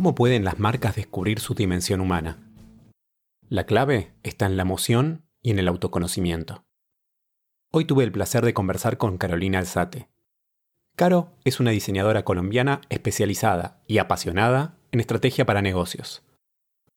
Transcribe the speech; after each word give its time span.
¿Cómo 0.00 0.14
pueden 0.14 0.44
las 0.44 0.58
marcas 0.58 0.96
descubrir 0.96 1.40
su 1.40 1.52
dimensión 1.52 2.00
humana? 2.00 2.38
La 3.50 3.66
clave 3.66 4.14
está 4.22 4.46
en 4.46 4.56
la 4.56 4.62
emoción 4.62 5.26
y 5.42 5.50
en 5.50 5.58
el 5.58 5.68
autoconocimiento. 5.68 6.64
Hoy 7.70 7.84
tuve 7.84 8.04
el 8.04 8.10
placer 8.10 8.42
de 8.42 8.54
conversar 8.54 8.96
con 8.96 9.18
Carolina 9.18 9.58
Alzate. 9.58 10.08
Caro 10.96 11.36
es 11.44 11.60
una 11.60 11.72
diseñadora 11.72 12.24
colombiana 12.24 12.80
especializada 12.88 13.82
y 13.86 13.98
apasionada 13.98 14.78
en 14.90 15.00
estrategia 15.00 15.44
para 15.44 15.60
negocios. 15.60 16.22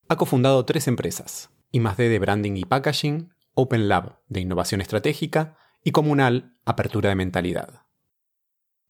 Ha 0.08 0.16
cofundado 0.16 0.64
tres 0.64 0.88
empresas, 0.88 1.50
I+D 1.74 2.08
de 2.08 2.20
Branding 2.20 2.56
y 2.56 2.64
Packaging, 2.64 3.34
Open 3.54 3.90
Lab 3.90 4.22
de 4.30 4.40
Innovación 4.40 4.80
Estratégica 4.80 5.58
y 5.84 5.92
Comunal 5.92 6.58
Apertura 6.64 7.10
de 7.10 7.16
Mentalidad. 7.16 7.82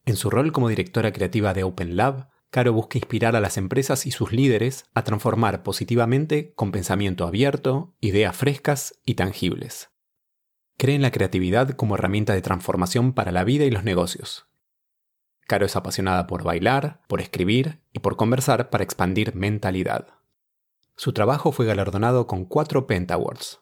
En 0.06 0.18
su 0.18 0.30
rol 0.30 0.52
como 0.52 0.70
directora 0.70 1.12
creativa 1.12 1.56
de 1.56 1.64
Open 1.64 1.96
Lab, 1.98 2.32
Caro 2.54 2.72
busca 2.72 3.00
inspirar 3.00 3.36
a 3.36 3.42
las 3.42 3.58
empresas 3.58 4.06
y 4.06 4.12
sus 4.12 4.32
líderes 4.32 4.86
a 4.94 5.04
transformar 5.04 5.64
positivamente 5.64 6.54
con 6.54 6.72
pensamiento 6.72 7.26
abierto, 7.26 7.96
ideas 8.00 8.38
frescas 8.38 9.00
y 9.04 9.16
tangibles. 9.16 9.90
Cree 10.78 10.96
en 10.96 11.02
la 11.02 11.10
creatividad 11.10 11.72
como 11.72 11.96
herramienta 11.96 12.36
de 12.36 12.44
transformación 12.44 13.14
para 13.14 13.32
la 13.32 13.44
vida 13.44 13.66
y 13.66 13.72
los 13.72 13.84
negocios. 13.84 14.46
Caro 15.48 15.66
es 15.66 15.76
apasionada 15.76 16.28
por 16.28 16.44
bailar, 16.44 17.02
por 17.08 17.22
escribir 17.22 17.82
y 17.92 18.02
por 18.02 18.18
conversar 18.18 18.70
para 18.70 18.84
expandir 18.84 19.34
mentalidad. 19.34 20.10
Su 20.96 21.12
trabajo 21.12 21.52
fue 21.54 21.66
galardonado 21.66 22.28
con 22.28 22.46
cuatro 22.46 22.86
Pentawards. 22.86 23.62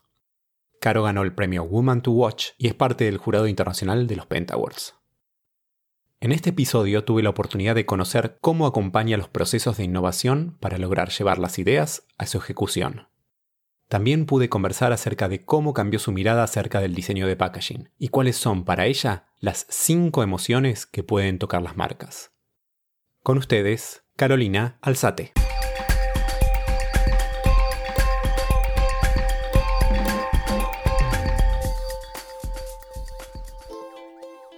Caro 0.81 1.03
ganó 1.03 1.21
el 1.21 1.33
premio 1.33 1.63
Woman 1.63 2.01
to 2.01 2.11
Watch 2.11 2.49
y 2.57 2.67
es 2.67 2.73
parte 2.73 3.05
del 3.05 3.19
jurado 3.19 3.47
internacional 3.47 4.05
de 4.05 4.17
los 4.17 4.25
Pentawards. 4.25 5.00
En 6.23 6.31
este 6.31 6.51
episodio 6.51 7.03
tuve 7.03 7.23
la 7.23 7.31
oportunidad 7.31 7.73
de 7.73 7.87
conocer 7.87 8.37
cómo 8.41 8.67
acompaña 8.67 9.17
los 9.17 9.27
procesos 9.27 9.77
de 9.77 9.85
innovación 9.85 10.55
para 10.59 10.77
lograr 10.77 11.09
llevar 11.09 11.39
las 11.39 11.57
ideas 11.57 12.05
a 12.19 12.27
su 12.27 12.37
ejecución. 12.37 13.07
También 13.87 14.27
pude 14.27 14.47
conversar 14.47 14.93
acerca 14.93 15.27
de 15.27 15.43
cómo 15.43 15.73
cambió 15.73 15.97
su 15.97 16.11
mirada 16.11 16.43
acerca 16.43 16.79
del 16.79 16.93
diseño 16.93 17.25
de 17.25 17.35
packaging 17.35 17.89
y 17.97 18.09
cuáles 18.09 18.37
son 18.37 18.65
para 18.65 18.85
ella 18.85 19.25
las 19.39 19.65
cinco 19.67 20.21
emociones 20.21 20.85
que 20.85 21.01
pueden 21.01 21.39
tocar 21.39 21.63
las 21.63 21.75
marcas. 21.75 22.31
Con 23.23 23.39
ustedes, 23.39 24.03
Carolina 24.15 24.77
Alzate. 24.83 25.33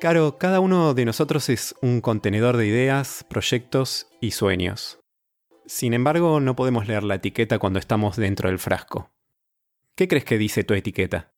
Claro, 0.03 0.37
cada 0.37 0.59
uno 0.59 0.93
de 0.93 1.05
nosotros 1.05 1.47
es 1.47 1.75
un 1.81 2.01
contenedor 2.01 2.57
de 2.57 2.67
ideas, 2.67 3.25
proyectos 3.29 4.09
y 4.19 4.31
sueños. 4.31 4.99
Sin 5.65 5.93
embargo, 5.93 6.41
no 6.41 6.57
podemos 6.57 6.89
leer 6.89 7.03
la 7.03 7.15
etiqueta 7.15 7.57
cuando 7.57 7.79
estamos 7.79 8.17
dentro 8.17 8.49
del 8.49 8.59
frasco. 8.59 9.11
¿Qué 9.95 10.09
crees 10.09 10.25
que 10.25 10.37
dice 10.37 10.65
tu 10.65 10.73
etiqueta? 10.73 11.31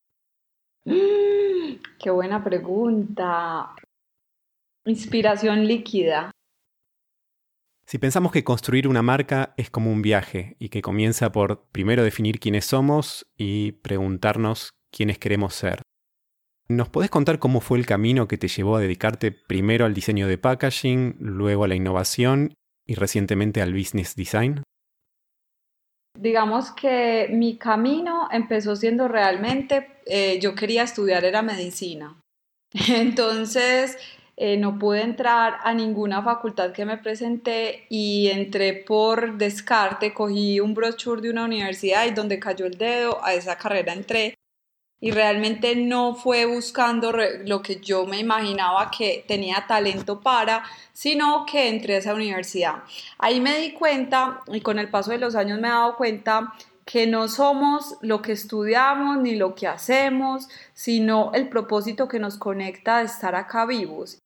Qué 0.84 2.10
buena 2.10 2.44
pregunta. 2.44 3.76
Inspiración 4.86 5.68
líquida. 5.68 6.32
Si 7.86 8.00
pensamos 8.00 8.32
que 8.32 8.44
construir 8.44 8.88
una 8.88 9.04
marca 9.04 9.54
es 9.58 9.70
como 9.70 9.92
un 9.92 10.02
viaje 10.02 10.56
y 10.58 10.70
que 10.70 10.82
comienza 10.82 11.32
por 11.32 11.68
primero 11.68 12.04
definir 12.04 12.40
quiénes 12.40 12.66
somos 12.66 13.28
y 13.38 13.74
preguntarnos 13.74 14.72
quiénes 14.90 15.20
queremos 15.20 15.54
ser. 15.54 15.85
¿Nos 16.68 16.90
podés 16.90 17.12
contar 17.12 17.38
cómo 17.38 17.62
fue 17.62 17.78
el 17.78 17.86
camino 17.86 18.28
que 18.28 18.40
te 18.40 18.48
llevó 18.48 18.78
a 18.78 18.82
dedicarte 18.82 19.32
primero 19.32 19.86
al 19.86 19.94
diseño 19.94 20.28
de 20.28 20.40
packaging, 20.40 21.16
luego 21.20 21.64
a 21.64 21.68
la 21.68 21.76
innovación 21.76 22.56
y 22.88 22.96
recientemente 22.96 23.62
al 23.62 23.72
business 23.72 24.16
design? 24.16 24.64
Digamos 26.18 26.72
que 26.72 27.28
mi 27.30 27.58
camino 27.58 28.30
empezó 28.32 28.76
siendo 28.76 29.08
realmente, 29.08 30.00
eh, 30.08 30.40
yo 30.42 30.56
quería 30.56 30.82
estudiar 30.82 31.24
era 31.24 31.44
medicina. 31.44 32.20
Entonces, 32.90 34.00
eh, 34.36 34.58
no 34.58 34.80
pude 34.80 35.04
entrar 35.04 35.58
a 35.64 35.72
ninguna 35.72 36.24
facultad 36.24 36.72
que 36.72 36.86
me 36.86 36.98
presenté 36.98 37.86
y 37.90 38.30
entré 38.30 38.74
por 38.74 39.38
descarte, 39.38 40.16
cogí 40.16 40.60
un 40.60 40.74
brochure 40.74 41.22
de 41.22 41.30
una 41.30 41.46
universidad 41.46 42.08
y 42.08 42.12
donde 42.12 42.40
cayó 42.40 42.66
el 42.66 42.78
dedo, 42.80 43.24
a 43.24 43.36
esa 43.36 43.56
carrera 43.56 43.94
entré 43.94 44.34
y 45.00 45.12
realmente 45.12 45.76
no 45.76 46.16
fue 46.16 46.46
buscando 46.46 47.12
lo 47.12 47.62
que 47.62 47.80
yo 47.82 48.06
me 48.06 48.20
imaginaba 48.20 48.90
que 48.90 49.24
tenía 49.28 49.66
talento 49.68 50.22
para, 50.22 50.64
sino 50.94 51.46
que 51.46 51.70
entré 51.70 51.96
a 51.96 52.00
esa 52.00 52.14
universidad. 52.14 52.84
Ahí 53.18 53.42
me 53.42 53.60
di 53.60 53.74
cuenta 53.74 54.42
y 54.48 54.62
con 54.62 54.80
el 54.80 54.90
paso 54.90 55.12
de 55.12 55.18
los 55.18 55.36
años 55.36 55.60
me 55.60 55.68
he 55.68 55.72
dado 55.72 55.96
cuenta 55.96 56.54
que 56.86 57.08
no 57.08 57.28
somos 57.28 57.98
lo 58.02 58.22
que 58.22 58.32
estudiamos 58.32 59.18
ni 59.18 59.36
lo 59.36 59.56
que 59.56 59.68
hacemos, 59.68 60.48
sino 60.74 61.32
el 61.34 61.50
propósito 61.50 62.08
que 62.08 62.20
nos 62.20 62.38
conecta 62.38 63.00
de 63.00 63.06
estar 63.06 63.36
acá 63.36 63.66
vivos. 63.66 64.20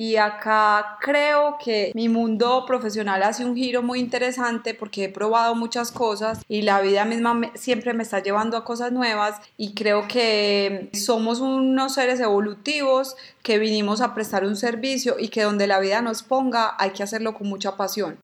Y 0.00 0.14
acá 0.14 0.96
creo 1.00 1.56
que 1.58 1.90
mi 1.92 2.08
mundo 2.08 2.64
profesional 2.68 3.20
hace 3.24 3.44
un 3.44 3.56
giro 3.56 3.82
muy 3.82 3.98
interesante 3.98 4.72
porque 4.72 5.06
he 5.06 5.08
probado 5.08 5.56
muchas 5.56 5.90
cosas 5.90 6.40
y 6.46 6.62
la 6.62 6.80
vida 6.80 7.04
misma 7.04 7.50
siempre 7.56 7.92
me 7.94 8.04
está 8.04 8.22
llevando 8.22 8.56
a 8.56 8.64
cosas 8.64 8.92
nuevas 8.92 9.40
y 9.56 9.74
creo 9.74 10.06
que 10.06 10.88
somos 10.92 11.40
unos 11.40 11.94
seres 11.94 12.20
evolutivos 12.20 13.16
que 13.42 13.58
vinimos 13.58 14.00
a 14.00 14.14
prestar 14.14 14.44
un 14.44 14.54
servicio 14.54 15.16
y 15.18 15.30
que 15.30 15.42
donde 15.42 15.66
la 15.66 15.80
vida 15.80 16.00
nos 16.00 16.22
ponga 16.22 16.76
hay 16.78 16.90
que 16.90 17.02
hacerlo 17.02 17.34
con 17.34 17.48
mucha 17.48 17.76
pasión. 17.76 18.20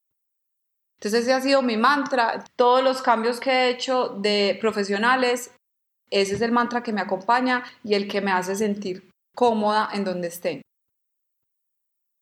Entonces 1.00 1.22
ese 1.22 1.32
ha 1.32 1.40
sido 1.40 1.60
mi 1.60 1.76
mantra. 1.76 2.44
Todos 2.54 2.84
los 2.84 3.02
cambios 3.02 3.40
que 3.40 3.50
he 3.50 3.70
hecho 3.70 4.10
de 4.10 4.56
profesionales, 4.60 5.50
ese 6.08 6.36
es 6.36 6.40
el 6.40 6.52
mantra 6.52 6.84
que 6.84 6.92
me 6.92 7.00
acompaña 7.00 7.64
y 7.82 7.94
el 7.94 8.06
que 8.06 8.20
me 8.20 8.30
hace 8.30 8.54
sentir 8.54 9.10
cómoda 9.34 9.88
en 9.92 10.04
donde 10.04 10.28
esté. 10.28 10.62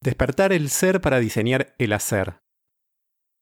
Despertar 0.02 0.52
el 0.52 0.68
ser 0.68 1.00
para 1.00 1.20
diseñar 1.20 1.74
el 1.78 1.92
hacer. 1.92 2.40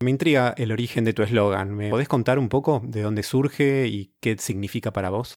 Me 0.02 0.10
intriga 0.10 0.54
el 0.58 0.72
origen 0.72 1.06
de 1.06 1.14
tu 1.14 1.22
eslogan. 1.22 1.74
¿Me 1.74 1.88
podés 1.88 2.06
contar 2.06 2.38
un 2.38 2.50
poco 2.50 2.82
de 2.84 3.00
dónde 3.00 3.22
surge 3.22 3.86
y 3.86 4.14
qué 4.20 4.36
significa 4.36 4.92
para 4.92 5.08
vos? 5.08 5.36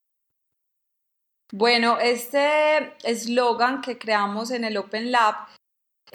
Bueno, 1.54 1.98
este 2.00 2.94
eslogan 3.04 3.80
que 3.80 3.98
creamos 3.98 4.52
en 4.52 4.66
el 4.66 4.76
Open 4.76 5.12
Lab 5.14 5.48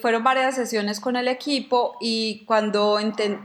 fueron 0.00 0.22
varias 0.22 0.54
sesiones 0.54 1.00
con 1.00 1.16
el 1.16 1.28
equipo 1.28 1.96
y 2.00 2.44
cuando 2.46 2.98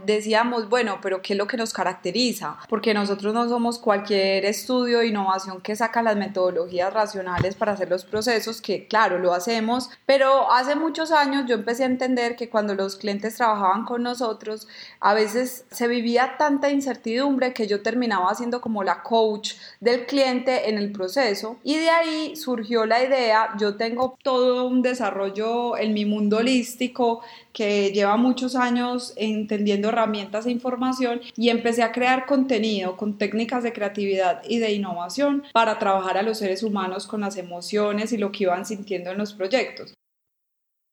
decíamos, 0.05 0.69
bueno, 0.69 0.99
pero 1.01 1.21
¿qué 1.21 1.33
es 1.33 1.39
lo 1.39 1.47
que 1.47 1.57
nos 1.57 1.73
caracteriza? 1.73 2.57
Porque 2.69 2.93
nosotros 2.93 3.33
no 3.33 3.47
somos 3.49 3.79
cualquier 3.79 4.45
estudio 4.45 4.99
de 4.99 5.07
innovación 5.07 5.61
que 5.61 5.75
saca 5.75 6.01
las 6.01 6.15
metodologías 6.15 6.93
racionales 6.93 7.55
para 7.55 7.73
hacer 7.73 7.89
los 7.89 8.05
procesos, 8.05 8.61
que 8.61 8.87
claro, 8.87 9.19
lo 9.19 9.33
hacemos, 9.33 9.89
pero 10.05 10.51
hace 10.51 10.75
muchos 10.75 11.11
años 11.11 11.45
yo 11.47 11.55
empecé 11.55 11.83
a 11.83 11.87
entender 11.87 12.35
que 12.35 12.49
cuando 12.49 12.75
los 12.75 12.95
clientes 12.95 13.35
trabajaban 13.35 13.85
con 13.85 14.03
nosotros, 14.03 14.67
a 14.99 15.13
veces 15.13 15.65
se 15.71 15.87
vivía 15.87 16.35
tanta 16.37 16.69
incertidumbre 16.69 17.53
que 17.53 17.67
yo 17.67 17.81
terminaba 17.81 18.33
siendo 18.35 18.61
como 18.61 18.83
la 18.83 19.01
coach 19.01 19.53
del 19.79 20.05
cliente 20.05 20.69
en 20.69 20.77
el 20.77 20.91
proceso 20.91 21.57
y 21.63 21.77
de 21.77 21.89
ahí 21.89 22.35
surgió 22.35 22.85
la 22.85 23.03
idea, 23.03 23.49
yo 23.57 23.75
tengo 23.75 24.17
todo 24.21 24.67
un 24.67 24.81
desarrollo 24.81 25.77
en 25.77 25.93
mi 25.93 26.05
mundo 26.05 26.42
holístico 26.43 27.21
que 27.51 27.91
lleva 27.91 28.17
muchos 28.17 28.55
años 28.55 29.13
entendiendo 29.15 29.89
herramientas 29.89 30.45
e 30.45 30.51
información 30.51 31.21
y 31.35 31.49
empecé 31.49 31.83
a 31.83 31.91
crear 31.91 32.25
contenido 32.25 32.95
con 32.97 33.17
técnicas 33.17 33.63
de 33.63 33.73
creatividad 33.73 34.41
y 34.47 34.59
de 34.59 34.73
innovación 34.73 35.43
para 35.53 35.79
trabajar 35.79 36.17
a 36.17 36.21
los 36.21 36.37
seres 36.37 36.63
humanos 36.63 37.07
con 37.07 37.21
las 37.21 37.37
emociones 37.37 38.13
y 38.13 38.17
lo 38.17 38.31
que 38.31 38.43
iban 38.43 38.65
sintiendo 38.65 39.11
en 39.11 39.17
los 39.17 39.33
proyectos. 39.33 39.93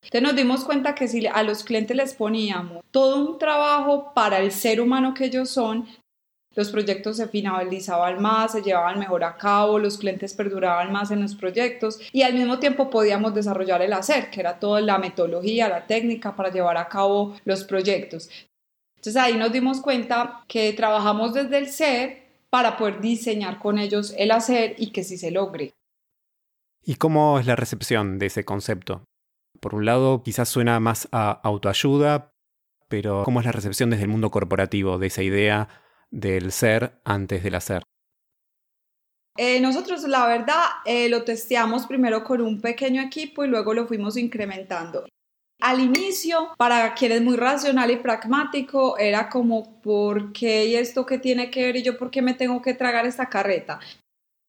Entonces 0.02 0.22
nos 0.22 0.36
dimos 0.36 0.64
cuenta 0.64 0.94
que 0.94 1.08
si 1.08 1.26
a 1.26 1.42
los 1.42 1.62
clientes 1.62 1.96
les 1.96 2.14
poníamos 2.14 2.82
todo 2.90 3.16
un 3.16 3.38
trabajo 3.38 4.12
para 4.14 4.38
el 4.38 4.50
ser 4.50 4.80
humano 4.80 5.12
que 5.12 5.26
ellos 5.26 5.50
son, 5.50 5.86
los 6.56 6.70
proyectos 6.70 7.16
se 7.16 7.28
finalizaban 7.28 8.20
más, 8.20 8.52
se 8.52 8.62
llevaban 8.62 8.98
mejor 8.98 9.22
a 9.22 9.36
cabo, 9.36 9.78
los 9.78 9.98
clientes 9.98 10.34
perduraban 10.34 10.90
más 10.92 11.10
en 11.10 11.22
los 11.22 11.34
proyectos 11.36 12.00
y 12.12 12.22
al 12.22 12.34
mismo 12.34 12.58
tiempo 12.58 12.90
podíamos 12.90 13.34
desarrollar 13.34 13.82
el 13.82 13.92
hacer, 13.92 14.30
que 14.30 14.40
era 14.40 14.58
toda 14.58 14.80
la 14.80 14.98
metodología, 14.98 15.68
la 15.68 15.86
técnica 15.86 16.34
para 16.34 16.50
llevar 16.50 16.76
a 16.76 16.88
cabo 16.88 17.36
los 17.44 17.64
proyectos. 17.64 18.28
Entonces 18.96 19.16
ahí 19.16 19.36
nos 19.36 19.52
dimos 19.52 19.80
cuenta 19.80 20.44
que 20.48 20.72
trabajamos 20.72 21.34
desde 21.34 21.58
el 21.58 21.68
ser 21.68 22.30
para 22.50 22.76
poder 22.76 23.00
diseñar 23.00 23.60
con 23.60 23.78
ellos 23.78 24.12
el 24.18 24.32
hacer 24.32 24.74
y 24.76 24.90
que 24.90 25.04
sí 25.04 25.16
se 25.18 25.30
logre. 25.30 25.72
¿Y 26.84 26.96
cómo 26.96 27.38
es 27.38 27.46
la 27.46 27.54
recepción 27.56 28.18
de 28.18 28.26
ese 28.26 28.44
concepto? 28.44 29.04
Por 29.60 29.74
un 29.74 29.84
lado, 29.84 30.22
quizás 30.24 30.48
suena 30.48 30.80
más 30.80 31.08
a 31.12 31.30
autoayuda, 31.30 32.32
pero 32.88 33.22
¿cómo 33.24 33.38
es 33.38 33.46
la 33.46 33.52
recepción 33.52 33.90
desde 33.90 34.02
el 34.02 34.08
mundo 34.08 34.30
corporativo 34.30 34.98
de 34.98 35.06
esa 35.06 35.22
idea 35.22 35.68
del 36.10 36.52
ser 36.52 37.00
antes 37.04 37.42
del 37.42 37.54
hacer? 37.54 37.82
Eh, 39.36 39.60
nosotros, 39.60 40.02
la 40.04 40.26
verdad, 40.26 40.64
eh, 40.84 41.08
lo 41.08 41.24
testeamos 41.24 41.86
primero 41.86 42.24
con 42.24 42.40
un 42.40 42.60
pequeño 42.60 43.00
equipo 43.00 43.44
y 43.44 43.48
luego 43.48 43.72
lo 43.72 43.86
fuimos 43.86 44.16
incrementando. 44.16 45.06
Al 45.62 45.80
inicio, 45.80 46.54
para 46.56 46.94
quien 46.94 47.12
es 47.12 47.22
muy 47.22 47.36
racional 47.36 47.90
y 47.90 47.96
pragmático, 47.96 48.98
era 48.98 49.28
como, 49.28 49.80
¿por 49.80 50.32
qué 50.32 50.66
y 50.66 50.76
esto 50.76 51.06
qué 51.06 51.18
tiene 51.18 51.50
que 51.50 51.62
ver 51.64 51.76
y 51.76 51.82
yo 51.82 51.98
por 51.98 52.10
qué 52.10 52.22
me 52.22 52.34
tengo 52.34 52.60
que 52.62 52.74
tragar 52.74 53.06
esta 53.06 53.28
carreta? 53.28 53.78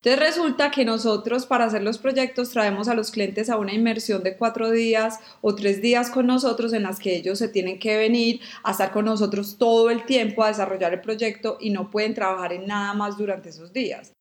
Entonces 0.04 0.20
resulta 0.20 0.72
que 0.72 0.84
nosotros 0.84 1.46
para 1.46 1.66
hacer 1.66 1.84
los 1.84 2.00
proyectos 2.00 2.50
traemos 2.50 2.88
a 2.88 2.96
los 2.96 3.12
clientes 3.12 3.52
a 3.52 3.58
una 3.58 3.74
inmersión 3.74 4.24
de 4.24 4.36
cuatro 4.36 4.72
días 4.72 5.20
o 5.42 5.54
tres 5.54 5.80
días 5.80 6.10
con 6.10 6.26
nosotros 6.26 6.74
en 6.74 6.84
las 6.84 6.98
que 7.00 7.16
ellos 7.16 7.38
se 7.38 7.50
tienen 7.50 7.78
que 7.78 7.98
venir 7.98 8.42
a 8.64 8.72
estar 8.72 8.92
con 8.92 9.06
nosotros 9.06 9.58
todo 9.60 9.92
el 9.92 10.04
tiempo 10.06 10.44
a 10.44 10.48
desarrollar 10.48 10.94
el 10.94 11.02
proyecto 11.02 11.58
y 11.62 11.70
no 11.70 11.92
pueden 11.92 12.16
trabajar 12.16 12.52
en 12.52 12.66
nada 12.66 12.94
más 12.94 13.16
durante 13.16 13.50
esos 13.50 13.74
días. 13.74 14.12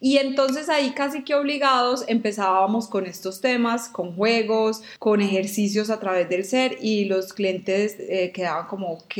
Y 0.00 0.16
entonces 0.16 0.68
ahí 0.68 0.90
casi 0.92 1.22
que 1.22 1.36
obligados 1.36 2.04
empezábamos 2.08 2.88
con 2.88 3.06
estos 3.06 3.40
temas, 3.40 3.88
con 3.88 4.16
juegos, 4.16 4.82
con 4.98 5.20
ejercicios 5.20 5.90
a 5.90 6.00
través 6.00 6.28
del 6.28 6.44
ser 6.44 6.78
y 6.80 7.04
los 7.04 7.32
clientes 7.34 7.96
eh, 8.00 8.32
quedaban 8.32 8.66
como, 8.66 8.94
ok, 8.94 9.14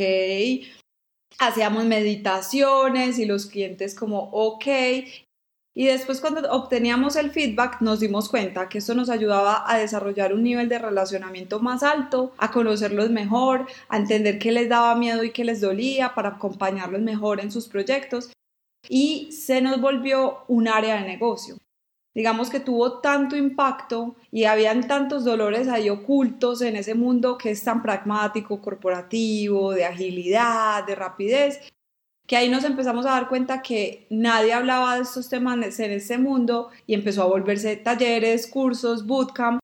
hacíamos 1.39 1.85
meditaciones 1.85 3.17
y 3.17 3.25
los 3.25 3.45
clientes 3.45 3.95
como, 3.95 4.29
ok. 4.31 4.65
Y 5.73 5.85
después 5.85 6.19
cuando 6.19 6.51
obteníamos 6.51 7.15
el 7.15 7.31
feedback 7.31 7.79
nos 7.79 8.01
dimos 8.01 8.27
cuenta 8.27 8.67
que 8.67 8.79
esto 8.79 8.93
nos 8.93 9.09
ayudaba 9.09 9.63
a 9.65 9.77
desarrollar 9.77 10.33
un 10.33 10.43
nivel 10.43 10.67
de 10.67 10.79
relacionamiento 10.79 11.59
más 11.59 11.81
alto, 11.81 12.33
a 12.37 12.51
conocerlos 12.51 13.09
mejor, 13.09 13.67
a 13.87 13.97
entender 13.97 14.37
qué 14.37 14.51
les 14.51 14.67
daba 14.67 14.95
miedo 14.95 15.23
y 15.23 15.31
qué 15.31 15.45
les 15.45 15.61
dolía 15.61 16.13
para 16.13 16.29
acompañarlos 16.29 17.01
mejor 17.01 17.39
en 17.39 17.51
sus 17.51 17.69
proyectos 17.69 18.31
y 18.89 19.31
se 19.31 19.61
nos 19.61 19.79
volvió 19.79 20.43
un 20.47 20.67
área 20.67 20.95
de 20.95 21.07
negocio. 21.07 21.57
Digamos 22.13 22.49
que 22.49 22.59
tuvo 22.59 22.99
tanto 22.99 23.37
impacto 23.37 24.17
y 24.31 24.43
habían 24.43 24.85
tantos 24.85 25.23
dolores 25.23 25.69
ahí 25.69 25.89
ocultos 25.89 26.61
en 26.61 26.75
ese 26.75 26.93
mundo 26.93 27.37
que 27.37 27.51
es 27.51 27.63
tan 27.63 27.81
pragmático, 27.81 28.59
corporativo, 28.59 29.71
de 29.71 29.85
agilidad, 29.85 30.85
de 30.85 30.95
rapidez, 30.95 31.61
que 32.31 32.37
ahí 32.37 32.47
nos 32.47 32.63
empezamos 32.63 33.05
a 33.05 33.09
dar 33.09 33.27
cuenta 33.27 33.61
que 33.61 34.07
nadie 34.09 34.53
hablaba 34.53 34.95
de 34.95 35.01
estos 35.01 35.27
temas 35.27 35.77
en 35.81 35.91
ese 35.91 36.17
mundo 36.17 36.69
y 36.87 36.93
empezó 36.93 37.23
a 37.23 37.25
volverse 37.25 37.75
talleres, 37.75 38.47
cursos, 38.47 39.05
bootcamp. 39.05 39.59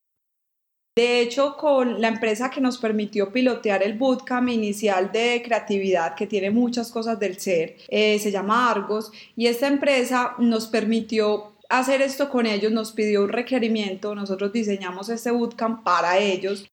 De 0.97 1.21
hecho, 1.21 1.55
con 1.55 2.01
la 2.01 2.09
empresa 2.09 2.49
que 2.49 2.59
nos 2.59 2.77
permitió 2.77 3.31
pilotear 3.31 3.83
el 3.83 3.97
bootcamp 3.97 4.49
inicial 4.49 5.13
de 5.13 5.41
creatividad, 5.45 6.13
que 6.15 6.27
tiene 6.27 6.51
muchas 6.51 6.91
cosas 6.91 7.17
del 7.17 7.39
ser, 7.39 7.77
eh, 7.87 8.19
se 8.19 8.31
llama 8.31 8.69
Argos, 8.69 9.13
y 9.37 9.47
esta 9.47 9.67
empresa 9.67 10.33
nos 10.37 10.67
permitió 10.67 11.53
hacer 11.69 12.01
esto 12.01 12.29
con 12.29 12.45
ellos, 12.45 12.73
nos 12.73 12.91
pidió 12.91 13.23
un 13.23 13.29
requerimiento, 13.29 14.13
nosotros 14.13 14.51
diseñamos 14.51 15.07
este 15.07 15.31
bootcamp 15.31 15.85
para 15.85 16.17
ellos 16.17 16.67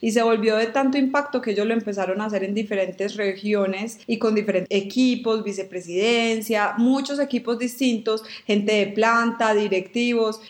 y 0.00 0.12
se 0.12 0.22
volvió 0.22 0.56
de 0.56 0.66
tanto 0.66 0.98
impacto 0.98 1.40
que 1.40 1.50
ellos 1.52 1.66
lo 1.66 1.74
empezaron 1.74 2.20
a 2.20 2.26
hacer 2.26 2.44
en 2.44 2.54
diferentes 2.54 3.16
regiones 3.16 4.00
y 4.06 4.18
con 4.18 4.34
diferentes 4.34 4.76
equipos, 4.76 5.44
vicepresidencia, 5.44 6.74
muchos 6.78 7.18
equipos 7.18 7.58
distintos, 7.58 8.24
gente 8.46 8.72
de 8.72 8.86
planta, 8.88 9.54
directivos 9.54 10.40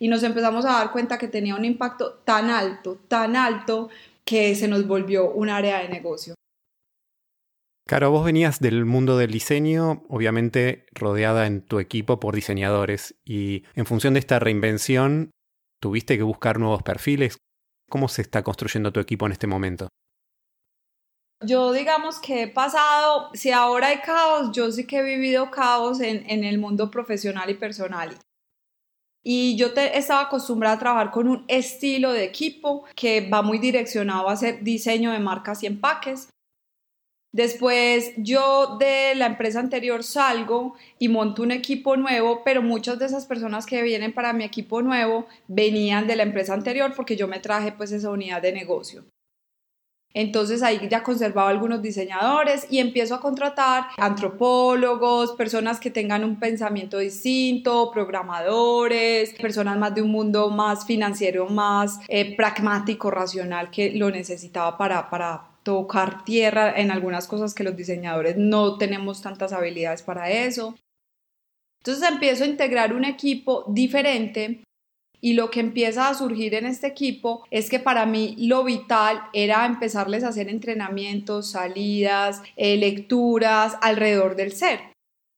y 0.00 0.08
nos 0.08 0.22
empezamos 0.22 0.64
a 0.64 0.72
dar 0.72 0.92
cuenta 0.92 1.18
que 1.18 1.28
tenía 1.28 1.54
un 1.54 1.64
impacto 1.64 2.14
tan 2.24 2.48
alto, 2.48 2.96
tan 3.06 3.36
alto, 3.36 3.90
que 4.24 4.54
se 4.54 4.66
nos 4.66 4.86
volvió 4.86 5.30
un 5.30 5.50
área 5.50 5.80
de 5.80 5.88
negocio. 5.88 6.34
Claro, 7.86 8.10
vos 8.10 8.24
venías 8.24 8.60
del 8.60 8.84
mundo 8.86 9.18
del 9.18 9.30
diseño, 9.30 10.04
obviamente 10.08 10.86
rodeada 10.92 11.46
en 11.46 11.60
tu 11.60 11.80
equipo 11.80 12.18
por 12.18 12.34
diseñadores, 12.34 13.16
y 13.24 13.64
en 13.74 13.84
función 13.84 14.14
de 14.14 14.20
esta 14.20 14.38
reinvención, 14.38 15.32
tuviste 15.82 16.16
que 16.16 16.22
buscar 16.22 16.58
nuevos 16.58 16.82
perfiles. 16.82 17.36
¿Cómo 17.90 18.08
se 18.08 18.22
está 18.22 18.42
construyendo 18.42 18.92
tu 18.92 19.00
equipo 19.00 19.26
en 19.26 19.32
este 19.32 19.46
momento? 19.46 19.88
Yo 21.44 21.72
digamos 21.72 22.20
que 22.20 22.42
he 22.42 22.48
pasado, 22.48 23.30
si 23.34 23.50
ahora 23.50 23.88
hay 23.88 23.98
caos, 23.98 24.52
yo 24.52 24.70
sí 24.70 24.86
que 24.86 24.98
he 24.98 25.02
vivido 25.02 25.50
caos 25.50 26.00
en, 26.00 26.28
en 26.30 26.44
el 26.44 26.58
mundo 26.58 26.90
profesional 26.90 27.50
y 27.50 27.54
personal. 27.54 28.16
Y 29.22 29.56
yo 29.56 29.74
te, 29.74 29.98
estaba 29.98 30.22
acostumbrada 30.22 30.76
a 30.76 30.78
trabajar 30.78 31.10
con 31.10 31.28
un 31.28 31.44
estilo 31.48 32.12
de 32.12 32.24
equipo 32.24 32.84
que 32.94 33.28
va 33.28 33.42
muy 33.42 33.58
direccionado 33.58 34.28
a 34.28 34.32
hacer 34.32 34.62
diseño 34.62 35.10
de 35.10 35.18
marcas 35.18 35.62
y 35.62 35.66
empaques. 35.66 36.28
Después 37.32 38.12
yo 38.16 38.76
de 38.78 39.14
la 39.14 39.26
empresa 39.26 39.60
anterior 39.60 40.02
salgo 40.02 40.74
y 40.98 41.08
monto 41.08 41.42
un 41.42 41.52
equipo 41.52 41.96
nuevo, 41.96 42.42
pero 42.44 42.60
muchas 42.60 42.98
de 42.98 43.06
esas 43.06 43.26
personas 43.26 43.66
que 43.66 43.82
vienen 43.82 44.12
para 44.12 44.32
mi 44.32 44.42
equipo 44.42 44.82
nuevo 44.82 45.26
venían 45.46 46.08
de 46.08 46.16
la 46.16 46.24
empresa 46.24 46.54
anterior 46.54 46.92
porque 46.96 47.16
yo 47.16 47.28
me 47.28 47.38
traje 47.38 47.70
pues 47.72 47.92
esa 47.92 48.10
unidad 48.10 48.42
de 48.42 48.52
negocio. 48.52 49.04
Entonces 50.12 50.64
ahí 50.64 50.88
ya 50.90 51.04
conservaba 51.04 51.50
algunos 51.50 51.82
diseñadores 51.82 52.66
y 52.68 52.80
empiezo 52.80 53.14
a 53.14 53.20
contratar 53.20 53.84
antropólogos, 53.96 55.32
personas 55.32 55.78
que 55.78 55.92
tengan 55.92 56.24
un 56.24 56.40
pensamiento 56.40 56.98
distinto, 56.98 57.92
programadores, 57.92 59.32
personas 59.34 59.78
más 59.78 59.94
de 59.94 60.02
un 60.02 60.10
mundo 60.10 60.50
más 60.50 60.84
financiero, 60.84 61.46
más 61.46 62.00
eh, 62.08 62.34
pragmático, 62.34 63.08
racional, 63.12 63.70
que 63.70 63.92
lo 63.92 64.10
necesitaba 64.10 64.76
para, 64.76 65.08
para 65.10 65.49
tocar 65.62 66.24
tierra 66.24 66.72
en 66.78 66.90
algunas 66.90 67.26
cosas 67.26 67.54
que 67.54 67.64
los 67.64 67.76
diseñadores 67.76 68.36
no 68.36 68.78
tenemos 68.78 69.22
tantas 69.22 69.52
habilidades 69.52 70.02
para 70.02 70.30
eso. 70.30 70.76
Entonces 71.82 72.08
empiezo 72.10 72.44
a 72.44 72.48
integrar 72.48 72.92
un 72.92 73.04
equipo 73.04 73.64
diferente 73.68 74.62
y 75.20 75.34
lo 75.34 75.50
que 75.50 75.60
empieza 75.60 76.08
a 76.08 76.14
surgir 76.14 76.54
en 76.54 76.66
este 76.66 76.86
equipo 76.86 77.46
es 77.50 77.68
que 77.68 77.78
para 77.78 78.06
mí 78.06 78.36
lo 78.38 78.64
vital 78.64 79.22
era 79.32 79.66
empezarles 79.66 80.24
a 80.24 80.28
hacer 80.28 80.48
entrenamientos, 80.48 81.50
salidas, 81.50 82.42
eh, 82.56 82.76
lecturas 82.76 83.76
alrededor 83.82 84.36
del 84.36 84.52
ser. 84.52 84.80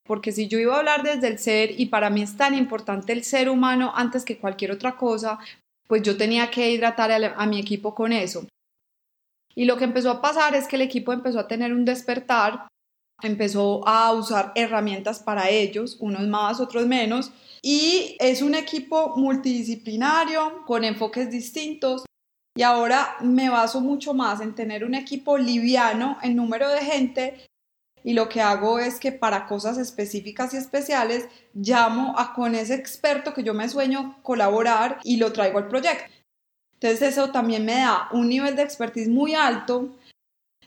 Porque 0.05 0.33
si 0.33 0.49
yo 0.49 0.59
iba 0.59 0.75
a 0.75 0.79
hablar 0.79 1.03
desde 1.03 1.29
el 1.29 1.39
ser 1.39 1.81
y 1.81 1.87
para 1.87 2.11
mí 2.11 2.23
es 2.23 2.37
tan 2.37 2.55
importante 2.55 3.13
el 3.13 3.25
ser 3.25 3.49
humano 3.49 3.93
antes 3.95 4.25
que 4.25 4.39
cualquier 4.39 4.73
otra 4.73 4.97
cosa, 4.97 5.39
pues 5.87 6.03
yo 6.03 6.17
tenía 6.17 6.51
que 6.51 6.71
hidratar 6.71 7.11
a, 7.13 7.47
mi 7.47 7.61
equipo 7.61 7.95
con 7.95 8.13
eso. 8.13 8.47
Y 9.55 9.65
lo 9.65 9.77
que 9.77 9.85
empezó 9.85 10.11
a 10.11 10.23
pasar 10.23 10.55
es 10.55 10.67
que 10.67 10.77
el 10.77 10.83
equipo 10.83 11.13
empezó 11.13 11.39
a 11.41 11.49
tener 11.49 11.73
un 11.73 11.85
despertar, 11.85 12.69
empezó 13.23 13.87
a 13.87 14.13
usar 14.13 14.53
herramientas 14.55 15.21
para 15.21 15.49
ellos, 15.49 15.97
unos 16.01 16.27
más, 16.29 16.61
otros 16.61 16.87
menos, 16.87 17.33
y 17.63 18.17
es 18.19 18.43
un 18.43 18.55
equipo 18.55 19.17
multidisciplinario 19.17 20.65
con 20.67 20.85
enfoques 20.85 21.31
distintos. 21.31 22.05
Y 22.55 22.63
ahora 22.63 23.17
me 23.21 23.49
baso 23.49 23.81
mucho 23.81 24.13
más 24.13 24.41
en 24.41 24.55
tener 24.55 24.85
un 24.85 24.95
equipo 24.95 25.39
liviano 25.39 26.19
en 26.23 26.37
número 26.37 26.69
de 26.69 26.81
gente 26.81 27.47
y 28.05 28.15
lo 28.15 28.29
que 28.29 28.41
hago 28.41 28.79
es 28.79 28.99
que 28.99 29.13
para 29.13 29.47
cosas 29.47 29.79
específicas 29.79 30.55
y 30.55 30.57
especiales 30.57 31.29
llamo 31.55 32.19
a 32.19 32.35
con 32.35 32.55
ese 32.55 32.75
experto 32.75 33.33
que 33.33 33.45
yo 33.45 33.55
me 33.55 33.69
sueño 33.69 34.19
colaborar 34.23 34.99
y 35.05 35.17
lo 35.17 35.33
traigo 35.33 35.59
al 35.59 35.69
proyecto. 35.69 36.05
Entonces 36.83 37.13
eso 37.13 37.31
también 37.31 37.65
me 37.65 37.75
da 37.75 38.09
un 38.13 38.29
nivel 38.29 38.57
de 38.57 38.63
expertise 38.63 39.09
muy 39.09 39.35
alto 39.35 39.91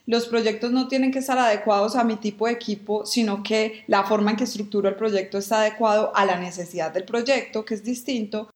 los 0.08 0.28
proyectos 0.28 0.72
no 0.72 0.88
tienen 0.88 1.12
que 1.12 1.20
estar 1.20 1.38
adecuados 1.38 1.96
a 1.96 2.04
mi 2.04 2.18
tipo 2.18 2.46
de 2.46 2.54
equipo, 2.54 3.06
sino 3.06 3.42
que 3.42 3.84
la 3.88 4.04
forma 4.04 4.32
en 4.32 4.38
que 4.38 4.44
estructuro 4.44 4.88
el 4.88 4.96
proyecto 4.96 5.38
está 5.38 5.62
adecuado 5.62 6.16
a 6.16 6.26
la 6.26 6.40
necesidad 6.40 6.94
del 6.94 7.06
proyecto, 7.06 7.66
que 7.66 7.74
es 7.74 7.84
distinto, 7.84 8.52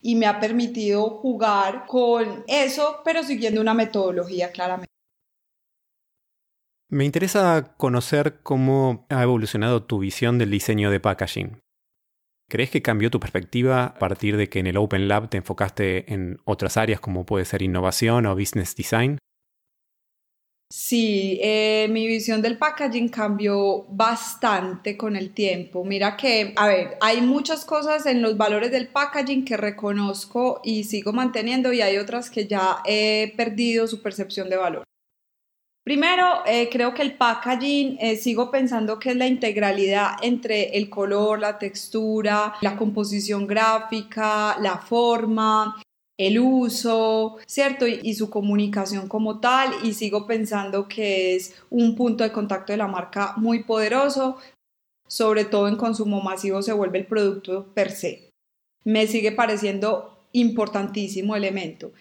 y 0.00 0.14
me 0.16 0.26
ha 0.26 0.40
permitido 0.40 1.10
jugar 1.10 1.84
con 1.86 2.44
eso, 2.46 3.00
pero 3.04 3.22
siguiendo 3.22 3.60
una 3.60 3.74
metodología 3.74 4.50
claramente. 4.50 4.88
Me 6.88 7.04
interesa 7.04 7.74
conocer 7.76 8.40
cómo 8.42 9.06
ha 9.10 9.22
evolucionado 9.22 9.82
tu 9.82 9.98
visión 9.98 10.38
del 10.38 10.50
diseño 10.50 10.90
de 10.90 11.00
packaging. 11.00 11.63
¿Crees 12.48 12.70
que 12.70 12.82
cambió 12.82 13.10
tu 13.10 13.20
perspectiva 13.20 13.84
a 13.84 13.98
partir 13.98 14.36
de 14.36 14.48
que 14.48 14.58
en 14.58 14.66
el 14.66 14.76
Open 14.76 15.08
Lab 15.08 15.30
te 15.30 15.38
enfocaste 15.38 16.12
en 16.12 16.38
otras 16.44 16.76
áreas 16.76 17.00
como 17.00 17.24
puede 17.24 17.44
ser 17.44 17.62
innovación 17.62 18.26
o 18.26 18.36
business 18.36 18.76
design? 18.76 19.18
Sí, 20.70 21.38
eh, 21.40 21.86
mi 21.90 22.06
visión 22.06 22.42
del 22.42 22.58
packaging 22.58 23.08
cambió 23.08 23.84
bastante 23.90 24.96
con 24.96 25.14
el 25.14 25.32
tiempo. 25.32 25.84
Mira 25.84 26.16
que, 26.16 26.52
a 26.56 26.66
ver, 26.66 26.96
hay 27.00 27.20
muchas 27.20 27.64
cosas 27.64 28.06
en 28.06 28.20
los 28.22 28.36
valores 28.36 28.72
del 28.72 28.88
packaging 28.88 29.44
que 29.44 29.56
reconozco 29.56 30.60
y 30.64 30.84
sigo 30.84 31.12
manteniendo 31.12 31.72
y 31.72 31.80
hay 31.80 31.96
otras 31.98 32.28
que 32.28 32.46
ya 32.46 32.78
he 32.84 33.32
perdido 33.36 33.86
su 33.86 34.02
percepción 34.02 34.50
de 34.50 34.56
valor. 34.56 34.84
Primero, 35.84 36.42
eh, 36.46 36.70
creo 36.72 36.94
que 36.94 37.02
el 37.02 37.14
packaging, 37.14 37.98
eh, 38.00 38.16
sigo 38.16 38.50
pensando 38.50 38.98
que 38.98 39.10
es 39.10 39.16
la 39.16 39.26
integralidad 39.26 40.12
entre 40.22 40.78
el 40.78 40.88
color, 40.88 41.38
la 41.38 41.58
textura, 41.58 42.54
la 42.62 42.74
composición 42.74 43.46
gráfica, 43.46 44.56
la 44.62 44.78
forma, 44.78 45.82
el 46.16 46.38
uso, 46.38 47.36
¿cierto? 47.46 47.86
Y, 47.86 48.14
su 48.14 48.30
comunicación 48.30 49.08
como 49.08 49.40
tal. 49.40 49.74
Y 49.82 49.92
sigo 49.92 50.26
pensando 50.26 50.88
que 50.88 51.36
es 51.36 51.54
un 51.68 51.94
punto 51.96 52.24
de 52.24 52.32
contacto 52.32 52.72
de 52.72 52.78
la 52.78 52.88
marca 52.88 53.34
muy 53.36 53.64
poderoso, 53.64 54.38
sobre 55.06 55.44
todo 55.44 55.68
en 55.68 55.76
consumo 55.76 56.22
masivo 56.22 56.62
se 56.62 56.72
vuelve 56.72 57.00
el 57.00 57.06
producto 57.06 57.66
per 57.74 57.90
se. 57.90 58.30
Me 58.84 59.06
sigue 59.06 59.32
pareciendo 59.32 60.28
importantísimo 60.32 61.36
elemento. 61.36 61.92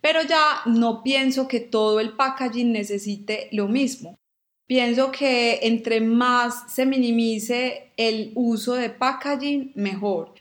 Pero 0.00 0.22
ya 0.22 0.62
no 0.66 1.02
pienso 1.02 1.46
que 1.46 1.60
todo 1.60 2.00
el 2.00 2.14
packaging 2.16 2.72
necesite 2.72 3.48
lo 3.52 3.68
mismo. 3.68 4.18
Pienso 4.66 5.10
que 5.10 5.58
entre 5.62 6.00
más 6.00 6.72
se 6.72 6.86
minimice 6.86 7.92
el 7.96 8.32
uso 8.34 8.74
de 8.74 8.88
packaging, 8.90 9.72
mejor. 9.74 10.34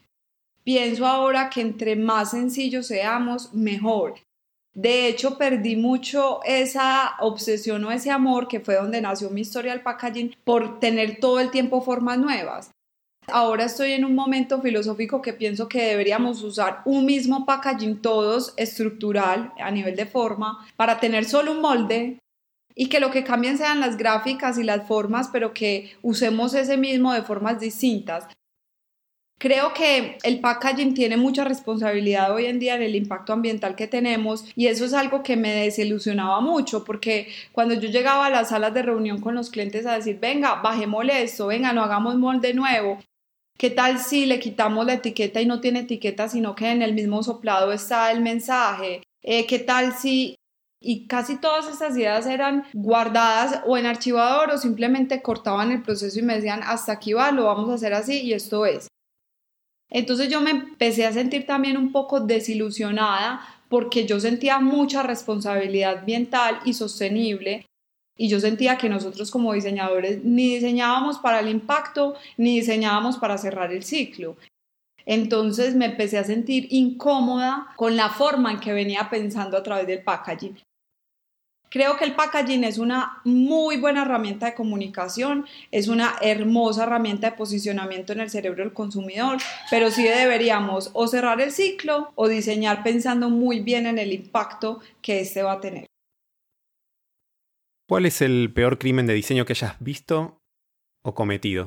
Pienso 0.63 1.07
ahora 1.07 1.49
que 1.49 1.61
entre 1.61 1.95
más 1.95 2.31
sencillos 2.31 2.87
seamos, 2.87 3.53
mejor. 3.53 4.15
De 4.73 5.07
hecho, 5.07 5.37
perdí 5.37 5.75
mucho 5.75 6.41
esa 6.45 7.15
obsesión 7.19 7.83
o 7.85 7.91
ese 7.91 8.11
amor 8.11 8.47
que 8.47 8.59
fue 8.59 8.75
donde 8.75 9.01
nació 9.01 9.29
mi 9.31 9.41
historia 9.41 9.71
del 9.71 9.81
packaging 9.81 10.35
por 10.43 10.79
tener 10.79 11.19
todo 11.19 11.39
el 11.39 11.49
tiempo 11.49 11.81
formas 11.81 12.19
nuevas. 12.19 12.71
Ahora 13.31 13.65
estoy 13.65 13.93
en 13.93 14.05
un 14.05 14.15
momento 14.15 14.61
filosófico 14.61 15.21
que 15.21 15.33
pienso 15.33 15.67
que 15.67 15.81
deberíamos 15.83 16.43
usar 16.43 16.81
un 16.85 17.05
mismo 17.05 17.45
packaging 17.45 18.01
todos 18.01 18.53
estructural 18.57 19.53
a 19.59 19.71
nivel 19.71 19.95
de 19.95 20.05
forma 20.05 20.67
para 20.75 20.99
tener 20.99 21.25
solo 21.25 21.51
un 21.51 21.61
molde 21.61 22.19
y 22.75 22.87
que 22.87 22.99
lo 22.99 23.11
que 23.11 23.23
cambien 23.23 23.57
sean 23.57 23.79
las 23.79 23.97
gráficas 23.97 24.57
y 24.57 24.63
las 24.63 24.87
formas, 24.87 25.29
pero 25.31 25.53
que 25.53 25.91
usemos 26.01 26.53
ese 26.53 26.77
mismo 26.77 27.13
de 27.13 27.23
formas 27.23 27.59
distintas. 27.59 28.25
Creo 29.39 29.73
que 29.73 30.17
el 30.23 30.41
packaging 30.41 30.93
tiene 30.93 31.15
mucha 31.15 31.45
responsabilidad 31.45 32.33
hoy 32.33 32.45
en 32.45 32.59
día 32.59 32.75
en 32.75 32.81
el 32.81 32.95
impacto 32.95 33.31
ambiental 33.31 33.75
que 33.75 33.87
tenemos 33.87 34.43
y 34.53 34.67
eso 34.67 34.83
es 34.83 34.93
algo 34.93 35.23
que 35.23 35.37
me 35.37 35.53
desilusionaba 35.53 36.41
mucho 36.41 36.83
porque 36.83 37.29
cuando 37.53 37.73
yo 37.73 37.89
llegaba 37.89 38.25
a 38.25 38.29
las 38.29 38.49
salas 38.49 38.73
de 38.73 38.81
reunión 38.81 39.21
con 39.21 39.35
los 39.35 39.49
clientes 39.49 39.85
a 39.85 39.95
decir, 39.95 40.19
venga, 40.19 40.55
bajémosle 40.55 41.23
esto, 41.23 41.47
venga, 41.47 41.71
no 41.71 41.83
hagamos 41.83 42.17
molde 42.17 42.53
nuevo, 42.53 42.99
¿Qué 43.59 43.69
tal 43.69 43.99
si 43.99 44.25
le 44.25 44.39
quitamos 44.39 44.85
la 44.85 44.93
etiqueta 44.93 45.41
y 45.41 45.45
no 45.45 45.59
tiene 45.59 45.81
etiqueta, 45.81 46.29
sino 46.29 46.55
que 46.55 46.71
en 46.71 46.81
el 46.81 46.93
mismo 46.93 47.23
soplado 47.23 47.73
está 47.73 48.09
el 48.09 48.21
mensaje? 48.21 49.03
Eh, 49.21 49.45
¿Qué 49.47 49.59
tal 49.59 49.91
si... 49.91 50.35
Y 50.81 51.07
casi 51.07 51.35
todas 51.41 51.67
esas 51.67 51.97
ideas 51.97 52.25
eran 52.25 52.63
guardadas 52.71 53.61
o 53.65 53.77
en 53.77 53.85
archivador 53.85 54.51
o 54.51 54.57
simplemente 54.57 55.21
cortaban 55.21 55.71
el 55.71 55.81
proceso 55.81 56.19
y 56.19 56.21
me 56.21 56.35
decían, 56.35 56.61
hasta 56.63 56.93
aquí 56.93 57.11
va, 57.11 57.33
lo 57.33 57.43
vamos 57.43 57.69
a 57.69 57.73
hacer 57.73 57.93
así 57.93 58.21
y 58.21 58.31
esto 58.31 58.65
es. 58.65 58.87
Entonces 59.89 60.29
yo 60.29 60.39
me 60.39 60.51
empecé 60.51 61.05
a 61.05 61.11
sentir 61.11 61.45
también 61.45 61.75
un 61.75 61.91
poco 61.91 62.21
desilusionada 62.21 63.41
porque 63.67 64.05
yo 64.05 64.21
sentía 64.21 64.59
mucha 64.61 65.03
responsabilidad 65.03 65.97
ambiental 65.97 66.61
y 66.63 66.75
sostenible 66.75 67.65
y 68.19 68.27
yo 68.27 68.41
sentía 68.41 68.77
que 68.77 68.89
nosotros 68.89 69.31
como 69.31 69.53
diseñadores 69.53 70.25
ni 70.25 70.55
diseñábamos 70.55 71.19
para 71.19 71.39
el 71.39 71.47
impacto 71.47 72.15
ni 72.35 72.59
diseñábamos 72.59 73.17
para 73.17 73.37
cerrar 73.37 73.71
el 73.71 73.83
ciclo. 73.83 74.35
Entonces 75.05 75.73
me 75.73 75.85
empecé 75.85 76.17
a 76.17 76.25
sentir 76.25 76.67
incómoda 76.69 77.67
con 77.77 77.95
la 77.95 78.09
forma 78.09 78.51
en 78.51 78.59
que 78.59 78.73
venía 78.73 79.09
pensando 79.09 79.55
a 79.55 79.63
través 79.63 79.87
del 79.87 80.03
packaging. 80.03 80.59
Creo 81.69 81.95
que 81.95 82.03
el 82.03 82.13
packaging 82.13 82.65
es 82.65 82.77
una 82.77 83.21
muy 83.23 83.77
buena 83.77 84.01
herramienta 84.01 84.47
de 84.47 84.55
comunicación, 84.55 85.45
es 85.71 85.87
una 85.87 86.15
hermosa 86.21 86.83
herramienta 86.83 87.29
de 87.29 87.37
posicionamiento 87.37 88.11
en 88.11 88.19
el 88.19 88.29
cerebro 88.29 88.63
del 88.65 88.73
consumidor, 88.73 89.37
pero 89.69 89.91
sí 89.91 90.03
deberíamos 90.03 90.89
o 90.91 91.07
cerrar 91.07 91.39
el 91.39 91.53
ciclo 91.53 92.11
o 92.15 92.27
diseñar 92.27 92.83
pensando 92.83 93.29
muy 93.29 93.61
bien 93.61 93.85
en 93.85 93.97
el 93.97 94.11
impacto 94.11 94.81
que 95.01 95.21
este 95.21 95.41
va 95.41 95.53
a 95.53 95.61
tener. 95.61 95.89
¿Cuál 97.89 98.05
es 98.05 98.21
el 98.21 98.53
peor 98.53 98.77
crimen 98.77 99.07
de 99.07 99.15
diseño 99.15 99.45
que 99.45 99.53
hayas 99.53 99.73
visto 99.79 100.37
o 101.03 101.15
cometido? 101.15 101.65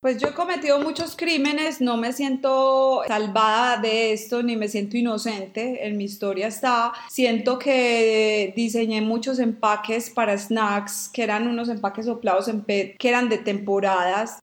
Pues 0.00 0.16
yo 0.16 0.28
he 0.28 0.32
cometido 0.32 0.78
muchos 0.78 1.14
crímenes, 1.14 1.82
no 1.82 1.98
me 1.98 2.14
siento 2.14 3.02
salvada 3.06 3.76
de 3.76 4.14
esto 4.14 4.42
ni 4.42 4.56
me 4.56 4.68
siento 4.68 4.96
inocente, 4.96 5.86
en 5.86 5.98
mi 5.98 6.04
historia 6.04 6.46
está, 6.46 6.94
siento 7.10 7.58
que 7.58 8.54
diseñé 8.56 9.02
muchos 9.02 9.40
empaques 9.40 10.08
para 10.08 10.38
snacks, 10.38 11.10
que 11.12 11.22
eran 11.22 11.48
unos 11.48 11.68
empaques 11.68 12.06
soplados 12.06 12.48
en 12.48 12.62
PET, 12.62 12.96
que 12.96 13.10
eran 13.10 13.28
de 13.28 13.36
temporadas, 13.36 14.38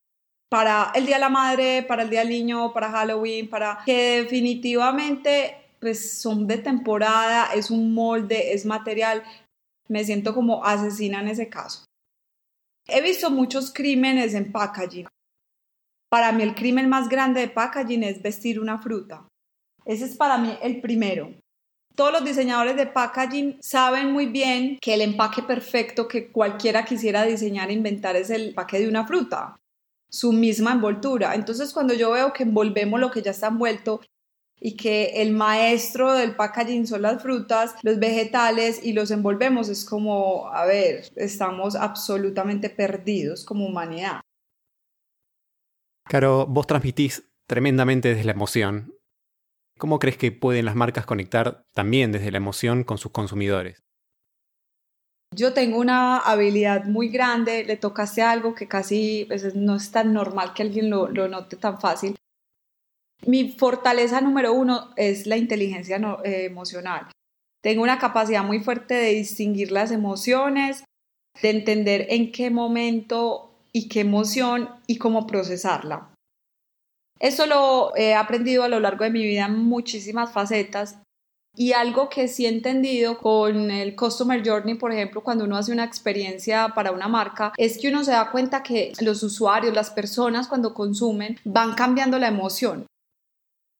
para 0.48 0.92
el 0.94 1.08
Día 1.08 1.16
de 1.16 1.22
la 1.22 1.30
Madre, 1.30 1.82
para 1.82 2.04
el 2.04 2.12
Día 2.12 2.20
del 2.20 2.30
Niño, 2.30 2.72
para 2.72 2.92
Halloween, 2.92 3.50
para 3.50 3.80
que 3.84 4.22
definitivamente 4.22 5.56
pues 5.80 6.22
son 6.22 6.46
de 6.46 6.58
temporada, 6.58 7.50
es 7.56 7.72
un 7.72 7.94
molde, 7.96 8.54
es 8.54 8.66
material 8.66 9.24
me 9.90 10.04
siento 10.04 10.34
como 10.34 10.64
asesina 10.64 11.20
en 11.22 11.28
ese 11.30 11.50
caso. 11.50 11.86
He 12.88 13.02
visto 13.02 13.30
muchos 13.30 13.72
crímenes 13.72 14.34
en 14.34 14.52
packaging. 14.52 15.08
Para 16.10 16.32
mí 16.32 16.44
el 16.44 16.56
crimen 16.56 16.90
más 16.90 17.08
grande 17.08 17.42
de 17.42 17.50
packaging 17.50 18.04
es 18.04 18.22
vestir 18.22 18.60
una 18.60 18.80
fruta. 18.80 19.28
Ese 19.86 20.06
es 20.06 20.16
para 20.16 20.38
mí 20.38 20.58
el 20.62 20.82
primero. 20.82 21.34
Todos 21.96 22.14
los 22.14 22.24
diseñadores 22.24 22.78
de 22.78 22.88
packaging 22.88 23.58
saben 23.62 24.12
muy 24.12 24.26
bien 24.28 24.78
que 24.82 24.94
el 24.94 25.02
empaque 25.02 25.44
perfecto 25.44 26.08
que 26.08 26.32
cualquiera 26.32 26.86
quisiera 26.86 27.24
diseñar 27.24 27.70
e 27.70 27.74
inventar 27.74 28.16
es 28.16 28.30
el 28.30 28.50
empaque 28.50 28.80
de 28.80 28.88
una 28.88 29.06
fruta, 29.06 29.58
su 30.10 30.32
misma 30.32 30.72
envoltura. 30.74 31.36
Entonces 31.36 31.74
cuando 31.74 31.94
yo 31.94 32.12
veo 32.12 32.32
que 32.34 32.44
envolvemos 32.44 33.00
lo 33.00 33.12
que 33.12 33.22
ya 33.22 33.32
está 33.32 33.48
envuelto 33.48 34.02
y 34.60 34.76
que 34.76 35.22
el 35.22 35.32
maestro 35.32 36.14
del 36.14 36.36
packaging 36.36 36.86
son 36.88 37.04
las 37.04 37.22
frutas, 37.22 37.76
los 37.84 38.00
vegetales 38.00 38.84
y 38.84 38.94
los 38.94 39.12
envolvemos. 39.12 39.70
Es 39.70 39.86
como, 39.86 40.48
a 40.50 40.66
ver, 40.66 41.10
estamos 41.16 41.76
absolutamente 41.76 42.70
perdidos 42.70 43.46
como 43.46 43.66
humanidad. 43.66 44.22
Caro, 46.08 46.46
vos 46.48 46.68
transmitís 46.68 47.30
tremendamente 47.48 48.10
desde 48.10 48.24
la 48.24 48.32
emoción. 48.32 48.96
¿Cómo 49.78 50.00
crees 50.00 50.18
que 50.18 50.32
pueden 50.32 50.66
las 50.66 50.76
marcas 50.76 51.06
conectar 51.06 51.64
también 51.74 52.12
desde 52.12 52.32
la 52.32 52.38
emoción 52.38 52.84
con 52.84 52.98
sus 52.98 53.12
consumidores? 53.12 53.82
Yo 55.36 55.54
tengo 55.54 55.80
una 55.80 56.18
habilidad 56.18 56.86
muy 56.86 57.10
grande, 57.10 57.64
le 57.64 57.78
tocaste 57.78 58.24
algo 58.24 58.56
que 58.56 58.68
casi 58.68 59.26
pues, 59.28 59.56
no 59.56 59.76
es 59.76 59.92
tan 59.92 60.12
normal 60.12 60.54
que 60.54 60.64
alguien 60.64 60.90
lo, 60.90 61.08
lo 61.08 61.28
note 61.28 61.56
tan 61.56 61.80
fácil, 61.80 62.16
mi 63.26 63.52
fortaleza 63.52 64.22
número 64.22 64.54
uno 64.54 64.92
es 64.96 65.28
la 65.28 65.38
inteligencia 65.38 65.98
eh, 66.24 66.46
emocional. 66.46 67.08
Tengo 67.62 67.84
una 67.84 68.00
capacidad 68.00 68.44
muy 68.44 68.60
fuerte 68.60 68.94
de 68.94 69.14
distinguir 69.14 69.72
las 69.72 69.92
emociones, 69.92 70.84
de 71.42 71.50
entender 71.50 72.08
en 72.10 72.32
qué 72.32 72.50
momento 72.50 73.52
y 73.72 73.90
qué 73.90 74.02
emoción 74.02 74.70
y 74.88 74.98
cómo 74.98 75.28
procesarla. 75.28 76.14
Eso 77.20 77.46
lo 77.46 77.96
he 77.98 78.16
aprendido 78.16 78.64
a 78.64 78.70
lo 78.70 78.80
largo 78.80 79.04
de 79.04 79.12
mi 79.12 79.24
vida 79.24 79.46
en 79.46 79.60
muchísimas 79.60 80.32
facetas 80.32 80.98
y 81.56 81.74
algo 81.74 82.08
que 82.08 82.30
sí 82.30 82.46
he 82.46 82.50
entendido 82.50 83.18
con 83.18 83.72
el 83.72 83.96
Customer 83.96 84.42
Journey, 84.48 84.76
por 84.76 84.94
ejemplo, 84.94 85.22
cuando 85.22 85.44
uno 85.44 85.58
hace 85.58 85.74
una 85.74 85.84
experiencia 85.84 86.70
para 86.74 86.92
una 86.92 87.10
marca, 87.10 87.52
es 87.58 87.78
que 87.78 87.90
uno 87.90 88.04
se 88.06 88.12
da 88.12 88.32
cuenta 88.32 88.64
que 88.64 88.94
los 89.02 89.24
usuarios, 89.24 89.74
las 89.74 89.90
personas 89.90 90.48
cuando 90.48 90.74
consumen, 90.74 91.38
van 91.44 91.74
cambiando 91.74 92.18
la 92.18 92.30
emoción. 92.30 92.86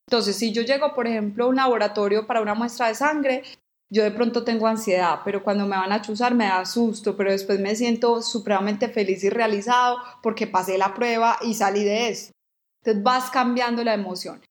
Entonces, 0.10 0.38
si 0.38 0.52
yo 0.52 0.64
llego, 0.64 0.96
por 0.96 1.06
ejemplo, 1.06 1.46
a 1.46 1.48
un 1.50 1.58
laboratorio 1.58 2.26
para 2.26 2.42
una 2.42 2.56
muestra 2.56 2.88
de 2.88 2.96
sangre, 2.96 3.44
yo 3.92 4.02
de 4.02 4.10
pronto 4.10 4.44
tengo 4.44 4.66
ansiedad, 4.66 5.20
pero 5.24 5.44
cuando 5.44 5.68
me 5.68 5.78
van 5.78 5.92
a 5.92 6.02
chuzar 6.02 6.34
me 6.34 6.46
da 6.46 6.66
susto, 6.66 7.16
pero 7.16 7.30
después 7.30 7.60
me 7.60 7.76
siento 7.76 8.24
supremamente 8.24 8.90
feliz 8.90 9.24
y 9.24 9.30
realizado 9.30 9.98
porque 10.24 10.48
pasé 10.48 10.80
la 10.80 10.96
prueba 10.96 11.38
y 11.44 11.54
salí 11.54 11.84
de 11.84 12.10
esto. 12.10 12.34
Entonces 12.82 13.04
vas 13.04 13.30
cambiando 13.30 13.84
la 13.84 13.94
emoción. 13.94 14.42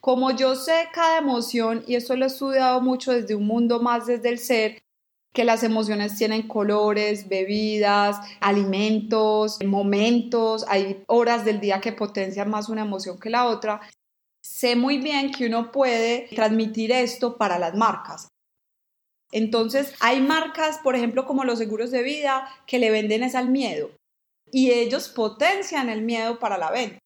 Como 0.00 0.30
yo 0.30 0.56
sé 0.56 0.88
cada 0.94 1.18
emoción, 1.18 1.84
y 1.86 1.96
esto 1.96 2.16
lo 2.16 2.24
he 2.24 2.28
estudiado 2.28 2.80
mucho 2.80 3.12
desde 3.12 3.34
un 3.34 3.46
mundo 3.46 3.80
más 3.80 4.06
desde 4.06 4.30
el 4.30 4.38
ser, 4.38 4.82
que 5.34 5.44
las 5.44 5.62
emociones 5.62 6.16
tienen 6.16 6.48
colores, 6.48 7.28
bebidas, 7.28 8.16
alimentos, 8.40 9.62
momentos, 9.62 10.64
hay 10.68 11.04
horas 11.06 11.44
del 11.44 11.60
día 11.60 11.82
que 11.82 11.92
potencian 11.92 12.48
más 12.48 12.70
una 12.70 12.80
emoción 12.80 13.18
que 13.18 13.28
la 13.28 13.44
otra 13.44 13.82
sé 14.42 14.76
muy 14.76 14.98
bien 14.98 15.32
que 15.32 15.46
uno 15.46 15.70
puede 15.72 16.28
transmitir 16.34 16.92
esto 16.92 17.36
para 17.36 17.58
las 17.58 17.74
marcas. 17.74 18.28
Entonces, 19.30 19.94
hay 20.00 20.20
marcas, 20.20 20.78
por 20.78 20.94
ejemplo, 20.94 21.24
como 21.24 21.44
los 21.44 21.58
seguros 21.58 21.90
de 21.90 22.02
vida, 22.02 22.46
que 22.66 22.78
le 22.78 22.90
venden 22.90 23.22
es 23.22 23.34
al 23.34 23.48
miedo 23.48 23.90
y 24.52 24.70
ellos 24.70 25.08
potencian 25.08 25.88
el 25.88 26.02
miedo 26.02 26.38
para 26.38 26.58
la 26.58 26.70
venta, 26.70 26.98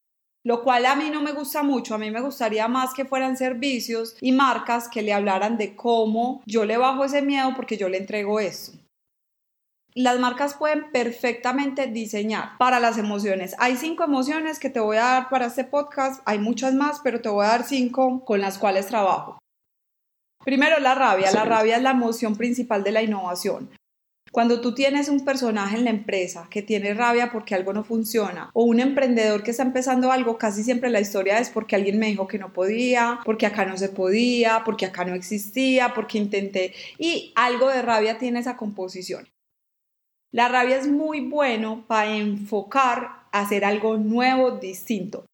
lo 0.43 0.61
cual 0.63 0.85
a 0.85 0.95
mí 0.95 1.09
no 1.09 1.21
me 1.21 1.31
gusta 1.31 1.63
mucho, 1.63 1.95
a 1.95 1.97
mí 1.97 2.11
me 2.11 2.19
gustaría 2.19 2.67
más 2.67 2.93
que 2.93 3.05
fueran 3.05 3.37
servicios 3.37 4.17
y 4.19 4.33
marcas 4.33 4.89
que 4.89 5.01
le 5.01 5.13
hablaran 5.13 5.57
de 5.57 5.75
cómo 5.75 6.43
yo 6.45 6.65
le 6.65 6.75
bajo 6.77 7.05
ese 7.05 7.21
miedo 7.21 7.53
porque 7.55 7.77
yo 7.77 7.87
le 7.87 7.97
entrego 7.97 8.41
eso. 8.41 8.73
Las 10.03 10.19
marcas 10.19 10.53
pueden 10.53 10.91
perfectamente 10.91 11.87
diseñar 11.87 12.57
para 12.57 12.79
las 12.79 12.97
emociones. 12.97 13.55
Hay 13.57 13.77
cinco 13.77 14.03
emociones 14.03 14.59
que 14.59 14.69
te 14.69 14.79
voy 14.79 14.97
a 14.97 15.03
dar 15.03 15.29
para 15.29 15.47
este 15.47 15.63
podcast, 15.63 16.21
hay 16.25 16.39
muchas 16.39 16.73
más, 16.73 17.01
pero 17.03 17.21
te 17.21 17.29
voy 17.29 17.45
a 17.45 17.49
dar 17.49 17.63
cinco 17.63 18.23
con 18.23 18.39
las 18.39 18.57
cuales 18.57 18.87
trabajo. 18.87 19.39
Primero, 20.43 20.79
la 20.79 20.95
rabia. 20.95 21.31
La 21.31 21.45
rabia 21.45 21.77
es 21.77 21.83
la 21.83 21.91
emoción 21.91 22.35
principal 22.35 22.83
de 22.83 22.91
la 22.91 23.01
innovación. 23.01 23.69
Cuando 24.31 24.61
tú 24.61 24.73
tienes 24.73 25.09
un 25.09 25.25
personaje 25.25 25.77
en 25.77 25.85
la 25.85 25.89
empresa 25.89 26.47
que 26.49 26.61
tiene 26.61 26.93
rabia 26.93 27.31
porque 27.31 27.55
algo 27.55 27.73
no 27.73 27.83
funciona 27.83 28.51
o 28.53 28.65
un 28.65 28.79
emprendedor 28.79 29.41
que 29.41 29.51
está 29.51 29.63
empezando 29.63 30.11
algo, 30.11 30.37
casi 30.37 30.63
siempre 30.63 30.89
la 30.89 30.99
historia 30.99 31.39
es 31.39 31.49
porque 31.49 31.75
alguien 31.75 31.97
me 31.97 32.07
dijo 32.07 32.27
que 32.27 32.37
no 32.37 32.53
podía, 32.53 33.19
porque 33.25 33.45
acá 33.45 33.65
no 33.65 33.77
se 33.77 33.89
podía, 33.89 34.61
porque 34.63 34.85
acá 34.85 35.05
no 35.05 35.15
existía, 35.15 35.93
porque 35.93 36.17
intenté 36.17 36.73
y 36.99 37.31
algo 37.35 37.69
de 37.69 37.81
rabia 37.81 38.17
tiene 38.17 38.39
esa 38.39 38.57
composición. 38.57 39.27
La 40.31 40.49
rabia 40.49 40.77
es 40.77 40.87
muy 40.87 41.21
bueno 41.21 41.85
para 41.87 42.15
enfocar 42.15 43.27
a 43.31 43.41
hacer 43.41 43.63
algo 43.63 43.97
nuevo, 43.97 44.51
distinto. 44.51 45.25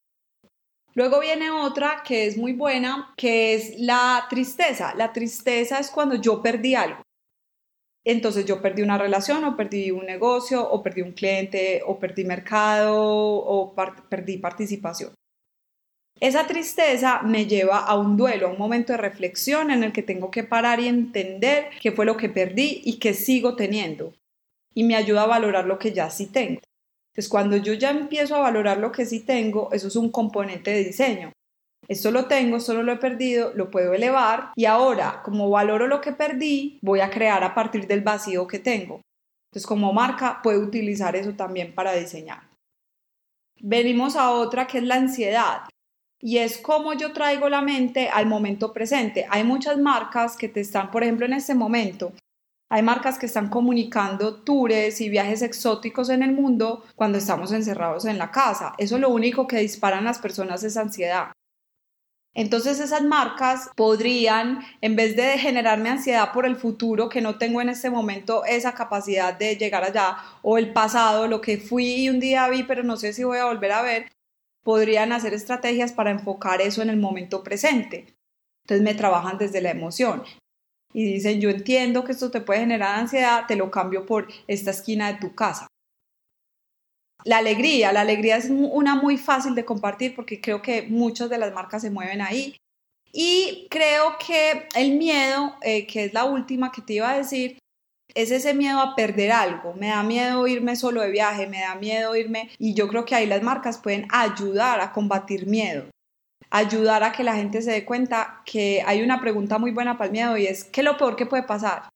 Luego 0.94 1.20
viene 1.20 1.50
otra 1.50 2.02
que 2.06 2.26
es 2.26 2.36
muy 2.36 2.52
buena, 2.52 3.12
que 3.16 3.54
es 3.54 3.80
la 3.80 4.26
tristeza. 4.30 4.94
La 4.94 5.12
tristeza 5.12 5.80
es 5.80 5.90
cuando 5.90 6.14
yo 6.14 6.40
perdí 6.40 6.76
algo. 6.76 7.02
Entonces 8.06 8.44
yo 8.44 8.62
perdí 8.62 8.82
una 8.82 8.98
relación 8.98 9.44
o 9.44 9.56
perdí 9.56 9.90
un 9.90 10.06
negocio 10.06 10.62
o 10.68 10.82
perdí 10.82 11.02
un 11.02 11.12
cliente 11.12 11.82
o 11.84 11.98
perdí 11.98 12.24
mercado 12.24 12.96
o 12.96 13.74
perdí 14.08 14.38
participación. 14.38 15.14
Esa 16.20 16.46
tristeza 16.46 17.22
me 17.22 17.46
lleva 17.46 17.78
a 17.78 17.98
un 17.98 18.16
duelo, 18.16 18.46
a 18.46 18.50
un 18.50 18.58
momento 18.58 18.92
de 18.92 18.98
reflexión 18.98 19.72
en 19.72 19.82
el 19.82 19.92
que 19.92 20.02
tengo 20.02 20.30
que 20.30 20.44
parar 20.44 20.78
y 20.78 20.86
entender 20.86 21.70
qué 21.80 21.90
fue 21.90 22.04
lo 22.04 22.16
que 22.16 22.28
perdí 22.28 22.82
y 22.84 22.98
qué 22.98 23.14
sigo 23.14 23.56
teniendo. 23.56 24.14
Y 24.74 24.84
me 24.84 24.96
ayuda 24.96 25.22
a 25.22 25.26
valorar 25.26 25.66
lo 25.66 25.78
que 25.78 25.92
ya 25.92 26.10
sí 26.10 26.26
tengo. 26.26 26.60
Entonces 27.12 27.28
cuando 27.30 27.56
yo 27.56 27.74
ya 27.74 27.90
empiezo 27.90 28.34
a 28.34 28.40
valorar 28.40 28.78
lo 28.78 28.90
que 28.90 29.06
sí 29.06 29.20
tengo, 29.20 29.70
eso 29.72 29.88
es 29.88 29.96
un 29.96 30.10
componente 30.10 30.72
de 30.72 30.84
diseño. 30.84 31.32
Esto 31.86 32.10
lo 32.10 32.26
tengo, 32.26 32.60
solo 32.60 32.82
lo 32.82 32.92
he 32.92 32.96
perdido, 32.96 33.52
lo 33.54 33.70
puedo 33.70 33.94
elevar 33.94 34.52
y 34.56 34.64
ahora, 34.64 35.22
como 35.22 35.50
valoro 35.50 35.86
lo 35.86 36.00
que 36.00 36.12
perdí, 36.12 36.78
voy 36.82 37.00
a 37.00 37.10
crear 37.10 37.44
a 37.44 37.54
partir 37.54 37.86
del 37.86 38.00
vacío 38.00 38.46
que 38.46 38.58
tengo. 38.58 39.02
Entonces, 39.50 39.66
como 39.66 39.92
marca, 39.92 40.40
puedo 40.42 40.60
utilizar 40.60 41.14
eso 41.14 41.34
también 41.34 41.74
para 41.74 41.92
diseñar. 41.92 42.42
Venimos 43.60 44.16
a 44.16 44.30
otra 44.32 44.66
que 44.66 44.78
es 44.78 44.84
la 44.84 44.96
ansiedad 44.96 45.62
y 46.20 46.38
es 46.38 46.58
como 46.58 46.94
yo 46.94 47.12
traigo 47.12 47.48
la 47.48 47.60
mente 47.60 48.08
al 48.08 48.26
momento 48.26 48.72
presente. 48.72 49.26
Hay 49.30 49.44
muchas 49.44 49.78
marcas 49.78 50.36
que 50.36 50.48
te 50.48 50.60
están, 50.60 50.90
por 50.90 51.02
ejemplo, 51.02 51.26
en 51.26 51.34
este 51.34 51.54
momento, 51.54 52.12
hay 52.74 52.82
marcas 52.82 53.20
que 53.20 53.26
están 53.26 53.50
comunicando 53.50 54.42
tours 54.42 55.00
y 55.00 55.08
viajes 55.08 55.42
exóticos 55.42 56.08
en 56.08 56.24
el 56.24 56.32
mundo 56.32 56.82
cuando 56.96 57.18
estamos 57.18 57.52
encerrados 57.52 58.04
en 58.04 58.18
la 58.18 58.32
casa. 58.32 58.74
Eso 58.78 58.98
lo 58.98 59.10
único 59.10 59.46
que 59.46 59.60
disparan 59.60 60.02
las 60.02 60.18
personas 60.18 60.64
es 60.64 60.76
ansiedad. 60.76 61.28
Entonces 62.34 62.80
esas 62.80 63.02
marcas 63.02 63.70
podrían, 63.76 64.58
en 64.80 64.96
vez 64.96 65.14
de 65.14 65.38
generarme 65.38 65.88
ansiedad 65.88 66.32
por 66.32 66.46
el 66.46 66.56
futuro, 66.56 67.08
que 67.08 67.20
no 67.20 67.38
tengo 67.38 67.60
en 67.60 67.68
este 67.68 67.90
momento 67.90 68.44
esa 68.44 68.74
capacidad 68.74 69.38
de 69.38 69.54
llegar 69.54 69.84
allá, 69.84 70.16
o 70.42 70.58
el 70.58 70.72
pasado, 70.72 71.28
lo 71.28 71.40
que 71.40 71.58
fui 71.58 71.94
y 71.94 72.08
un 72.08 72.18
día 72.18 72.48
vi, 72.48 72.64
pero 72.64 72.82
no 72.82 72.96
sé 72.96 73.12
si 73.12 73.22
voy 73.22 73.38
a 73.38 73.44
volver 73.44 73.70
a 73.70 73.82
ver, 73.82 74.10
podrían 74.64 75.12
hacer 75.12 75.32
estrategias 75.32 75.92
para 75.92 76.10
enfocar 76.10 76.60
eso 76.60 76.82
en 76.82 76.90
el 76.90 76.96
momento 76.96 77.44
presente. 77.44 78.16
Entonces 78.64 78.82
me 78.82 78.94
trabajan 78.94 79.38
desde 79.38 79.60
la 79.60 79.70
emoción 79.70 80.24
y 80.94 81.04
dicen, 81.04 81.40
yo 81.40 81.50
entiendo 81.50 82.04
que 82.04 82.12
esto 82.12 82.30
te 82.30 82.40
puede 82.40 82.60
generar 82.60 83.00
ansiedad, 83.00 83.46
te 83.46 83.56
lo 83.56 83.70
cambio 83.70 84.06
por 84.06 84.28
esta 84.46 84.70
esquina 84.70 85.12
de 85.12 85.18
tu 85.18 85.34
casa. 85.34 85.66
La 87.24 87.38
alegría, 87.38 87.92
la 87.92 88.02
alegría 88.02 88.36
es 88.36 88.48
una 88.48 88.94
muy 88.94 89.16
fácil 89.16 89.54
de 89.54 89.64
compartir 89.64 90.14
porque 90.14 90.40
creo 90.40 90.62
que 90.62 90.82
muchas 90.82 91.28
de 91.30 91.38
las 91.38 91.52
marcas 91.52 91.82
se 91.82 91.90
mueven 91.90 92.20
ahí. 92.20 92.56
Y 93.12 93.66
creo 93.70 94.16
que 94.24 94.68
el 94.76 94.96
miedo, 94.96 95.56
eh, 95.62 95.86
que 95.86 96.04
es 96.04 96.14
la 96.14 96.24
última 96.24 96.70
que 96.70 96.82
te 96.82 96.94
iba 96.94 97.10
a 97.10 97.18
decir, 97.18 97.58
es 98.14 98.30
ese 98.30 98.54
miedo 98.54 98.80
a 98.80 98.94
perder 98.94 99.32
algo. 99.32 99.74
Me 99.74 99.88
da 99.88 100.02
miedo 100.02 100.46
irme 100.46 100.76
solo 100.76 101.00
de 101.00 101.10
viaje, 101.10 101.48
me 101.48 101.60
da 101.60 101.74
miedo 101.74 102.14
irme 102.14 102.50
y 102.58 102.74
yo 102.74 102.86
creo 102.88 103.04
que 103.04 103.14
ahí 103.14 103.26
las 103.26 103.42
marcas 103.42 103.78
pueden 103.78 104.06
ayudar 104.10 104.80
a 104.80 104.92
combatir 104.92 105.46
miedo. 105.46 105.86
Ayudar 106.50 107.02
a 107.02 107.12
que 107.12 107.24
la 107.24 107.34
gente 107.34 107.62
se 107.62 107.72
dé 107.72 107.84
cuenta 107.84 108.42
que 108.44 108.82
hay 108.86 109.02
una 109.02 109.20
pregunta 109.20 109.58
muy 109.58 109.70
buena 109.70 109.96
para 109.96 110.06
el 110.06 110.12
miedo 110.12 110.36
y 110.36 110.46
es 110.46 110.64
¿qué 110.64 110.80
es 110.80 110.84
lo 110.84 110.96
peor 110.96 111.16
que 111.16 111.26
puede 111.26 111.42
pasar? 111.42 111.88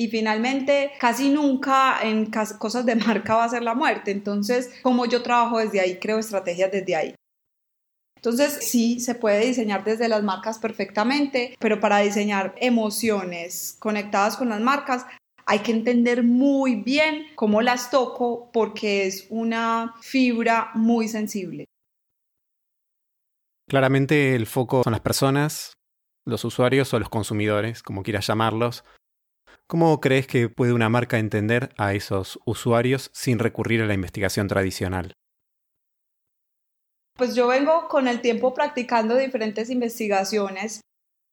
Y 0.00 0.08
finalmente, 0.08 0.92
casi 1.00 1.28
nunca 1.28 1.98
en 2.02 2.30
cosas 2.58 2.86
de 2.86 2.94
marca 3.06 3.34
va 3.34 3.44
a 3.44 3.48
ser 3.48 3.62
la 3.62 3.74
muerte. 3.74 4.12
Entonces, 4.12 4.70
como 4.82 5.06
yo 5.06 5.22
trabajo 5.22 5.58
desde 5.58 5.80
ahí, 5.80 5.98
creo 5.98 6.18
estrategias 6.18 6.70
desde 6.70 6.96
ahí. 6.96 7.14
Entonces, 8.16 8.58
sí, 8.62 9.00
se 9.00 9.14
puede 9.14 9.46
diseñar 9.46 9.84
desde 9.84 10.08
las 10.08 10.22
marcas 10.22 10.58
perfectamente, 10.58 11.56
pero 11.60 11.78
para 11.78 11.98
diseñar 11.98 12.54
emociones 12.58 13.76
conectadas 13.78 14.36
con 14.36 14.48
las 14.48 14.60
marcas, 14.60 15.06
hay 15.46 15.60
que 15.60 15.72
entender 15.72 16.22
muy 16.24 16.76
bien 16.76 17.26
cómo 17.34 17.62
las 17.62 17.90
toco 17.90 18.50
porque 18.52 19.06
es 19.06 19.26
una 19.30 19.94
fibra 20.00 20.70
muy 20.74 21.08
sensible. 21.08 21.64
Claramente 23.68 24.34
el 24.34 24.46
foco 24.46 24.82
son 24.82 24.92
las 24.92 25.00
personas, 25.00 25.74
los 26.24 26.44
usuarios 26.44 26.92
o 26.94 26.98
los 26.98 27.08
consumidores, 27.08 27.82
como 27.82 28.02
quieras 28.02 28.26
llamarlos, 28.26 28.84
¿Cómo 29.70 30.00
crees 30.00 30.26
que 30.26 30.48
puede 30.48 30.72
una 30.72 30.88
marca 30.88 31.18
entender 31.18 31.74
a 31.76 31.92
esos 31.92 32.40
usuarios 32.46 33.10
sin 33.12 33.38
recurrir 33.38 33.82
a 33.82 33.86
la 33.86 33.92
investigación 33.92 34.48
tradicional? 34.48 35.12
Pues 37.18 37.34
yo 37.34 37.48
vengo 37.48 37.86
con 37.88 38.08
el 38.08 38.22
tiempo 38.22 38.54
practicando 38.54 39.14
diferentes 39.16 39.68
investigaciones, 39.68 40.80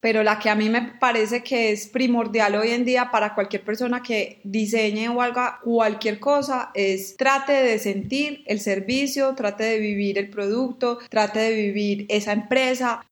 pero 0.01 0.23
la 0.23 0.39
que 0.39 0.49
a 0.49 0.55
mí 0.55 0.69
me 0.69 0.81
parece 0.99 1.43
que 1.43 1.71
es 1.71 1.87
primordial 1.87 2.55
hoy 2.55 2.71
en 2.71 2.85
día 2.85 3.11
para 3.11 3.33
cualquier 3.33 3.63
persona 3.63 4.03
que 4.03 4.41
diseñe 4.43 5.09
o 5.09 5.21
haga 5.21 5.59
cualquier 5.63 6.19
cosa 6.19 6.71
es 6.73 7.17
trate 7.17 7.53
de 7.53 7.79
sentir 7.79 8.43
el 8.45 8.59
servicio, 8.59 9.33
trate 9.35 9.63
de 9.63 9.79
vivir 9.79 10.17
el 10.17 10.29
producto, 10.29 10.99
trate 11.09 11.39
de 11.39 11.53
vivir 11.53 12.05
esa 12.09 12.33
empresa, 12.33 13.05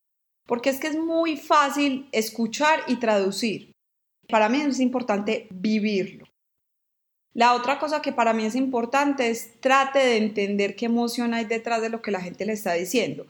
porque 0.46 0.70
es 0.70 0.80
que 0.80 0.88
es 0.88 0.98
muy 0.98 1.38
fácil 1.38 2.08
escuchar 2.12 2.82
y 2.88 2.98
traducir 2.98 3.74
para 4.30 4.50
mí 4.50 4.62
es 4.62 4.80
importante 4.80 5.48
vivirlo. 5.52 6.26
La 7.34 7.54
otra 7.54 7.80
cosa 7.80 8.02
que 8.02 8.12
para 8.12 8.34
mí 8.34 8.46
es 8.46 8.56
importante 8.56 9.30
es 9.30 9.60
trate 9.60 10.00
de 10.00 10.18
entender 10.18 10.76
qué 10.76 10.86
emoción 10.86 11.34
hay 11.34 11.46
detrás 11.46 11.82
de 11.82 11.90
lo 11.90 12.02
que 12.02 12.12
la 12.12 12.22
gente 12.22 12.46
le 12.46 12.54
está 12.54 12.74
diciendo. 12.74 13.26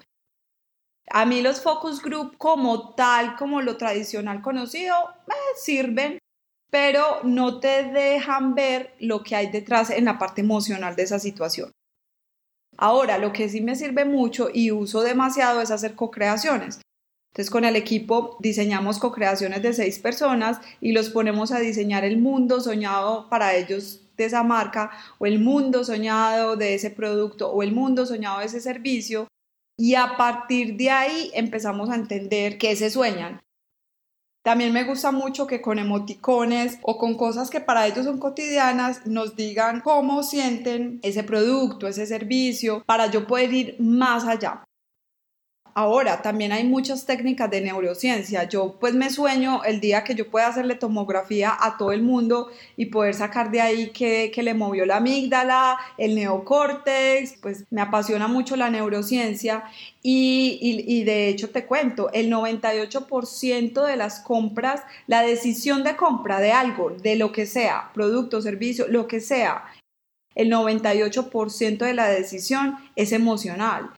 A 1.09 1.25
mí 1.25 1.41
los 1.41 1.61
focus 1.61 2.01
group 2.01 2.37
como 2.37 2.95
tal, 2.95 3.35
como 3.35 3.61
lo 3.61 3.77
tradicional 3.77 4.41
conocido, 4.41 4.95
me 5.27 5.35
sirven, 5.55 6.17
pero 6.71 7.19
no 7.23 7.59
te 7.59 7.83
dejan 7.83 8.55
ver 8.55 8.95
lo 8.99 9.21
que 9.21 9.35
hay 9.35 9.51
detrás 9.51 9.89
en 9.89 10.05
la 10.05 10.17
parte 10.17 10.41
emocional 10.41 10.95
de 10.95 11.03
esa 11.03 11.19
situación. 11.19 11.71
Ahora, 12.77 13.17
lo 13.17 13.31
que 13.31 13.49
sí 13.49 13.61
me 13.61 13.75
sirve 13.75 14.05
mucho 14.05 14.49
y 14.51 14.71
uso 14.71 15.01
demasiado 15.01 15.61
es 15.61 15.71
hacer 15.71 15.95
co-creaciones. 15.95 16.81
Entonces 17.33 17.49
con 17.49 17.65
el 17.65 17.75
equipo 17.75 18.37
diseñamos 18.39 18.99
co-creaciones 18.99 19.63
de 19.63 19.73
seis 19.73 19.97
personas 19.97 20.61
y 20.79 20.91
los 20.91 21.09
ponemos 21.09 21.51
a 21.51 21.59
diseñar 21.59 22.03
el 22.03 22.19
mundo 22.19 22.61
soñado 22.61 23.27
para 23.27 23.55
ellos 23.55 24.01
de 24.17 24.25
esa 24.25 24.43
marca 24.43 24.91
o 25.17 25.25
el 25.25 25.39
mundo 25.39 25.83
soñado 25.83 26.55
de 26.57 26.75
ese 26.75 26.91
producto 26.91 27.49
o 27.51 27.63
el 27.63 27.71
mundo 27.71 28.05
soñado 28.05 28.39
de 28.39 28.45
ese 28.45 28.61
servicio 28.61 29.27
y 29.77 29.95
a 29.95 30.17
partir 30.17 30.77
de 30.77 30.89
ahí 30.89 31.31
empezamos 31.33 31.89
a 31.89 31.95
entender 31.95 32.57
qué 32.57 32.75
se 32.75 32.89
sueñan. 32.89 33.41
También 34.43 34.73
me 34.73 34.83
gusta 34.83 35.11
mucho 35.11 35.47
que 35.47 35.61
con 35.61 35.79
emoticones 35.79 36.77
o 36.81 36.97
con 36.97 37.15
cosas 37.15 37.49
que 37.49 37.61
para 37.61 37.87
ellos 37.87 38.05
son 38.05 38.19
cotidianas 38.19 39.07
nos 39.07 39.37
digan 39.37 39.79
cómo 39.79 40.21
sienten 40.21 40.99
ese 41.01 41.23
producto, 41.23 41.87
ese 41.87 42.05
servicio, 42.05 42.83
para 42.85 43.09
yo 43.09 43.25
poder 43.25 43.53
ir 43.53 43.75
más 43.79 44.25
allá. 44.25 44.65
Ahora, 45.75 46.21
también 46.21 46.51
hay 46.51 46.65
muchas 46.65 47.07
técnicas 47.07 47.49
de 47.49 47.61
neurociencia. 47.61 48.43
Yo 48.43 48.75
pues 48.79 48.93
me 48.93 49.09
sueño 49.09 49.63
el 49.63 49.79
día 49.79 50.03
que 50.03 50.13
yo 50.13 50.29
pueda 50.29 50.47
hacerle 50.47 50.75
tomografía 50.75 51.57
a 51.59 51.77
todo 51.77 51.91
el 51.91 52.03
mundo 52.03 52.51
y 52.77 52.87
poder 52.87 53.15
sacar 53.15 53.49
de 53.49 53.61
ahí 53.61 53.89
que, 53.89 54.31
le 54.43 54.53
movió 54.53 54.85
la 54.85 54.97
amígdala, 54.97 55.77
el 55.97 56.13
neocórtex, 56.15 57.37
pues 57.41 57.63
me 57.71 57.81
apasiona 57.81 58.27
mucho 58.27 58.55
la 58.55 58.69
neurociencia 58.69 59.63
y, 60.03 60.59
y 60.61 61.03
de 61.05 61.29
hecho 61.29 61.49
te 61.49 61.65
cuento, 61.65 62.11
el 62.11 62.29
98% 62.29 63.85
de 63.85 63.95
las 63.95 64.19
compras, 64.19 64.81
la 65.07 65.21
decisión 65.21 65.83
de 65.83 65.95
compra 65.95 66.39
de 66.39 66.51
algo, 66.51 66.91
de 66.91 67.15
lo 67.15 67.31
que 67.31 67.45
sea, 67.45 67.89
producto, 67.93 68.41
servicio, 68.41 68.87
lo 68.89 69.07
que 69.07 69.21
sea, 69.21 69.63
el 70.35 70.51
98% 70.51 71.77
de 71.77 71.93
la 71.93 72.09
decisión 72.09 72.77
es 72.95 73.11
emocional 73.11 73.91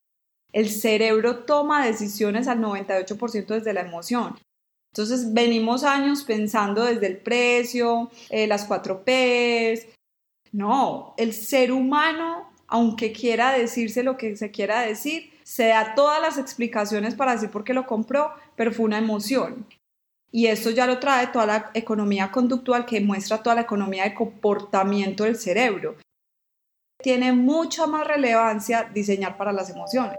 el 0.56 0.70
cerebro 0.70 1.40
toma 1.40 1.86
decisiones 1.86 2.48
al 2.48 2.62
98% 2.62 3.48
desde 3.48 3.74
la 3.74 3.82
emoción. 3.82 4.40
Entonces 4.94 5.34
venimos 5.34 5.84
años 5.84 6.24
pensando 6.24 6.86
desde 6.86 7.08
el 7.08 7.18
precio, 7.18 8.10
eh, 8.30 8.48
las 8.48 8.64
cuatro 8.64 9.04
Ps, 9.04 9.86
No, 10.54 11.14
el 11.18 11.34
ser 11.34 11.74
humano, 11.74 12.50
aunque 12.68 13.12
quiera 13.12 13.52
decirse 13.52 14.02
lo 14.02 14.16
que 14.16 14.38
se 14.38 14.52
quiera 14.52 14.80
decir, 14.80 15.34
se 15.44 15.68
da 15.68 15.94
todas 15.94 16.22
las 16.22 16.38
explicaciones 16.38 17.16
para 17.16 17.34
decir 17.34 17.50
por 17.50 17.66
qué 17.66 17.74
lo 17.74 17.86
compró, 17.86 18.32
pero 18.56 18.72
fue 18.72 18.86
una 18.86 19.00
emoción. 19.00 19.68
Y 20.32 20.48
esto 20.48 20.70
ya 20.70 20.88
lo 20.88 21.00
trae 21.00 21.28
toda 21.28 21.46
la 21.46 21.72
economía 21.74 22.32
conductual 22.32 22.86
que 22.86 23.02
muestra 23.02 23.44
toda 23.44 23.56
la 23.56 23.64
economía 23.64 24.06
de 24.06 24.14
comportamiento 24.14 25.26
del 25.26 25.36
cerebro. 25.36 25.98
Tiene 27.04 27.34
mucha 27.34 27.88
más 27.88 28.08
relevancia 28.08 28.90
diseñar 28.94 29.36
para 29.36 29.52
las 29.52 29.70
emociones. 29.70 30.16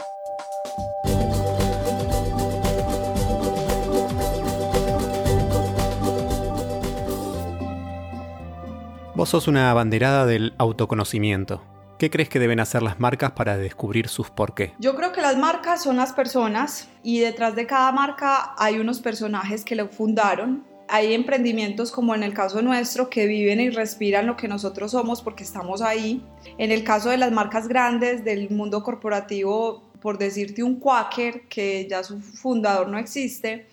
Vos 9.17 9.31
sos 9.31 9.49
una 9.49 9.71
abanderada 9.71 10.27
del 10.27 10.53
autoconocimiento. 10.59 11.63
¿Qué 11.99 12.11
crees 12.11 12.29
que 12.29 12.39
deben 12.39 12.61
hacer 12.61 12.83
las 12.83 13.01
marcas 13.01 13.31
para 13.31 13.57
descubrir 13.57 14.09
sus 14.09 14.29
por 14.29 14.55
qué? 14.55 14.75
Yo 14.79 14.95
creo 14.95 15.13
que 15.13 15.23
las 15.23 15.39
marcas 15.39 15.83
son 15.83 15.97
las 15.97 16.13
personas 16.13 16.91
y 17.03 17.21
detrás 17.21 17.57
de 17.57 17.67
cada 17.67 17.91
marca 17.93 18.55
hay 18.59 18.79
unos 18.79 19.01
personajes 19.01 19.65
que 19.65 19.75
lo 19.75 19.89
fundaron. 19.89 20.67
Hay 20.89 21.15
emprendimientos 21.15 21.93
como 21.93 22.15
en 22.15 22.25
el 22.25 22.35
caso 22.35 22.61
nuestro 22.61 23.09
que 23.09 23.27
viven 23.27 23.59
y 23.59 23.71
respiran 23.71 24.27
lo 24.27 24.37
que 24.37 24.49
nosotros 24.49 24.91
somos 24.91 25.23
porque 25.23 25.45
estamos 25.45 25.81
ahí. 25.81 26.23
En 26.59 26.71
el 26.71 26.85
caso 26.85 27.09
de 27.09 27.17
las 27.17 27.33
marcas 27.33 27.69
grandes 27.69 28.23
del 28.23 28.51
mundo 28.51 28.83
corporativo, 28.83 29.83
por 30.03 30.19
decirte 30.19 30.63
un 30.63 30.79
Quaker, 30.79 31.49
que 31.49 31.87
ya 31.89 32.05
su 32.05 32.21
fundador 32.21 32.89
no 32.89 32.99
existe, 32.99 33.67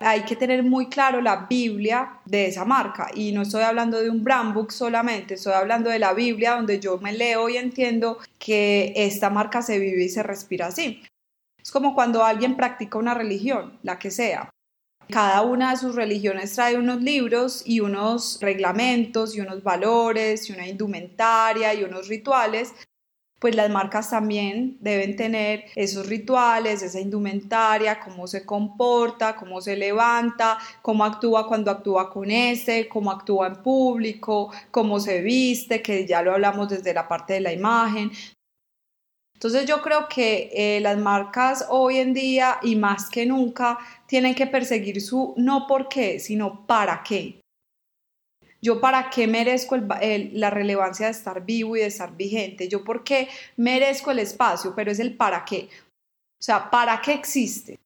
hay 0.00 0.22
que 0.22 0.36
tener 0.36 0.62
muy 0.62 0.88
claro 0.88 1.20
la 1.20 1.46
Biblia 1.48 2.20
de 2.24 2.46
esa 2.46 2.64
marca 2.64 3.10
y 3.14 3.32
no 3.32 3.42
estoy 3.42 3.62
hablando 3.62 4.00
de 4.00 4.10
un 4.10 4.22
brand 4.22 4.54
book 4.54 4.72
solamente, 4.72 5.34
estoy 5.34 5.54
hablando 5.54 5.90
de 5.90 5.98
la 5.98 6.12
Biblia 6.12 6.54
donde 6.54 6.78
yo 6.78 6.98
me 6.98 7.12
leo 7.12 7.48
y 7.48 7.56
entiendo 7.56 8.18
que 8.38 8.92
esta 8.94 9.30
marca 9.30 9.62
se 9.62 9.78
vive 9.78 10.04
y 10.04 10.08
se 10.08 10.22
respira 10.22 10.66
así. 10.66 11.02
Es 11.60 11.70
como 11.70 11.94
cuando 11.94 12.24
alguien 12.24 12.56
practica 12.56 12.98
una 12.98 13.14
religión, 13.14 13.78
la 13.82 13.98
que 13.98 14.10
sea. 14.10 14.50
Cada 15.10 15.42
una 15.42 15.70
de 15.70 15.78
sus 15.78 15.94
religiones 15.94 16.52
trae 16.52 16.76
unos 16.76 17.00
libros 17.00 17.62
y 17.64 17.80
unos 17.80 18.38
reglamentos 18.42 19.34
y 19.34 19.40
unos 19.40 19.62
valores 19.62 20.48
y 20.48 20.52
una 20.52 20.68
indumentaria 20.68 21.72
y 21.72 21.82
unos 21.82 22.08
rituales 22.08 22.74
pues 23.38 23.54
las 23.54 23.70
marcas 23.70 24.10
también 24.10 24.76
deben 24.80 25.14
tener 25.16 25.66
esos 25.76 26.06
rituales, 26.06 26.82
esa 26.82 27.00
indumentaria, 27.00 28.00
cómo 28.00 28.26
se 28.26 28.44
comporta, 28.44 29.36
cómo 29.36 29.60
se 29.60 29.76
levanta, 29.76 30.58
cómo 30.82 31.04
actúa 31.04 31.46
cuando 31.46 31.70
actúa 31.70 32.10
con 32.10 32.30
ese, 32.30 32.88
cómo 32.88 33.10
actúa 33.12 33.46
en 33.46 33.62
público, 33.62 34.52
cómo 34.70 34.98
se 34.98 35.20
viste, 35.22 35.82
que 35.82 36.06
ya 36.06 36.22
lo 36.22 36.32
hablamos 36.32 36.68
desde 36.68 36.92
la 36.92 37.06
parte 37.06 37.34
de 37.34 37.40
la 37.40 37.52
imagen. 37.52 38.10
Entonces 39.34 39.66
yo 39.66 39.80
creo 39.82 40.08
que 40.08 40.50
eh, 40.52 40.80
las 40.80 40.98
marcas 40.98 41.66
hoy 41.70 41.98
en 41.98 42.12
día 42.12 42.58
y 42.60 42.74
más 42.74 43.08
que 43.08 43.24
nunca 43.24 43.78
tienen 44.06 44.34
que 44.34 44.48
perseguir 44.48 45.00
su 45.00 45.34
no 45.36 45.68
por 45.68 45.88
qué, 45.88 46.18
sino 46.18 46.66
para 46.66 47.04
qué. 47.04 47.40
Yo 48.60 48.80
para 48.80 49.08
qué 49.10 49.26
merezco 49.26 49.76
la 49.76 50.50
relevancia 50.50 51.06
de 51.06 51.12
estar 51.12 51.44
vivo 51.44 51.76
y 51.76 51.80
de 51.80 51.86
estar 51.86 52.16
vigente. 52.16 52.68
Yo 52.68 52.82
por 52.82 53.04
qué 53.04 53.28
merezco 53.56 54.10
el 54.10 54.18
espacio, 54.18 54.74
pero 54.74 54.90
es 54.90 54.98
el 54.98 55.14
para 55.14 55.44
qué. 55.44 55.68
O 56.40 56.42
sea, 56.42 56.70
¿para 56.70 57.00
qué 57.00 57.12
existe? 57.12 57.78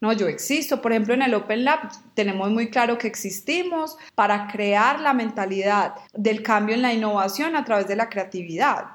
No, 0.00 0.12
yo 0.12 0.28
existo. 0.28 0.80
Por 0.80 0.92
ejemplo, 0.92 1.14
en 1.14 1.22
el 1.22 1.34
Open 1.34 1.64
Lab 1.64 1.90
tenemos 2.14 2.50
muy 2.50 2.70
claro 2.70 2.98
que 2.98 3.06
existimos 3.06 3.96
para 4.14 4.46
crear 4.48 5.00
la 5.00 5.14
mentalidad 5.14 5.94
del 6.12 6.42
cambio 6.42 6.74
en 6.74 6.82
la 6.82 6.92
innovación 6.92 7.56
a 7.56 7.64
través 7.64 7.86
de 7.88 7.96
la 7.96 8.08
creatividad. 8.08 8.86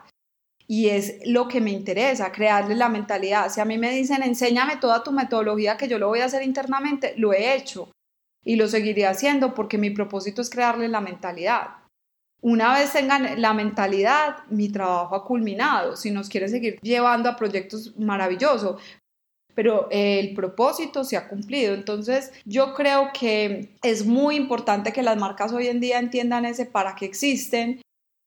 Y 0.67 0.89
es 0.89 1.19
lo 1.25 1.47
que 1.47 1.61
me 1.61 1.69
interesa, 1.71 2.31
crearle 2.31 2.75
la 2.75 2.89
mentalidad. 2.89 3.51
Si 3.51 3.61
a 3.61 3.65
mí 3.65 3.77
me 3.77 3.91
dicen, 3.91 4.23
enséñame 4.23 4.77
toda 4.77 5.03
tu 5.03 5.11
metodología 5.11 5.77
que 5.77 5.87
yo 5.87 5.99
lo 5.99 6.07
voy 6.07 6.21
a 6.21 6.25
hacer 6.25 6.41
internamente, 6.41 7.13
lo 7.17 7.33
he 7.33 7.55
hecho 7.55 7.94
y 8.45 8.55
lo 8.55 8.67
seguiré 8.67 9.07
haciendo 9.07 9.53
porque 9.53 9.77
mi 9.77 9.89
propósito 9.89 10.41
es 10.41 10.49
crearle 10.49 10.87
la 10.87 11.01
mentalidad. 11.01 11.69
Una 12.41 12.73
vez 12.75 12.93
tengan 12.93 13.41
la 13.41 13.53
mentalidad, 13.53 14.45
mi 14.49 14.69
trabajo 14.69 15.15
ha 15.15 15.25
culminado. 15.25 15.95
Si 15.95 16.11
nos 16.11 16.29
quieren 16.29 16.49
seguir 16.49 16.79
llevando 16.81 17.27
a 17.27 17.35
proyectos 17.35 17.97
maravillosos, 17.97 18.79
pero 19.55 19.87
el 19.89 20.35
propósito 20.35 21.03
se 21.03 21.17
ha 21.17 21.27
cumplido. 21.27 21.73
Entonces, 21.73 22.31
yo 22.45 22.75
creo 22.75 23.09
que 23.19 23.75
es 23.81 24.05
muy 24.05 24.35
importante 24.35 24.93
que 24.93 25.01
las 25.01 25.17
marcas 25.17 25.53
hoy 25.53 25.67
en 25.67 25.79
día 25.79 25.97
entiendan 25.97 26.45
ese 26.45 26.65
para 26.65 26.93
qué 26.93 27.05
existen, 27.05 27.81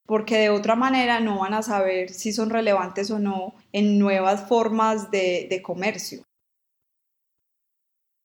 porque 0.04 0.38
de 0.38 0.50
otra 0.50 0.74
manera 0.74 1.20
no 1.20 1.38
van 1.40 1.54
a 1.54 1.62
saber 1.62 2.10
si 2.10 2.32
son 2.32 2.50
relevantes 2.50 3.10
o 3.10 3.20
no 3.20 3.54
en 3.72 3.98
nuevas 3.98 4.48
formas 4.48 5.12
de 5.12 5.60
comercio. 5.62 6.24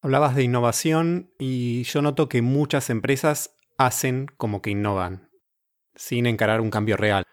Hablabas 0.04 0.34
de 0.34 0.42
innovación 0.42 1.32
y 1.38 1.84
yo 1.84 2.02
noto 2.02 2.28
que 2.28 2.42
muchas 2.42 2.90
empresas 2.90 3.56
hacen 3.78 4.26
como 4.36 4.60
que 4.60 4.68
innovan, 4.68 5.30
sin 5.94 6.26
encarar 6.26 6.60
un 6.60 6.68
cambio 6.68 6.98
real. 6.98 7.24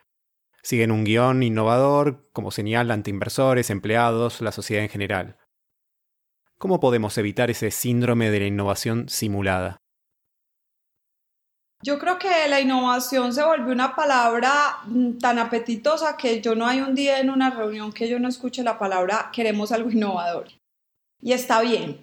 Siguen 0.64 0.94
un 0.94 1.04
guion 1.04 1.44
innovador, 1.44 2.30
como 2.32 2.50
señal 2.50 2.90
ante 2.92 3.10
inversores, 3.10 3.70
empleados, 3.72 4.40
la 4.40 4.54
sociedad 4.54 4.86
en 4.86 4.90
general. 4.90 5.38
¿Cómo 6.58 6.80
podemos 6.80 7.18
evitar 7.18 7.52
ese 7.52 7.72
síndrome 7.72 8.30
de 8.32 8.40
la 8.40 8.46
innovación 8.46 9.10
simulada? 9.10 9.76
Yo 11.84 12.00
creo 12.00 12.18
que 12.18 12.48
la 12.48 12.62
innovación 12.62 13.34
se 13.34 13.44
volvió 13.44 13.74
una 13.74 13.98
palabra 13.98 14.78
mm, 14.86 15.18
tan 15.18 15.40
apetitosa 15.40 16.16
que 16.16 16.40
yo 16.40 16.56
no 16.56 16.66
hay 16.66 16.80
un 16.80 16.96
día 16.96 17.20
en 17.20 17.32
una 17.32 17.50
reunión 17.50 17.92
que 17.92 18.08
yo 18.08 18.18
no 18.18 18.30
escuche 18.30 18.64
la 18.64 18.80
palabra 18.80 19.30
queremos 19.34 19.74
algo 19.74 19.92
innovador. 19.92 20.48
Y 21.20 21.34
está 21.34 21.60
bien, 21.60 22.02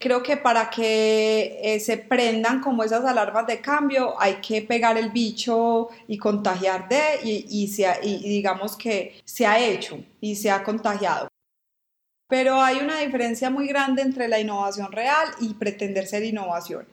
Creo 0.00 0.22
que 0.22 0.36
para 0.36 0.70
que 0.70 1.58
eh, 1.60 1.80
se 1.80 1.98
prendan 1.98 2.60
como 2.60 2.84
esas 2.84 3.04
alarmas 3.04 3.48
de 3.48 3.60
cambio 3.60 4.14
hay 4.20 4.34
que 4.36 4.62
pegar 4.62 4.96
el 4.96 5.10
bicho 5.10 5.88
y 6.06 6.18
contagiar 6.18 6.88
de 6.88 7.20
y, 7.24 7.46
y, 7.48 8.28
digamos 8.28 8.76
que 8.76 9.20
se 9.24 9.44
ha 9.44 9.58
hecho 9.58 9.98
y 10.20 10.36
se 10.36 10.52
ha 10.52 10.62
contagiado. 10.62 11.26
Pero 12.28 12.60
hay 12.60 12.76
una 12.78 13.00
diferencia 13.00 13.50
muy 13.50 13.66
grande 13.66 14.02
entre 14.02 14.28
la 14.28 14.38
innovación 14.38 14.92
real 14.92 15.28
y 15.40 15.54
pretender 15.54 16.06
ser 16.06 16.22
innovación. 16.22 16.86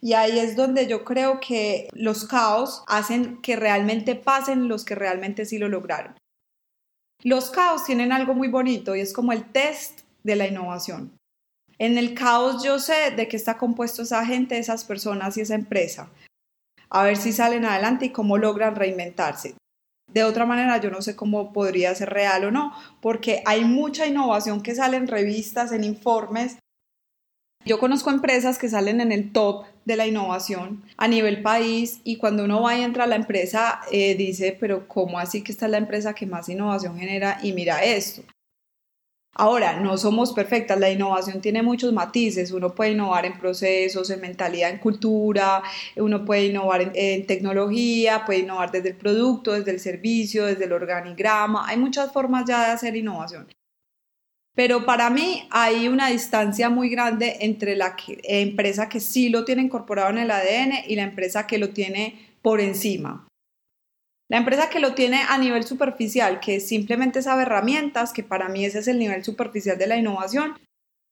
Y 0.00 0.12
ahí 0.12 0.38
es 0.38 0.54
donde 0.54 0.86
yo 0.86 1.04
creo 1.04 1.40
que 1.40 1.88
los 1.92 2.24
caos 2.24 2.84
hacen 2.86 3.42
que 3.42 3.56
realmente 3.56 4.14
pasen 4.14 4.68
los 4.68 4.84
que 4.84 4.94
realmente 4.94 5.44
sí 5.44 5.58
lo 5.58 5.68
lograron. 5.68 6.14
Los 7.24 7.50
caos 7.50 7.84
tienen 7.84 8.12
algo 8.12 8.34
muy 8.34 8.46
bonito 8.46 8.94
y 8.94 9.00
es 9.00 9.12
como 9.12 9.32
el 9.32 9.50
test 9.50 10.02
de 10.22 10.36
la 10.36 10.46
innovación. 10.46 11.17
En 11.78 11.96
el 11.96 12.14
caos 12.14 12.64
yo 12.64 12.78
sé 12.80 13.12
de 13.16 13.28
qué 13.28 13.36
está 13.36 13.56
compuesto 13.56 14.02
esa 14.02 14.24
gente, 14.26 14.58
esas 14.58 14.84
personas 14.84 15.36
y 15.36 15.42
esa 15.42 15.54
empresa. 15.54 16.10
A 16.90 17.04
ver 17.04 17.16
si 17.16 17.32
salen 17.32 17.64
adelante 17.64 18.06
y 18.06 18.10
cómo 18.10 18.36
logran 18.36 18.74
reinventarse. 18.74 19.54
De 20.12 20.24
otra 20.24 20.46
manera, 20.46 20.78
yo 20.78 20.90
no 20.90 21.02
sé 21.02 21.14
cómo 21.14 21.52
podría 21.52 21.94
ser 21.94 22.08
real 22.10 22.44
o 22.44 22.50
no, 22.50 22.72
porque 23.00 23.42
hay 23.44 23.64
mucha 23.64 24.06
innovación 24.06 24.62
que 24.62 24.74
sale 24.74 24.96
en 24.96 25.06
revistas, 25.06 25.70
en 25.70 25.84
informes. 25.84 26.56
Yo 27.64 27.78
conozco 27.78 28.10
empresas 28.10 28.58
que 28.58 28.70
salen 28.70 29.00
en 29.00 29.12
el 29.12 29.32
top 29.32 29.66
de 29.84 29.96
la 29.96 30.06
innovación 30.06 30.82
a 30.96 31.06
nivel 31.06 31.42
país 31.42 32.00
y 32.04 32.16
cuando 32.16 32.44
uno 32.44 32.62
va 32.62 32.76
y 32.76 32.82
entra 32.82 33.04
a 33.04 33.06
la 33.06 33.16
empresa 33.16 33.80
eh, 33.92 34.14
dice, 34.14 34.56
pero 34.58 34.88
¿cómo 34.88 35.18
así 35.18 35.42
que 35.42 35.52
esta 35.52 35.66
es 35.66 35.72
la 35.72 35.78
empresa 35.78 36.14
que 36.14 36.24
más 36.26 36.48
innovación 36.48 36.98
genera? 36.98 37.38
Y 37.42 37.52
mira 37.52 37.84
esto. 37.84 38.22
Ahora, 39.34 39.78
no 39.78 39.96
somos 39.96 40.32
perfectas, 40.32 40.80
la 40.80 40.90
innovación 40.90 41.40
tiene 41.40 41.62
muchos 41.62 41.92
matices, 41.92 42.50
uno 42.50 42.74
puede 42.74 42.92
innovar 42.92 43.24
en 43.24 43.38
procesos, 43.38 44.10
en 44.10 44.20
mentalidad, 44.20 44.70
en 44.70 44.78
cultura, 44.78 45.62
uno 45.94 46.24
puede 46.24 46.46
innovar 46.46 46.90
en, 46.92 47.26
tecnología, 47.26 48.24
puede 48.26 48.40
innovar 48.40 48.72
desde 48.72 48.88
el 48.88 48.96
producto, 48.96 49.52
desde 49.52 49.70
el 49.70 49.78
servicio, 49.78 50.46
desde 50.46 50.64
el 50.64 50.72
organigrama, 50.72 51.68
hay 51.68 51.76
muchas 51.76 52.12
formas 52.12 52.46
ya 52.48 52.66
de 52.66 52.72
hacer 52.72 52.96
innovación. 52.96 53.46
Pero 54.56 54.84
para 54.84 55.08
mí 55.08 55.46
hay 55.52 55.86
una 55.86 56.08
distancia 56.08 56.68
muy 56.68 56.88
grande 56.88 57.36
entre 57.42 57.76
la 57.76 57.94
empresa 58.24 58.88
que 58.88 58.98
sí 58.98 59.28
lo 59.28 59.44
tiene 59.44 59.62
incorporado 59.62 60.10
en 60.10 60.18
el 60.18 60.32
ADN 60.32 60.72
y 60.88 60.96
la 60.96 61.04
empresa 61.04 61.46
que 61.46 61.58
lo 61.58 61.68
tiene 61.68 62.34
por 62.42 62.60
encima. 62.60 63.27
La 64.28 64.36
empresa 64.36 64.68
que 64.68 64.80
lo 64.80 64.94
tiene 64.94 65.22
a 65.26 65.38
nivel 65.38 65.64
superficial, 65.64 66.38
que 66.40 66.60
simplemente 66.60 67.22
sabe 67.22 67.42
herramientas, 67.42 68.12
que 68.12 68.22
para 68.22 68.48
mí 68.48 68.64
ese 68.64 68.80
es 68.80 68.88
el 68.88 68.98
nivel 68.98 69.24
superficial 69.24 69.78
de 69.78 69.86
la 69.86 69.96
innovación, 69.96 70.54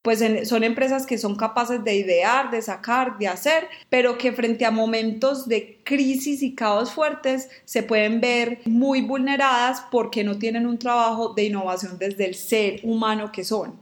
pues 0.06 0.22
son 0.48 0.62
empresas 0.62 1.04
que 1.04 1.18
son 1.18 1.34
capaces 1.34 1.82
de 1.82 1.96
idear, 1.96 2.52
de 2.52 2.62
sacar, 2.62 3.18
de 3.18 3.26
hacer, 3.26 3.66
pero 3.88 4.16
que 4.18 4.30
frente 4.30 4.64
a 4.64 4.70
momentos 4.70 5.48
de 5.48 5.80
crisis 5.82 6.44
y 6.44 6.54
caos 6.54 6.92
fuertes 6.92 7.48
se 7.64 7.82
pueden 7.82 8.20
ver 8.20 8.60
muy 8.66 9.00
vulneradas 9.00 9.82
porque 9.90 10.22
no 10.22 10.38
tienen 10.38 10.66
un 10.66 10.78
trabajo 10.78 11.34
de 11.34 11.46
innovación 11.46 11.98
desde 11.98 12.26
el 12.26 12.36
ser 12.36 12.80
humano 12.84 13.32
que 13.32 13.42
son. 13.42 13.80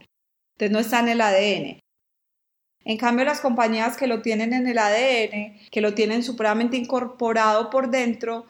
Entonces 0.53 0.71
no 0.71 0.79
está 0.79 0.99
en 1.01 1.09
el 1.09 1.21
ADN. 1.21 1.79
En 2.85 2.97
cambio, 2.97 3.25
las 3.25 3.41
compañías 3.41 3.97
que 3.97 4.07
lo 4.07 4.21
tienen 4.21 4.53
en 4.53 4.67
el 4.67 4.77
ADN, 4.77 5.59
que 5.69 5.81
lo 5.81 5.93
tienen 5.93 6.23
supremamente 6.23 6.77
incorporado 6.77 7.69
por 7.69 7.89
dentro, 7.89 8.45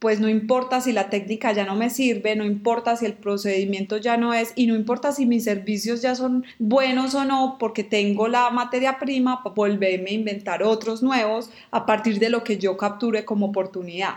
pues 0.00 0.18
no 0.18 0.28
importa 0.28 0.80
si 0.80 0.92
la 0.92 1.10
técnica 1.10 1.52
ya 1.52 1.66
no 1.66 1.76
me 1.76 1.90
sirve, 1.90 2.34
no 2.34 2.44
importa 2.44 2.96
si 2.96 3.04
el 3.04 3.12
procedimiento 3.12 3.98
ya 3.98 4.16
no 4.16 4.32
es 4.32 4.52
y 4.56 4.66
no 4.66 4.74
importa 4.74 5.12
si 5.12 5.26
mis 5.26 5.44
servicios 5.44 6.00
ya 6.00 6.14
son 6.14 6.44
buenos 6.58 7.14
o 7.14 7.24
no, 7.26 7.56
porque 7.60 7.84
tengo 7.84 8.26
la 8.26 8.50
materia 8.50 8.98
prima 8.98 9.42
para 9.42 9.54
volverme 9.54 10.10
a 10.10 10.14
inventar 10.14 10.62
otros 10.62 11.02
nuevos 11.02 11.50
a 11.70 11.84
partir 11.84 12.18
de 12.18 12.30
lo 12.30 12.42
que 12.42 12.56
yo 12.58 12.78
capture 12.78 13.26
como 13.26 13.46
oportunidad. 13.46 14.14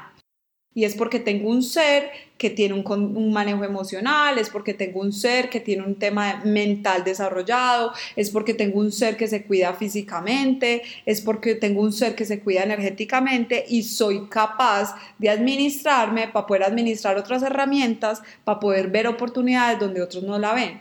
Y 0.76 0.86
es 0.86 0.96
porque 0.96 1.20
tengo 1.20 1.50
un 1.50 1.62
ser 1.62 2.10
que 2.38 2.50
tiene 2.50 2.74
un, 2.74 3.32
manejo 3.32 3.64
emocional, 3.64 4.38
es 4.38 4.50
porque 4.50 4.74
tengo 4.74 5.00
un 5.00 5.14
ser 5.14 5.50
que 5.50 5.60
tiene 5.60 5.84
un 5.84 5.96
tema 5.96 6.42
mental 6.44 7.04
desarrollado, 7.04 7.94
es 8.16 8.32
porque 8.32 8.54
tengo 8.54 8.80
un 8.80 8.92
ser 8.92 9.16
que 9.16 9.28
se 9.28 9.44
cuida 9.44 9.74
físicamente, 9.74 10.82
es 11.06 11.22
porque 11.22 11.56
tengo 11.56 11.82
un 11.82 11.94
ser 11.94 12.16
que 12.16 12.26
se 12.26 12.40
cuida 12.42 12.64
energéticamente 12.64 13.64
y 13.70 13.84
soy 13.84 14.28
capaz 14.28 14.96
de 15.20 15.30
administrarme 15.30 16.28
para 16.28 16.48
poder 16.48 16.64
administrar 16.64 17.18
otras 17.18 17.44
herramientas, 17.44 18.22
para 18.44 18.60
poder 18.60 18.90
ver 18.90 19.08
oportunidades 19.08 19.80
donde 19.80 20.02
otros 20.02 20.24
no 20.24 20.38
la 20.40 20.54
ven. 20.54 20.80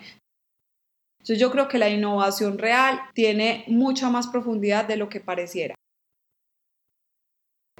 Entonces 1.20 1.38
yo 1.38 1.52
creo 1.52 1.68
que 1.68 1.78
la 1.78 1.88
innovación 1.88 2.58
real 2.58 2.98
tiene 3.14 3.64
mucha 3.68 4.10
más 4.10 4.26
profundidad 4.26 4.88
de 4.88 4.96
lo 4.96 5.08
que 5.08 5.20
pareciera. 5.20 5.76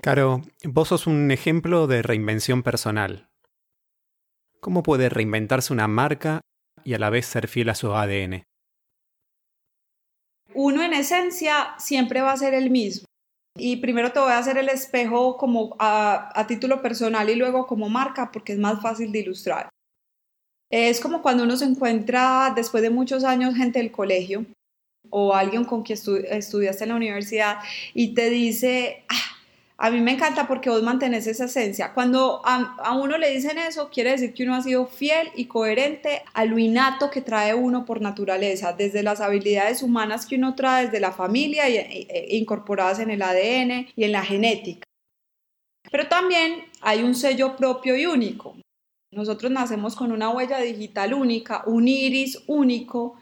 Caro, 0.05 0.43
vos 0.65 0.89
sos 0.89 1.07
un 1.07 1.31
ejemplo 1.31 1.87
de 1.87 2.03
reinvención 2.03 2.65
personal. 2.65 3.29
¿Cómo 4.59 4.83
puede 4.83 5.09
reinventarse 5.09 5.73
una 5.73 5.87
marca 5.87 6.41
y 6.83 6.95
a 6.95 6.99
la 6.99 7.09
vez 7.09 7.25
ser 7.25 7.47
fiel 7.47 7.69
a 7.69 7.77
su 7.77 7.95
ADN? 7.95 8.43
Uno 10.55 10.83
en 10.83 10.93
esencia 10.93 11.77
siempre 11.79 12.21
va 12.21 12.33
a 12.33 12.37
ser 12.37 12.53
el 12.55 12.69
mismo. 12.71 13.05
Y 13.57 13.77
primero 13.77 14.11
te 14.11 14.19
voy 14.19 14.33
a 14.33 14.39
hacer 14.39 14.59
el 14.59 14.71
espejo 14.71 15.37
como 15.37 15.77
a, 15.79 16.33
a 16.35 16.49
título 16.49 16.83
personal 16.83 17.31
y 17.31 17.37
luego 17.37 17.69
como 17.69 17.89
marca 17.89 18.33
porque 18.33 18.55
es 18.55 18.59
más 18.59 18.83
fácil 18.83 19.13
de 19.13 19.21
ilustrar. 19.21 19.69
Es 20.69 20.99
como 20.99 21.23
cuando 21.23 21.45
uno 21.45 21.57
se 21.57 21.67
encuentra 21.67 22.53
después 22.57 22.83
de 22.83 22.91
muchos 22.91 23.23
años 23.23 23.55
gente 23.55 23.79
del 23.79 23.93
colegio 23.93 24.47
o 25.11 25.33
alguien 25.33 25.65
con 25.65 25.85
quien 25.85 25.97
estudiaste 26.29 26.83
en 26.83 26.91
la 26.91 26.97
universidad 26.97 27.59
y 27.95 28.15
te 28.15 28.31
dice, 28.31 29.05
ah, 29.09 29.33
a 29.83 29.91
mí 29.91 30.01
me 30.01 30.13
encanta 30.13 30.47
porque 30.47 30.71
vos 30.71 30.81
mantenés 30.85 31.27
esa 31.27 31.47
esencia. 31.47 31.93
Cuando 31.93 32.41
a, 32.45 32.97
uno 32.97 33.19
le 33.19 33.33
dicen 33.33 33.59
eso, 33.59 33.91
quiere 33.91 34.13
decir 34.13 34.33
que 34.33 34.45
uno 34.45 34.55
ha 34.55 34.63
sido 34.63 34.87
fiel 34.87 35.31
y 35.35 35.47
coherente 35.47 36.23
a 36.35 36.45
lo 36.45 36.57
innato 36.57 37.11
que 37.11 37.21
trae 37.21 37.53
uno 37.53 37.85
por 37.85 38.01
naturaleza, 38.01 38.75
desde 38.75 39.03
las 39.03 39.21
habilidades 39.21 39.83
humanas 39.83 40.25
que 40.25 40.37
uno 40.37 40.55
trae 40.55 40.85
desde 40.85 41.01
la 41.01 41.11
familia 41.11 41.69
y, 41.69 41.79
e, 41.79 42.37
incorporadas 42.37 43.01
en 43.01 43.11
el 43.11 43.23
ADN 43.23 43.89
y 43.97 44.05
en 44.05 44.13
la 44.13 44.23
genética. 44.23 44.85
Pero 45.91 46.07
también 46.07 46.65
hay 46.81 47.03
un 47.03 47.17
sello 47.17 47.57
propio 47.57 47.97
y 47.97 48.07
único. 48.07 48.55
Nosotros 49.11 49.51
nacemos 49.51 49.97
con 49.97 50.13
una 50.13 50.31
huella 50.31 50.61
digital 50.61 51.13
única, 51.13 51.65
un 51.67 51.89
iris 51.89 52.41
único 52.47 53.19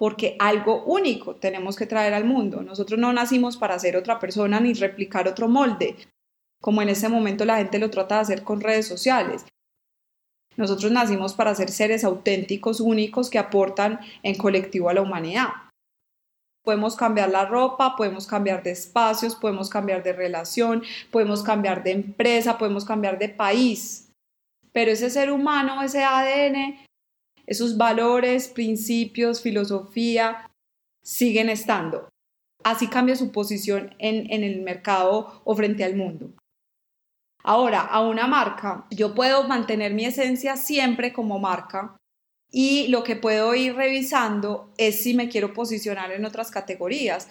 porque 0.00 0.34
algo 0.38 0.82
único 0.84 1.34
tenemos 1.34 1.76
que 1.76 1.84
traer 1.84 2.14
al 2.14 2.24
mundo. 2.24 2.62
Nosotros 2.62 2.98
no 2.98 3.12
nacimos 3.12 3.58
para 3.58 3.78
ser 3.78 3.98
otra 3.98 4.18
persona 4.18 4.58
ni 4.58 4.72
replicar 4.72 5.28
otro 5.28 5.46
molde, 5.46 5.94
como 6.58 6.80
en 6.80 6.88
ese 6.88 7.10
momento 7.10 7.44
la 7.44 7.58
gente 7.58 7.78
lo 7.78 7.90
trata 7.90 8.14
de 8.14 8.20
hacer 8.22 8.42
con 8.42 8.62
redes 8.62 8.88
sociales. 8.88 9.44
Nosotros 10.56 10.90
nacimos 10.90 11.34
para 11.34 11.54
ser 11.54 11.68
seres 11.68 12.02
auténticos, 12.02 12.80
únicos, 12.80 13.28
que 13.28 13.38
aportan 13.38 14.00
en 14.22 14.38
colectivo 14.38 14.88
a 14.88 14.94
la 14.94 15.02
humanidad. 15.02 15.48
Podemos 16.64 16.96
cambiar 16.96 17.28
la 17.28 17.44
ropa, 17.44 17.94
podemos 17.94 18.26
cambiar 18.26 18.62
de 18.62 18.70
espacios, 18.70 19.36
podemos 19.36 19.68
cambiar 19.68 20.02
de 20.02 20.14
relación, 20.14 20.82
podemos 21.10 21.42
cambiar 21.42 21.82
de 21.82 21.90
empresa, 21.90 22.56
podemos 22.56 22.86
cambiar 22.86 23.18
de 23.18 23.28
país. 23.28 24.10
Pero 24.72 24.92
ese 24.92 25.10
ser 25.10 25.30
humano, 25.30 25.82
ese 25.82 26.04
ADN, 26.04 26.86
esos 27.50 27.76
valores, 27.76 28.46
principios, 28.46 29.42
filosofía 29.42 30.48
siguen 31.02 31.50
estando. 31.50 32.08
Así 32.62 32.86
cambia 32.86 33.16
su 33.16 33.32
posición 33.32 33.92
en, 33.98 34.32
en 34.32 34.44
el 34.44 34.62
mercado 34.62 35.42
o 35.44 35.56
frente 35.56 35.82
al 35.82 35.96
mundo. 35.96 36.30
Ahora, 37.42 37.80
a 37.80 38.02
una 38.02 38.28
marca, 38.28 38.86
yo 38.90 39.16
puedo 39.16 39.48
mantener 39.48 39.94
mi 39.94 40.04
esencia 40.04 40.56
siempre 40.56 41.12
como 41.12 41.40
marca 41.40 41.96
y 42.52 42.86
lo 42.86 43.02
que 43.02 43.16
puedo 43.16 43.52
ir 43.56 43.74
revisando 43.74 44.72
es 44.76 45.02
si 45.02 45.14
me 45.14 45.28
quiero 45.28 45.52
posicionar 45.52 46.12
en 46.12 46.24
otras 46.24 46.52
categorías. 46.52 47.30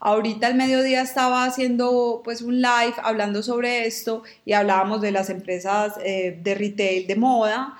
Ahorita 0.00 0.48
al 0.48 0.54
mediodía 0.54 1.00
estaba 1.00 1.44
haciendo 1.44 2.20
pues 2.24 2.42
un 2.42 2.60
live 2.60 2.94
hablando 3.02 3.42
sobre 3.42 3.86
esto 3.86 4.22
y 4.44 4.52
hablábamos 4.52 5.00
de 5.00 5.12
las 5.12 5.30
empresas 5.30 5.94
eh, 6.04 6.38
de 6.42 6.54
retail 6.54 7.06
de 7.06 7.16
moda 7.16 7.78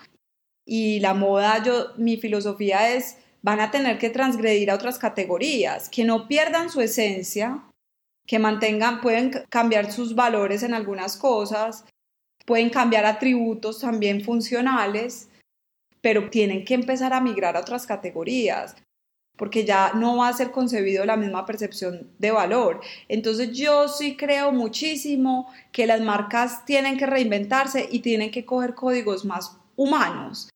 y 0.70 1.00
la 1.00 1.14
moda, 1.14 1.62
yo, 1.64 1.94
mi 1.96 2.18
filosofía 2.18 2.94
es, 2.94 3.16
van 3.40 3.58
a 3.58 3.70
tener 3.70 3.96
que 3.96 4.10
transgredir 4.10 4.70
a 4.70 4.74
otras 4.74 4.98
categorías, 4.98 5.88
que 5.88 6.04
no 6.04 6.28
pierdan 6.28 6.68
su 6.68 6.82
esencia, 6.82 7.64
que 8.26 8.38
mantengan, 8.38 9.00
pueden 9.00 9.30
cambiar 9.48 9.90
sus 9.90 10.14
valores 10.14 10.62
en 10.62 10.74
algunas 10.74 11.16
cosas, 11.16 11.86
pueden 12.44 12.68
cambiar 12.68 13.06
atributos 13.06 13.80
también 13.80 14.22
funcionales, 14.22 15.30
pero 16.02 16.28
tienen 16.28 16.66
que 16.66 16.74
empezar 16.74 17.14
a 17.14 17.22
migrar 17.22 17.56
a 17.56 17.60
otras 17.60 17.86
categorías 17.86 18.76
porque 19.38 19.64
ya 19.64 19.92
no 19.94 20.16
va 20.16 20.28
a 20.28 20.32
ser 20.32 20.50
concebido 20.50 21.04
la 21.04 21.16
misma 21.16 21.46
percepción 21.46 22.10
de 22.18 22.32
valor. 22.32 22.80
Entonces 23.06 23.56
yo 23.56 23.86
sí 23.86 24.16
creo 24.16 24.50
muchísimo 24.50 25.48
que 25.70 25.86
las 25.86 26.00
marcas 26.00 26.64
tienen 26.66 26.98
que 26.98 27.06
reinventarse 27.06 27.88
y 27.88 28.00
tienen 28.00 28.32
que 28.32 28.44
coger 28.44 28.74
códigos 28.74 29.24
más 29.24 29.56
humanos 29.76 30.50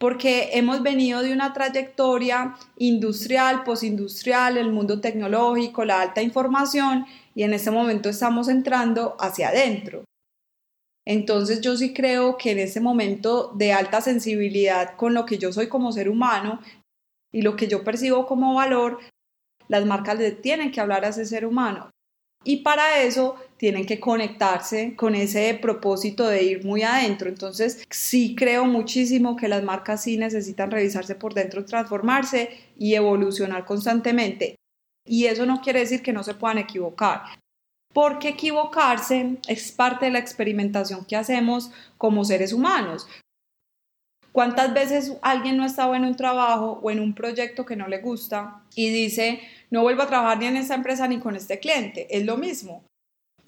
porque 0.00 0.48
hemos 0.54 0.82
venido 0.82 1.20
de 1.20 1.30
una 1.30 1.52
trayectoria 1.52 2.56
industrial, 2.78 3.64
posindustrial, 3.64 4.56
el 4.56 4.72
mundo 4.72 4.98
tecnológico, 4.98 5.84
la 5.84 6.00
alta 6.00 6.22
información, 6.22 7.04
y 7.34 7.42
en 7.42 7.52
este 7.52 7.70
momento 7.70 8.08
estamos 8.08 8.48
entrando 8.48 9.14
hacia 9.20 9.50
adentro. 9.50 10.04
Entonces 11.06 11.60
yo 11.60 11.76
sí 11.76 11.92
creo 11.92 12.38
que 12.38 12.52
en 12.52 12.60
ese 12.60 12.80
momento 12.80 13.52
de 13.54 13.74
alta 13.74 14.00
sensibilidad 14.00 14.96
con 14.96 15.12
lo 15.12 15.26
que 15.26 15.36
yo 15.36 15.52
soy 15.52 15.68
como 15.68 15.92
ser 15.92 16.08
humano 16.08 16.60
y 17.30 17.42
lo 17.42 17.54
que 17.54 17.68
yo 17.68 17.84
percibo 17.84 18.26
como 18.26 18.54
valor, 18.54 19.00
las 19.68 19.84
marcas 19.84 20.18
le 20.18 20.32
tienen 20.32 20.72
que 20.72 20.80
hablar 20.80 21.04
a 21.04 21.08
ese 21.08 21.26
ser 21.26 21.44
humano. 21.44 21.90
Y 22.42 22.62
para 22.62 23.02
eso 23.02 23.36
tienen 23.60 23.84
que 23.84 24.00
conectarse 24.00 24.96
con 24.96 25.14
ese 25.14 25.52
propósito 25.52 26.26
de 26.26 26.42
ir 26.42 26.64
muy 26.64 26.82
adentro. 26.82 27.28
Entonces, 27.28 27.86
sí 27.90 28.34
creo 28.34 28.64
muchísimo 28.64 29.36
que 29.36 29.48
las 29.48 29.62
marcas 29.62 30.02
sí 30.02 30.16
necesitan 30.16 30.70
revisarse 30.70 31.14
por 31.14 31.34
dentro, 31.34 31.66
transformarse 31.66 32.48
y 32.78 32.94
evolucionar 32.94 33.66
constantemente. 33.66 34.56
Y 35.06 35.26
eso 35.26 35.44
no 35.44 35.60
quiere 35.60 35.80
decir 35.80 36.00
que 36.00 36.14
no 36.14 36.22
se 36.22 36.32
puedan 36.32 36.56
equivocar, 36.56 37.20
porque 37.92 38.30
equivocarse 38.30 39.36
es 39.46 39.72
parte 39.72 40.06
de 40.06 40.12
la 40.12 40.20
experimentación 40.20 41.04
que 41.04 41.16
hacemos 41.16 41.70
como 41.98 42.24
seres 42.24 42.54
humanos. 42.54 43.06
¿Cuántas 44.32 44.72
veces 44.72 45.18
alguien 45.20 45.58
no 45.58 45.64
ha 45.64 45.66
estado 45.66 45.94
en 45.94 46.06
un 46.06 46.16
trabajo 46.16 46.80
o 46.82 46.90
en 46.90 46.98
un 46.98 47.14
proyecto 47.14 47.66
que 47.66 47.76
no 47.76 47.88
le 47.88 47.98
gusta 47.98 48.62
y 48.74 48.88
dice, 48.88 49.42
no 49.70 49.82
vuelvo 49.82 50.00
a 50.00 50.06
trabajar 50.06 50.38
ni 50.38 50.46
en 50.46 50.56
esta 50.56 50.76
empresa 50.76 51.06
ni 51.06 51.18
con 51.18 51.36
este 51.36 51.58
cliente? 51.58 52.06
Es 52.08 52.24
lo 52.24 52.38
mismo 52.38 52.84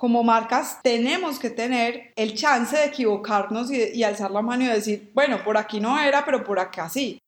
como 0.03 0.25
marcas 0.25 0.81
tenemos 0.83 1.38
que 1.38 1.49
tener 1.49 2.12
el 2.17 2.35
chance 2.35 2.77
de 2.77 2.87
equivocarnos 2.87 3.71
y, 3.71 4.03
alzar 4.03 4.33
la 4.33 4.43
mano 4.43 4.65
y 4.65 4.67
decir, 4.67 5.12
bueno, 5.15 5.45
por 5.45 5.57
aquí 5.57 5.79
no 5.79 5.97
era, 5.97 6.25
pero 6.25 6.43
por 6.43 6.59
acá 6.59 6.88
sí. 6.88 7.21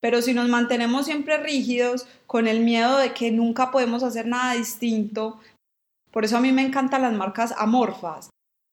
Pero 0.00 0.22
si 0.22 0.32
nos 0.32 0.48
mantenemos 0.48 1.04
siempre 1.04 1.36
rígidos 1.36 2.06
con 2.26 2.48
el 2.48 2.60
miedo 2.60 2.96
de 2.96 3.12
que 3.12 3.30
nunca 3.30 3.70
podemos 3.70 4.02
hacer 4.02 4.26
nada 4.26 4.54
distinto, 4.54 5.40
por 6.10 6.24
eso 6.24 6.38
a 6.38 6.40
mí 6.40 6.52
me 6.52 6.62
encantan 6.62 7.02
las 7.02 7.12
marcas 7.12 7.52
amorfas, 7.58 8.30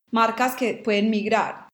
marcas 0.09 0.55
que 0.55 0.75
pueden 0.75 1.09
migrar. 1.09 1.67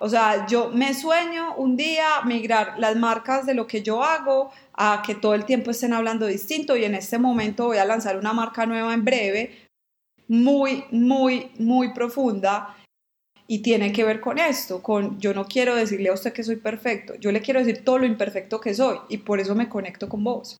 O 0.00 0.08
sea, 0.08 0.44
yo 0.48 0.70
me 0.70 0.92
sueño 0.94 1.54
un 1.54 1.76
día 1.76 2.22
migrar 2.24 2.80
las 2.80 2.96
marcas 2.96 3.46
de 3.46 3.54
lo 3.54 3.68
que 3.68 3.82
yo 3.82 4.02
hago 4.02 4.50
a 4.72 5.02
que 5.06 5.14
todo 5.14 5.34
el 5.34 5.44
tiempo 5.44 5.70
estén 5.70 5.92
hablando 5.92 6.26
distinto 6.26 6.76
y 6.76 6.84
en 6.84 6.96
este 6.96 7.18
momento 7.18 7.66
voy 7.66 7.78
a 7.78 7.84
lanzar 7.84 8.18
una 8.18 8.32
marca 8.32 8.66
nueva 8.66 8.92
en 8.92 9.04
breve 9.04 9.59
muy, 10.30 10.84
muy, 10.92 11.50
muy 11.58 11.92
profunda 11.92 12.76
y 13.48 13.62
tiene 13.62 13.90
que 13.90 14.04
ver 14.04 14.20
con 14.20 14.38
esto, 14.38 14.80
con 14.80 15.18
yo 15.18 15.34
no 15.34 15.46
quiero 15.46 15.74
decirle 15.74 16.08
a 16.08 16.12
usted 16.12 16.32
que 16.32 16.44
soy 16.44 16.54
perfecto, 16.54 17.16
yo 17.16 17.32
le 17.32 17.40
quiero 17.40 17.58
decir 17.58 17.84
todo 17.84 17.98
lo 17.98 18.06
imperfecto 18.06 18.60
que 18.60 18.72
soy 18.72 18.98
y 19.08 19.18
por 19.18 19.40
eso 19.40 19.56
me 19.56 19.68
conecto 19.68 20.08
con 20.08 20.22
vos. 20.22 20.56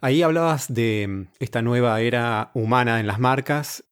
Ahí 0.00 0.22
hablabas 0.22 0.72
de 0.72 1.26
esta 1.40 1.60
nueva 1.60 2.00
era 2.00 2.52
humana 2.54 3.00
en 3.00 3.06
las 3.06 3.18
marcas 3.18 3.84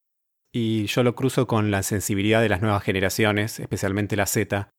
y 0.51 0.87
yo 0.87 1.03
lo 1.03 1.13
cruzo 1.13 1.45
con 1.45 1.69
la 1.69 1.83
sensibilidad 1.83 2.41
de 2.41 2.49
las 2.49 2.63
nuevas 2.63 2.81
generaciones, 2.81 3.59
especialmente 3.59 4.15
la 4.15 4.25
Z. 4.25 4.71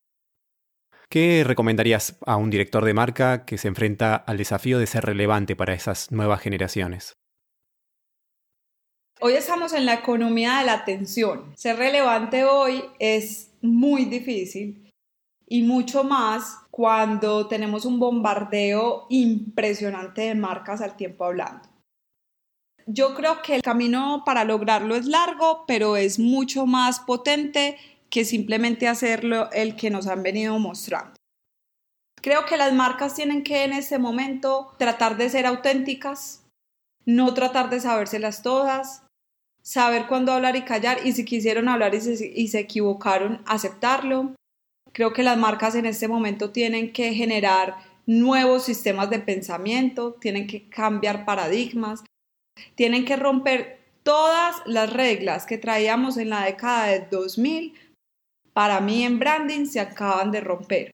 ¿Qué 1.09 1.45
recomendarías 1.45 2.19
a 2.27 2.37
un 2.37 2.51
director 2.51 2.85
de 2.85 2.95
marca 2.95 3.45
que 3.45 3.59
se 3.59 3.69
enfrenta 3.69 4.17
al 4.17 4.39
desafío 4.39 4.81
de 4.81 4.89
ser 4.89 5.05
relevante 5.05 5.55
para 5.55 5.75
esas 5.75 6.11
nuevas 6.11 6.41
generaciones? 6.41 7.18
Hoy 9.21 9.33
estamos 9.33 9.73
en 9.73 9.85
la 9.85 9.95
economía 9.95 10.59
de 10.59 10.67
la 10.67 10.75
atención. 10.75 11.53
Ser 11.57 11.77
relevante 11.77 12.45
hoy 12.45 12.85
es 13.01 13.51
muy 13.61 14.05
difícil 14.05 14.93
y 15.49 15.63
mucho 15.63 16.05
más 16.05 16.59
cuando 16.71 17.49
tenemos 17.49 17.85
un 17.85 17.99
bombardeo 17.99 19.07
impresionante 19.09 20.21
de 20.21 20.37
marcas 20.37 20.81
al 20.81 20.95
tiempo 20.95 21.25
hablando. 21.25 21.69
Yo 22.87 23.13
creo 23.15 23.43
que 23.43 23.57
el 23.57 23.63
camino 23.63 24.23
para 24.25 24.45
lograrlo 24.45 24.95
es 24.95 25.07
largo, 25.07 25.65
pero 25.67 25.97
es 25.97 26.21
mucho 26.21 26.65
más 26.67 27.01
potente 27.01 27.77
que 28.11 28.25
simplemente 28.25 28.87
hacerlo 28.87 29.51
el 29.51 29.75
que 29.75 29.91
nos 29.91 30.07
han 30.07 30.23
venido 30.23 30.57
mostrando. 30.61 31.17
Creo 32.23 32.47
que 32.47 32.57
las 32.57 32.73
marcas 32.73 33.17
tienen 33.17 33.43
que 33.43 33.65
en 33.65 33.73
este 33.73 33.99
momento 33.99 34.75
tratar 34.79 35.17
de 35.17 35.29
ser 35.29 35.45
auténticas, 35.45 36.45
no 37.05 37.35
tratar 37.35 37.69
de 37.69 37.81
sabérselas 37.81 38.43
todas, 38.43 39.08
saber 39.69 40.07
cuándo 40.07 40.33
hablar 40.33 40.57
y 40.57 40.63
callar 40.63 41.01
y 41.05 41.13
si 41.13 41.27
quisieron 41.27 41.69
hablar 41.69 41.95
y 41.95 42.01
se, 42.01 42.33
y 42.35 42.49
se 42.49 42.59
equivocaron, 42.59 43.43
aceptarlo. 43.45 44.35
Creo 44.95 45.13
que 45.13 45.23
las 45.23 45.37
marcas 45.37 45.75
en 45.75 45.85
este 45.85 46.09
momento 46.09 46.53
tienen 46.53 46.91
que 46.91 47.13
generar 47.13 47.77
nuevos 48.07 48.65
sistemas 48.65 49.11
de 49.11 49.19
pensamiento, 49.19 50.15
tienen 50.15 50.47
que 50.47 50.71
cambiar 50.71 51.27
paradigmas, 51.27 52.03
tienen 52.77 53.05
que 53.05 53.17
romper 53.17 53.79
todas 54.03 54.57
las 54.65 54.91
reglas 54.91 55.45
que 55.45 55.59
traíamos 55.59 56.17
en 56.17 56.31
la 56.31 56.47
década 56.47 56.87
de 56.87 57.01
2000. 57.01 57.75
Para 58.55 58.81
mí 58.81 59.05
en 59.05 59.19
branding 59.19 59.67
se 59.67 59.81
acaban 59.81 60.31
de 60.31 60.41
romper. 60.41 60.91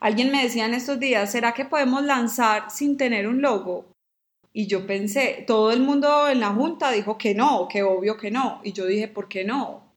Alguien 0.00 0.32
me 0.32 0.42
decía 0.42 0.64
en 0.64 0.72
estos 0.72 0.98
días, 0.98 1.30
¿será 1.30 1.52
que 1.52 1.66
podemos 1.66 2.02
lanzar 2.02 2.70
sin 2.70 2.96
tener 2.96 3.28
un 3.28 3.42
logo? 3.42 3.91
Y 4.52 4.66
yo 4.66 4.86
pensé, 4.86 5.44
todo 5.46 5.72
el 5.72 5.80
mundo 5.80 6.28
en 6.28 6.40
la 6.40 6.50
junta 6.50 6.90
dijo 6.90 7.16
que 7.16 7.34
no, 7.34 7.68
que 7.68 7.82
obvio 7.82 8.18
que 8.18 8.30
no. 8.30 8.60
Y 8.62 8.72
yo 8.72 8.84
dije, 8.84 9.08
¿por 9.08 9.28
qué 9.28 9.44
no? 9.44 9.94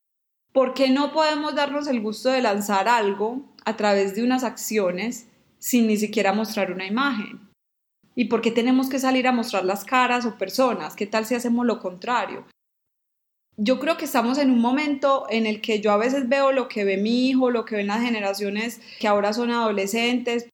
¿Por 0.54 0.74
qué 0.74 0.90
no 0.90 1.12
podemos 1.12 1.56
darnos 1.56 1.88
el 1.88 2.00
gusto 2.00 2.30
de 2.30 2.42
lanzar 2.42 2.88
algo 2.88 3.54
a 3.66 3.76
través 3.76 4.16
de 4.16 4.24
unas 4.24 4.46
acciones 4.46 5.28
sin 5.60 5.88
ni 5.88 5.98
siquiera 5.98 6.32
mostrar 6.32 6.72
una 6.72 6.88
imagen? 6.88 7.50
¿Y 8.16 8.26
por 8.26 8.42
qué 8.42 8.52
tenemos 8.52 8.88
que 8.88 9.00
salir 9.00 9.28
a 9.28 9.34
mostrar 9.34 9.66
las 9.66 9.84
caras 9.84 10.26
o 10.26 10.38
personas? 10.38 10.96
¿Qué 10.96 11.06
tal 11.06 11.26
si 11.26 11.36
hacemos 11.36 11.66
lo 11.66 11.82
contrario? 11.82 12.46
Yo 13.58 13.80
creo 13.80 13.98
que 13.98 14.06
estamos 14.06 14.38
en 14.38 14.52
un 14.52 14.60
momento 14.60 15.28
en 15.30 15.46
el 15.46 15.60
que 15.60 15.82
yo 15.82 15.92
a 15.92 15.98
veces 15.98 16.30
veo 16.30 16.54
lo 16.54 16.70
que 16.70 16.86
ve 16.86 16.96
mi 16.96 17.28
hijo, 17.28 17.52
lo 17.52 17.66
que 17.66 17.76
ven 17.76 17.88
las 17.88 18.02
generaciones 18.02 18.82
que 19.00 19.08
ahora 19.10 19.34
son 19.34 19.52
adolescentes, 19.52 20.48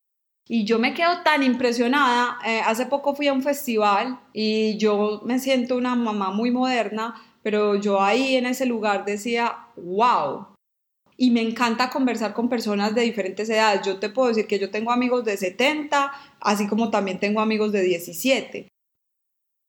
y 0.54 0.66
yo 0.66 0.80
me 0.80 0.94
quedo 0.94 1.24
tan 1.24 1.44
impresionada. 1.44 2.38
Eh, 2.46 2.60
hace 2.66 2.86
poco 2.86 3.16
fui 3.16 3.30
a 3.30 3.34
un 3.34 3.42
festival 3.42 4.20
y 4.34 4.78
yo 4.78 5.22
me 5.24 5.40
siento 5.40 5.78
una 5.78 5.96
mamá 5.96 6.32
muy 6.32 6.52
moderna, 6.52 7.16
pero 7.42 7.76
yo 7.76 8.02
ahí 8.02 8.36
en 8.36 8.46
ese 8.46 8.66
lugar 8.66 9.06
decía, 9.06 9.68
wow. 9.78 10.48
Y 11.16 11.32
me 11.32 11.40
encanta 11.42 11.90
conversar 11.90 12.34
con 12.34 12.50
personas 12.50 12.94
de 12.94 13.04
diferentes 13.04 13.50
edades. 13.50 13.84
Yo 13.86 13.98
te 13.98 14.10
puedo 14.10 14.28
decir 14.28 14.46
que 14.46 14.60
yo 14.60 14.70
tengo 14.70 14.92
amigos 14.92 15.24
de 15.24 15.38
70, 15.38 16.12
así 16.42 16.68
como 16.68 16.90
también 16.90 17.18
tengo 17.18 17.40
amigos 17.40 17.72
de 17.72 17.84
17. 17.84 18.68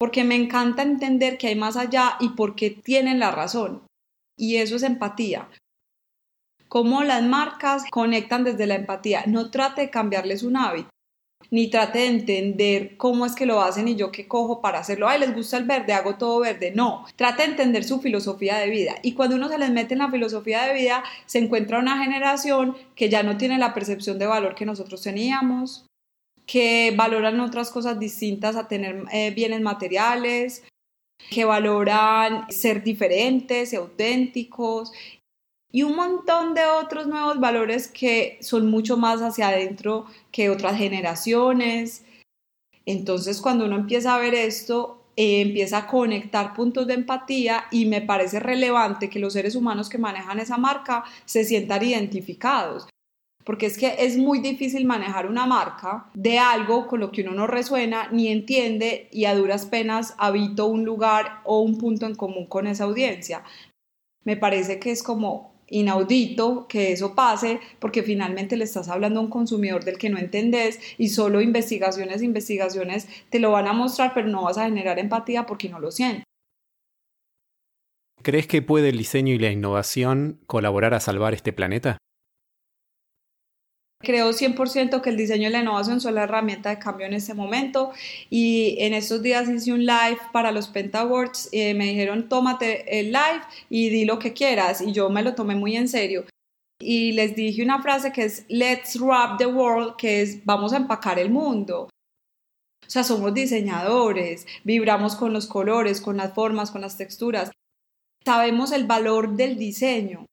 Porque 0.00 0.24
me 0.24 0.34
encanta 0.34 0.82
entender 0.82 1.38
que 1.38 1.46
hay 1.46 1.54
más 1.54 1.76
allá 1.76 2.16
y 2.18 2.30
porque 2.30 2.70
tienen 2.70 3.20
la 3.20 3.30
razón. 3.30 3.82
Y 4.36 4.56
eso 4.56 4.74
es 4.74 4.82
empatía 4.82 5.48
cómo 6.72 7.02
las 7.04 7.22
marcas 7.22 7.84
conectan 7.90 8.44
desde 8.44 8.66
la 8.66 8.76
empatía. 8.76 9.24
No 9.26 9.50
trate 9.50 9.82
de 9.82 9.90
cambiarles 9.90 10.42
un 10.42 10.56
hábito, 10.56 10.88
ni 11.50 11.68
trate 11.68 11.98
de 11.98 12.06
entender 12.06 12.96
cómo 12.96 13.26
es 13.26 13.34
que 13.34 13.44
lo 13.44 13.60
hacen 13.60 13.88
y 13.88 13.94
yo 13.94 14.10
qué 14.10 14.26
cojo 14.26 14.62
para 14.62 14.78
hacerlo. 14.78 15.06
Ay, 15.06 15.20
les 15.20 15.34
gusta 15.34 15.58
el 15.58 15.64
verde, 15.64 15.92
hago 15.92 16.14
todo 16.14 16.40
verde. 16.40 16.72
No, 16.74 17.04
trate 17.14 17.42
de 17.42 17.50
entender 17.50 17.84
su 17.84 18.00
filosofía 18.00 18.56
de 18.56 18.70
vida. 18.70 18.94
Y 19.02 19.12
cuando 19.12 19.36
uno 19.36 19.50
se 19.50 19.58
les 19.58 19.70
mete 19.70 19.92
en 19.92 19.98
la 19.98 20.10
filosofía 20.10 20.62
de 20.62 20.72
vida, 20.72 21.04
se 21.26 21.40
encuentra 21.40 21.78
una 21.78 22.02
generación 22.02 22.74
que 22.96 23.10
ya 23.10 23.22
no 23.22 23.36
tiene 23.36 23.58
la 23.58 23.74
percepción 23.74 24.18
de 24.18 24.24
valor 24.24 24.54
que 24.54 24.64
nosotros 24.64 25.02
teníamos, 25.02 25.84
que 26.46 26.94
valoran 26.96 27.38
otras 27.40 27.70
cosas 27.70 27.98
distintas 27.98 28.56
a 28.56 28.66
tener 28.66 29.04
eh, 29.12 29.30
bienes 29.32 29.60
materiales, 29.60 30.64
que 31.28 31.44
valoran 31.44 32.46
ser 32.50 32.82
diferentes 32.82 33.74
auténticos 33.74 34.90
y 35.72 35.82
un 35.82 35.96
montón 35.96 36.54
de 36.54 36.66
otros 36.66 37.06
nuevos 37.06 37.40
valores 37.40 37.88
que 37.88 38.38
son 38.42 38.70
mucho 38.70 38.98
más 38.98 39.22
hacia 39.22 39.48
adentro 39.48 40.04
que 40.30 40.50
otras 40.50 40.76
generaciones. 40.76 42.04
Entonces, 42.84 43.40
cuando 43.40 43.64
uno 43.64 43.76
empieza 43.76 44.14
a 44.14 44.18
ver 44.18 44.34
esto, 44.34 45.02
eh, 45.16 45.40
empieza 45.40 45.78
a 45.78 45.86
conectar 45.86 46.54
puntos 46.54 46.86
de 46.86 46.94
empatía 46.94 47.64
y 47.70 47.86
me 47.86 48.02
parece 48.02 48.38
relevante 48.38 49.08
que 49.08 49.18
los 49.18 49.32
seres 49.32 49.54
humanos 49.54 49.88
que 49.88 49.98
manejan 49.98 50.40
esa 50.40 50.58
marca 50.58 51.04
se 51.24 51.44
sientan 51.44 51.82
identificados. 51.82 52.86
Porque 53.44 53.66
es 53.66 53.76
que 53.76 53.96
es 53.98 54.16
muy 54.16 54.38
difícil 54.38 54.84
manejar 54.84 55.26
una 55.26 55.46
marca 55.46 56.06
de 56.14 56.38
algo 56.38 56.86
con 56.86 57.00
lo 57.00 57.10
que 57.10 57.22
uno 57.22 57.32
no 57.32 57.46
resuena 57.46 58.08
ni 58.12 58.28
entiende 58.28 59.08
y 59.10 59.24
a 59.24 59.34
duras 59.34 59.66
penas 59.66 60.14
habito 60.18 60.66
un 60.66 60.84
lugar 60.84 61.40
o 61.44 61.60
un 61.60 61.76
punto 61.76 62.06
en 62.06 62.14
común 62.14 62.46
con 62.46 62.66
esa 62.66 62.84
audiencia. 62.84 63.42
Me 64.24 64.36
parece 64.36 64.78
que 64.78 64.92
es 64.92 65.02
como 65.02 65.51
inaudito 65.72 66.66
que 66.68 66.92
eso 66.92 67.14
pase 67.14 67.58
porque 67.80 68.02
finalmente 68.02 68.56
le 68.56 68.64
estás 68.64 68.88
hablando 68.88 69.18
a 69.18 69.22
un 69.24 69.30
consumidor 69.30 69.84
del 69.84 69.98
que 69.98 70.10
no 70.10 70.18
entendés 70.18 70.78
y 70.98 71.08
solo 71.08 71.40
investigaciones, 71.40 72.22
investigaciones 72.22 73.08
te 73.30 73.40
lo 73.40 73.50
van 73.50 73.66
a 73.66 73.72
mostrar, 73.72 74.12
pero 74.14 74.28
no 74.28 74.44
vas 74.44 74.58
a 74.58 74.66
generar 74.66 74.98
empatía 74.98 75.46
porque 75.46 75.68
no 75.68 75.80
lo 75.80 75.90
sientes. 75.90 76.24
¿Crees 78.22 78.46
que 78.46 78.62
puede 78.62 78.90
el 78.90 78.98
diseño 78.98 79.34
y 79.34 79.38
la 79.38 79.50
innovación 79.50 80.38
colaborar 80.46 80.94
a 80.94 81.00
salvar 81.00 81.34
este 81.34 81.52
planeta? 81.52 81.98
Creo 84.02 84.30
100% 84.30 85.00
que 85.00 85.10
el 85.10 85.16
diseño 85.16 85.48
y 85.48 85.52
la 85.52 85.60
innovación 85.60 86.00
son 86.00 86.16
la 86.16 86.24
herramienta 86.24 86.70
de 86.70 86.78
cambio 86.78 87.06
en 87.06 87.14
este 87.14 87.34
momento. 87.34 87.92
Y 88.30 88.76
en 88.78 88.94
estos 88.94 89.22
días 89.22 89.48
hice 89.48 89.72
un 89.72 89.86
live 89.86 90.18
para 90.32 90.50
los 90.50 90.68
Penta 90.68 91.00
Awards 91.00 91.48
y 91.52 91.60
eh, 91.60 91.74
me 91.74 91.86
dijeron 91.86 92.28
tómate 92.28 93.00
el 93.00 93.12
live 93.12 93.42
y 93.70 93.90
di 93.90 94.04
lo 94.04 94.18
que 94.18 94.32
quieras 94.32 94.80
y 94.80 94.92
yo 94.92 95.08
me 95.08 95.22
lo 95.22 95.34
tomé 95.34 95.54
muy 95.54 95.76
en 95.76 95.88
serio. 95.88 96.24
Y 96.80 97.12
les 97.12 97.36
dije 97.36 97.62
una 97.62 97.80
frase 97.80 98.12
que 98.12 98.24
es 98.24 98.44
let's 98.48 98.98
wrap 99.00 99.38
the 99.38 99.46
world 99.46 99.94
que 99.96 100.22
es 100.22 100.44
vamos 100.44 100.72
a 100.72 100.78
empacar 100.78 101.20
el 101.20 101.30
mundo 101.30 101.88
o 102.84 102.90
sea 102.90 103.04
somos 103.04 103.32
diseñadores 103.32 104.46
vibramos 104.64 105.14
con 105.14 105.32
los 105.32 105.46
colores 105.46 106.00
con 106.00 106.16
las 106.16 106.34
formas 106.34 106.72
con 106.72 106.80
las 106.80 106.96
texturas. 106.96 107.52
Sabemos 108.24 108.72
el 108.72 108.84
valor 108.84 109.36
del 109.36 109.56
diseño 109.56 110.26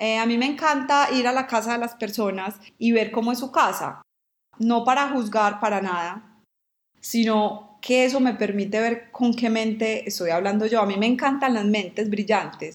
eh, 0.00 0.18
a 0.18 0.24
mí 0.24 0.38
me 0.38 0.46
encanta 0.46 1.10
ir 1.12 1.28
a 1.28 1.32
la 1.32 1.46
casa 1.46 1.72
de 1.72 1.78
las 1.78 1.94
personas 1.94 2.58
y 2.78 2.92
ver 2.92 3.10
cómo 3.10 3.32
es 3.32 3.38
su 3.38 3.52
casa, 3.52 4.00
no 4.58 4.82
para 4.82 5.10
juzgar 5.10 5.60
para 5.60 5.82
nada, 5.82 6.42
sino 7.00 7.78
que 7.82 8.06
eso 8.06 8.18
me 8.18 8.34
permite 8.34 8.80
ver 8.80 9.10
con 9.10 9.34
qué 9.34 9.50
mente 9.50 10.08
estoy 10.08 10.30
hablando 10.30 10.66
yo. 10.66 10.80
A 10.80 10.86
mí 10.86 10.96
me 10.96 11.06
encantan 11.06 11.54
las 11.54 11.66
mentes 11.66 12.08
brillantes. 12.08 12.74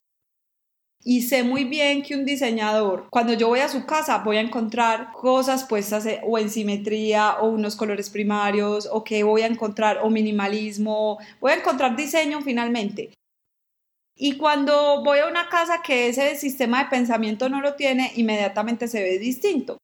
Y 1.03 1.21
sé 1.21 1.43
muy 1.43 1.65
bien 1.65 2.01
que 2.01 2.15
un 2.15 2.25
diseñador, 2.25 3.07
cuando 3.11 3.33
yo 3.33 3.47
voy 3.47 3.59
a 3.59 3.69
su 3.69 3.85
casa, 3.85 4.19
voy 4.19 4.37
a 4.37 4.41
encontrar 4.41 5.11
cosas 5.11 5.63
puestas 5.63 6.05
eh, 6.07 6.19
o 6.23 6.39
en 6.39 6.49
simetría 6.49 7.37
o 7.41 7.49
unos 7.49 7.75
colores 7.75 8.09
primarios 8.09 8.87
o 8.91 9.03
que 9.03 9.23
voy 9.23 9.41
a 9.41 9.47
encontrar 9.47 9.99
o 10.03 10.09
minimalismo, 10.09 11.19
voy 11.39 11.51
a 11.51 11.55
encontrar 11.57 11.95
diseño 11.95 12.41
finalmente. 12.41 13.11
Y 14.17 14.37
cuando 14.37 15.03
voy 15.03 15.19
a 15.19 15.27
una 15.27 15.49
casa 15.49 15.81
que 15.81 16.07
ese 16.07 16.35
sistema 16.35 16.83
de 16.83 16.89
pensamiento 16.89 17.49
no 17.49 17.61
lo 17.61 17.75
tiene, 17.75 18.13
inmediatamente 18.15 18.87
se 18.87 19.03
ve 19.03 19.19
distinto. 19.19 19.77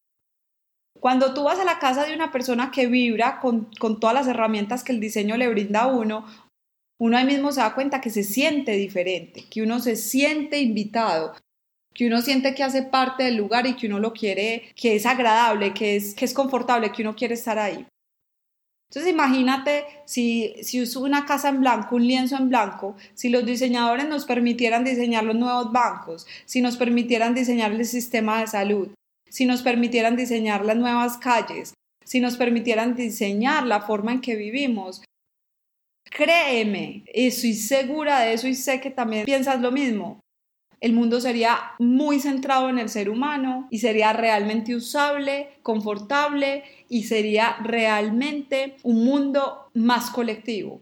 Cuando 0.99 1.33
tú 1.33 1.43
vas 1.43 1.59
a 1.59 1.65
la 1.65 1.79
casa 1.79 2.05
de 2.05 2.13
una 2.13 2.31
persona 2.31 2.71
que 2.71 2.87
vibra 2.87 3.39
con, 3.39 3.69
con 3.79 3.99
todas 3.99 4.13
las 4.13 4.27
herramientas 4.27 4.83
que 4.83 4.93
el 4.93 4.99
diseño 4.99 5.35
le 5.35 5.49
brinda 5.49 5.81
a 5.81 5.87
uno, 5.87 6.25
uno 6.99 7.17
ahí 7.17 7.25
mismo 7.25 7.51
se 7.51 7.61
da 7.61 7.73
cuenta 7.73 7.99
que 7.99 8.11
se 8.11 8.23
siente 8.23 8.73
diferente, 8.73 9.45
que 9.49 9.63
uno 9.63 9.79
se 9.79 9.95
siente 9.95 10.59
invitado, 10.59 11.33
que 11.93 12.07
uno 12.07 12.21
siente 12.21 12.53
que 12.53 12.63
hace 12.63 12.83
parte 12.83 13.23
del 13.23 13.35
lugar 13.35 13.65
y 13.65 13.75
que 13.75 13.87
uno 13.87 13.99
lo 13.99 14.13
quiere, 14.13 14.71
que 14.75 14.95
es 14.95 15.05
agradable, 15.05 15.73
que 15.73 15.95
es, 15.95 16.13
que 16.13 16.25
es 16.25 16.33
confortable, 16.33 16.91
que 16.91 17.01
uno 17.01 17.15
quiere 17.15 17.33
estar 17.33 17.57
ahí. 17.57 17.87
Entonces 18.91 19.13
imagínate 19.13 19.85
si, 20.03 20.53
si 20.63 20.81
uso 20.81 20.99
una 20.99 21.25
casa 21.25 21.47
en 21.47 21.61
blanco, 21.61 21.95
un 21.95 22.05
lienzo 22.05 22.35
en 22.35 22.49
blanco, 22.49 22.97
si 23.13 23.29
los 23.29 23.45
diseñadores 23.45 24.05
nos 24.05 24.25
permitieran 24.25 24.83
diseñar 24.83 25.23
los 25.23 25.37
nuevos 25.37 25.71
bancos, 25.71 26.27
si 26.43 26.59
nos 26.59 26.75
permitieran 26.75 27.33
diseñar 27.33 27.71
el 27.71 27.85
sistema 27.85 28.41
de 28.41 28.47
salud, 28.47 28.89
si 29.29 29.45
nos 29.45 29.61
permitieran 29.61 30.17
diseñar 30.17 30.65
las 30.65 30.75
nuevas 30.75 31.17
calles, 31.17 31.73
si 32.03 32.19
nos 32.19 32.35
permitieran 32.35 32.93
diseñar 32.93 33.65
la 33.65 33.79
forma 33.79 34.11
en 34.11 34.19
que 34.19 34.35
vivimos. 34.35 35.01
Créeme, 36.03 37.05
estoy 37.13 37.53
segura 37.53 38.19
de 38.19 38.33
eso 38.33 38.49
y 38.49 38.55
sé 38.55 38.81
que 38.81 38.91
también 38.91 39.23
piensas 39.23 39.61
lo 39.61 39.71
mismo 39.71 40.19
el 40.81 40.93
mundo 40.93 41.21
sería 41.21 41.59
muy 41.77 42.19
centrado 42.19 42.67
en 42.67 42.79
el 42.79 42.89
ser 42.89 43.07
humano 43.07 43.67
y 43.69 43.77
sería 43.77 44.13
realmente 44.13 44.75
usable, 44.75 45.49
confortable 45.61 46.63
y 46.91 47.03
sería 47.03 47.55
realmente 47.63 48.75
un 48.83 49.05
mundo 49.05 49.69
más 49.73 50.11
colectivo. 50.11 50.81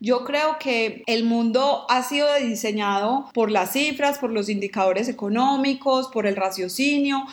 Yo 0.00 0.24
creo 0.24 0.58
que 0.58 1.04
el 1.06 1.24
mundo 1.24 1.86
ha 1.88 2.02
sido 2.02 2.26
diseñado 2.34 3.30
por 3.32 3.52
las 3.52 3.72
cifras, 3.72 4.18
por 4.18 4.32
los 4.32 4.48
indicadores 4.48 5.08
económicos, 5.08 6.08
por 6.08 6.26
el 6.26 6.34
raciocinio, 6.34 7.24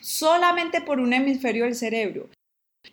solamente 0.00 0.80
por 0.80 0.98
un 0.98 1.12
hemisferio 1.12 1.64
del 1.64 1.76
cerebro. 1.76 2.28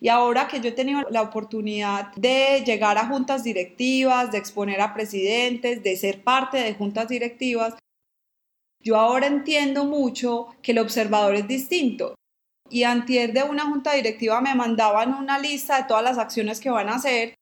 Y 0.00 0.08
ahora 0.08 0.46
que 0.46 0.60
yo 0.60 0.68
he 0.68 0.72
tenido 0.72 1.02
la 1.10 1.22
oportunidad 1.22 2.14
de 2.14 2.62
llegar 2.64 2.98
a 2.98 3.08
juntas 3.08 3.42
directivas, 3.42 4.30
de 4.30 4.38
exponer 4.38 4.80
a 4.80 4.94
presidentes, 4.94 5.82
de 5.82 5.96
ser 5.96 6.22
parte 6.22 6.58
de 6.58 6.74
juntas 6.74 7.08
directivas, 7.08 7.74
yo 8.80 8.96
ahora 8.96 9.26
entiendo 9.26 9.84
mucho 9.84 10.46
que 10.62 10.70
el 10.70 10.78
observador 10.78 11.34
es 11.34 11.48
distinto. 11.48 12.14
Y 12.70 12.84
antes 12.84 13.34
de 13.34 13.42
una 13.42 13.66
junta 13.66 13.92
directiva 13.92 14.40
me 14.40 14.54
mandaban 14.54 15.12
una 15.14 15.38
lista 15.38 15.76
de 15.76 15.84
todas 15.84 16.04
las 16.04 16.18
acciones 16.18 16.60
que 16.60 16.70
van 16.70 16.88
a 16.88 16.94
hacer 16.94 17.34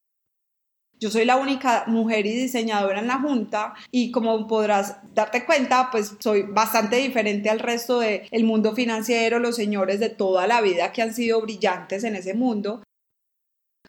yo 1.01 1.11
soy 1.11 1.25
la 1.25 1.37
única 1.37 1.85
mujer 1.87 2.27
y 2.27 2.33
diseñadora 2.35 2.99
en 2.99 3.07
la 3.07 3.21
junta 3.21 3.75
y 3.91 4.11
como 4.11 4.47
podrás 4.49 4.97
darte 5.15 5.45
cuenta, 5.45 5.91
pues 5.91 6.17
soy 6.19 6.43
bastante 6.43 6.97
diferente 6.97 7.51
al 7.51 7.61
resto 7.61 8.01
del 8.01 8.45
mundo 8.45 8.75
financiero, 8.75 9.39
los 9.39 9.57
señores 9.57 10.01
de 10.01 10.11
toda 10.11 10.47
la 10.47 10.61
vida 10.61 10.93
que 10.93 11.03
han 11.03 11.15
sido 11.15 11.41
brillantes 11.41 12.05
en 12.05 12.17
ese 12.17 12.35
mundo. 12.35 12.83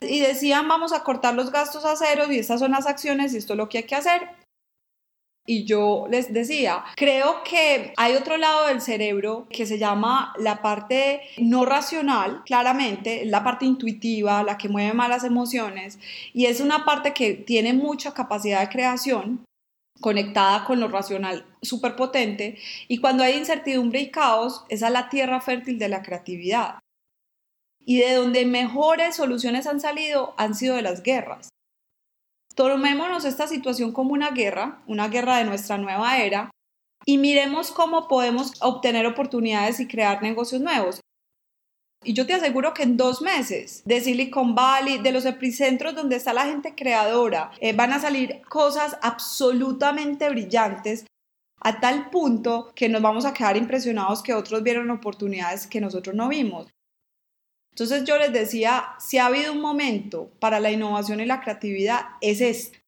Y 0.02 0.20
decían, 0.20 0.68
vamos 0.68 0.94
a 0.94 1.04
cortar 1.04 1.34
los 1.34 1.52
gastos 1.52 1.84
a 1.84 1.96
cero 1.96 2.26
y 2.30 2.40
estas 2.40 2.60
son 2.60 2.72
las 2.72 2.86
acciones 2.86 3.34
y 3.34 3.38
esto 3.38 3.54
es 3.54 3.58
lo 3.58 3.70
que 3.70 3.80
hay 3.80 3.84
que 3.84 3.96
hacer 3.96 4.30
y 5.50 5.64
yo 5.64 6.06
les 6.12 6.32
decía, 6.32 6.84
creo 6.96 7.42
que 7.44 7.92
hay 7.98 8.14
otro 8.14 8.38
lado 8.38 8.68
del 8.68 8.82
cerebro 8.82 9.48
que 9.50 9.66
se 9.66 9.80
llama 9.80 10.32
la 10.38 10.62
parte 10.62 11.22
no 11.40 11.66
racional, 11.66 12.44
claramente, 12.46 13.26
la 13.26 13.44
parte 13.44 13.66
intuitiva, 13.66 14.44
la 14.44 14.60
que 14.60 14.70
mueve 14.70 14.94
más 14.94 15.10
las 15.10 15.24
emociones, 15.24 15.98
y 16.34 16.46
es 16.46 16.62
una 16.62 16.86
parte 16.86 17.14
que 17.14 17.34
tiene 17.34 17.74
mucha 17.74 18.14
capacidad 18.14 18.62
de 18.62 18.70
creación 18.70 19.44
conectada 20.00 20.66
con 20.66 20.80
lo 20.80 20.88
racional 20.88 21.44
súper 21.64 21.96
potente, 21.96 22.60
y 22.88 23.00
cuando 23.00 23.24
hay 23.24 23.36
incertidumbre 23.36 24.02
y 24.02 24.12
caos, 24.12 24.66
esa 24.70 24.86
es 24.86 24.94
la 24.94 25.10
tierra 25.10 25.42
fértil 25.42 25.80
de 25.80 25.90
la 25.90 26.04
creatividad. 26.04 26.76
Y 27.84 27.98
de 28.02 28.14
donde 28.14 28.46
mejores 28.46 29.16
soluciones 29.16 29.66
han 29.66 29.80
salido 29.80 30.36
han 30.38 30.54
sido 30.54 30.76
de 30.76 30.84
las 30.84 31.02
guerras. 31.02 31.50
Tomémonos 32.60 33.24
esta 33.24 33.48
situación 33.48 33.94
como 33.94 34.12
una 34.12 34.32
guerra, 34.32 34.84
una 34.86 35.08
guerra 35.08 35.38
de 35.38 35.46
nuestra 35.46 35.78
nueva 35.78 36.18
era, 36.18 36.52
y 37.06 37.18
miremos 37.18 37.72
cómo 37.72 38.10
podemos 38.10 38.52
obtener 38.60 39.06
oportunidades 39.06 39.80
y 39.80 39.88
crear 39.88 40.22
negocios 40.22 40.60
nuevos. 40.60 41.00
Y 42.04 42.12
yo 42.12 42.28
te 42.28 42.34
aseguro 42.34 42.74
que 42.74 42.84
en 42.84 42.98
dos 42.98 43.22
meses 43.22 43.82
de 43.86 44.02
Silicon 44.02 44.56
Valley, 44.56 44.98
de 44.98 45.14
los 45.14 45.24
epicentros 45.24 45.96
donde 45.96 46.18
está 46.18 46.34
la 46.34 46.48
gente 46.48 46.76
creadora, 46.76 47.52
eh, 47.62 47.72
van 47.72 47.94
a 47.94 48.02
salir 48.02 48.42
cosas 48.50 48.98
absolutamente 49.02 50.30
brillantes 50.30 51.06
a 51.62 51.80
tal 51.80 52.10
punto 52.10 52.74
que 52.76 52.90
nos 52.90 53.02
vamos 53.02 53.24
a 53.24 53.34
quedar 53.34 53.56
impresionados 53.56 54.22
que 54.22 54.34
otros 54.34 54.64
vieron 54.64 54.92
oportunidades 54.92 55.66
que 55.66 55.80
nosotros 55.80 56.14
no 56.14 56.28
vimos. 56.28 56.68
Entonces 57.80 58.06
yo 58.06 58.18
les 58.18 58.34
decía, 58.34 58.90
si 59.00 59.20
ha 59.20 59.28
habido 59.28 59.54
un 59.54 59.62
momento 59.62 60.30
para 60.42 60.60
la 60.60 60.70
innovación 60.70 61.22
y 61.22 61.26
la 61.26 61.40
creatividad, 61.40 62.08
es 62.20 62.42
este. 62.42 62.84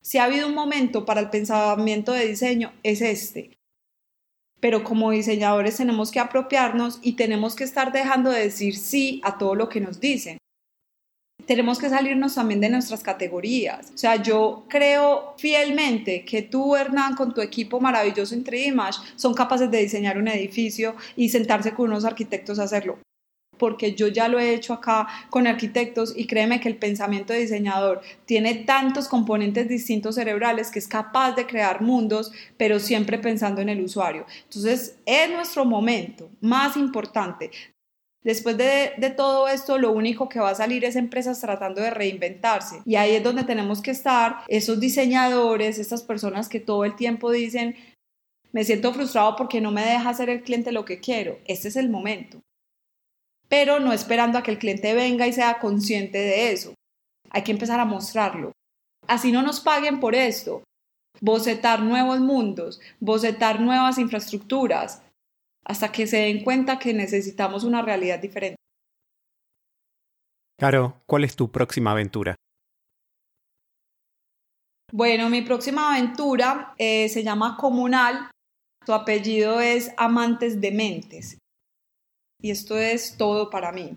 Si 0.00 0.18
ha 0.18 0.24
habido 0.24 0.46
un 0.46 0.54
momento 0.54 1.04
para 1.04 1.20
el 1.20 1.30
pensamiento 1.30 2.12
de 2.12 2.28
diseño, 2.28 2.72
es 2.84 3.00
este. 3.00 3.58
Pero 4.60 4.84
como 4.84 5.10
diseñadores 5.10 5.78
tenemos 5.78 6.12
que 6.12 6.20
apropiarnos 6.20 7.00
y 7.02 7.14
tenemos 7.14 7.56
que 7.56 7.64
estar 7.64 7.90
dejando 7.90 8.30
de 8.30 8.42
decir 8.42 8.76
sí 8.76 9.20
a 9.24 9.36
todo 9.36 9.56
lo 9.56 9.68
que 9.68 9.80
nos 9.80 9.98
dicen. 9.98 10.38
Tenemos 11.44 11.80
que 11.80 11.88
salirnos 11.88 12.36
también 12.36 12.60
de 12.60 12.68
nuestras 12.68 13.02
categorías. 13.02 13.90
O 13.92 13.98
sea, 13.98 14.22
yo 14.22 14.64
creo 14.68 15.34
fielmente 15.38 16.24
que 16.24 16.42
tú, 16.42 16.76
Hernán, 16.76 17.16
con 17.16 17.34
tu 17.34 17.40
equipo 17.40 17.80
maravilloso 17.80 18.36
en 18.36 18.44
3D 18.44 19.16
son 19.16 19.34
capaces 19.34 19.68
de 19.72 19.78
diseñar 19.78 20.18
un 20.18 20.28
edificio 20.28 20.94
y 21.16 21.30
sentarse 21.30 21.74
con 21.74 21.90
unos 21.90 22.04
arquitectos 22.04 22.60
a 22.60 22.62
hacerlo 22.62 23.00
porque 23.58 23.94
yo 23.94 24.08
ya 24.08 24.28
lo 24.28 24.38
he 24.38 24.54
hecho 24.54 24.72
acá 24.72 25.06
con 25.30 25.46
arquitectos 25.46 26.14
y 26.16 26.26
créeme 26.26 26.60
que 26.60 26.68
el 26.68 26.76
pensamiento 26.76 27.32
de 27.32 27.40
diseñador 27.40 28.00
tiene 28.24 28.54
tantos 28.54 29.08
componentes 29.08 29.68
distintos 29.68 30.14
cerebrales 30.14 30.70
que 30.70 30.78
es 30.78 30.88
capaz 30.88 31.32
de 31.32 31.46
crear 31.46 31.82
mundos, 31.82 32.32
pero 32.56 32.78
siempre 32.78 33.18
pensando 33.18 33.60
en 33.60 33.68
el 33.68 33.80
usuario. 33.80 34.26
Entonces, 34.44 34.96
es 35.04 35.30
nuestro 35.30 35.64
momento 35.64 36.30
más 36.40 36.76
importante. 36.76 37.50
Después 38.22 38.56
de, 38.58 39.14
todo 39.16 39.48
esto, 39.48 39.78
lo 39.78 39.92
único 39.92 40.28
que 40.28 40.40
va 40.40 40.50
a 40.50 40.54
salir 40.54 40.84
es 40.84 40.96
empresas 40.96 41.40
tratando 41.40 41.80
de 41.80 41.90
reinventarse. 41.90 42.82
Y 42.84 42.96
ahí 42.96 43.14
es 43.14 43.22
donde 43.22 43.44
tenemos 43.44 43.80
que 43.80 43.92
estar, 43.92 44.38
esos 44.48 44.80
diseñadores, 44.80 45.78
estas 45.78 46.02
personas 46.02 46.48
que 46.48 46.60
todo 46.60 46.84
el 46.84 46.96
tiempo 46.96 47.30
dicen, 47.30 47.76
me 48.52 48.64
siento 48.64 48.92
frustrado 48.92 49.36
porque 49.36 49.60
no 49.60 49.70
me 49.70 49.84
deja 49.84 50.10
hacer 50.10 50.30
el 50.30 50.42
cliente 50.42 50.72
lo 50.72 50.84
que 50.84 51.00
quiero. 51.00 51.38
Este 51.46 51.68
es 51.68 51.76
el 51.76 51.88
momento 51.88 52.42
pero 53.48 53.80
no 53.80 53.92
esperando 53.92 54.38
a 54.38 54.42
que 54.42 54.50
el 54.50 54.58
cliente 54.58 54.94
venga 54.94 55.26
y 55.26 55.32
sea 55.32 55.58
consciente 55.58 56.18
de 56.18 56.52
eso. 56.52 56.74
Hay 57.30 57.42
que 57.42 57.52
empezar 57.52 57.80
a 57.80 57.84
mostrarlo. 57.84 58.52
Así 59.06 59.32
no 59.32 59.42
nos 59.42 59.60
paguen 59.60 60.00
por 60.00 60.14
esto. 60.14 60.62
Bocetar 61.20 61.80
nuevos 61.80 62.20
mundos, 62.20 62.80
bocetar 63.00 63.60
nuevas 63.60 63.98
infraestructuras, 63.98 65.02
hasta 65.64 65.90
que 65.90 66.06
se 66.06 66.18
den 66.18 66.44
cuenta 66.44 66.78
que 66.78 66.94
necesitamos 66.94 67.64
una 67.64 67.82
realidad 67.82 68.20
diferente. 68.20 68.56
Caro, 70.58 71.02
¿cuál 71.06 71.24
es 71.24 71.34
tu 71.34 71.50
próxima 71.50 71.92
aventura? 71.92 72.36
Bueno, 74.92 75.28
mi 75.28 75.42
próxima 75.42 75.94
aventura 75.94 76.74
eh, 76.78 77.08
se 77.08 77.22
llama 77.22 77.56
Comunal. 77.56 78.30
Su 78.86 78.94
apellido 78.94 79.60
es 79.60 79.92
Amantes 79.96 80.60
de 80.60 80.70
Mentes 80.70 81.38
y 82.40 82.50
esto 82.50 82.78
es 82.78 83.16
todo 83.16 83.50
para 83.50 83.72
mí. 83.72 83.96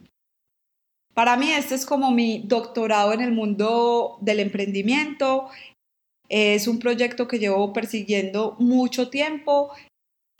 Para 1.14 1.36
mí 1.38 1.52
este 1.52 1.76
es 1.76 1.86
como 1.86 2.12
mi 2.12 2.44
doctorado 2.46 3.14
en 3.14 3.22
el 3.22 3.32
mundo 3.32 4.18
del 4.22 4.39
emprendimiento. 4.39 5.50
Es 6.30 6.68
un 6.68 6.80
proyecto 6.80 7.28
que 7.28 7.39
llevo 7.39 7.74
persiguiendo 7.74 8.56
mucho 8.60 9.10
tiempo 9.10 9.72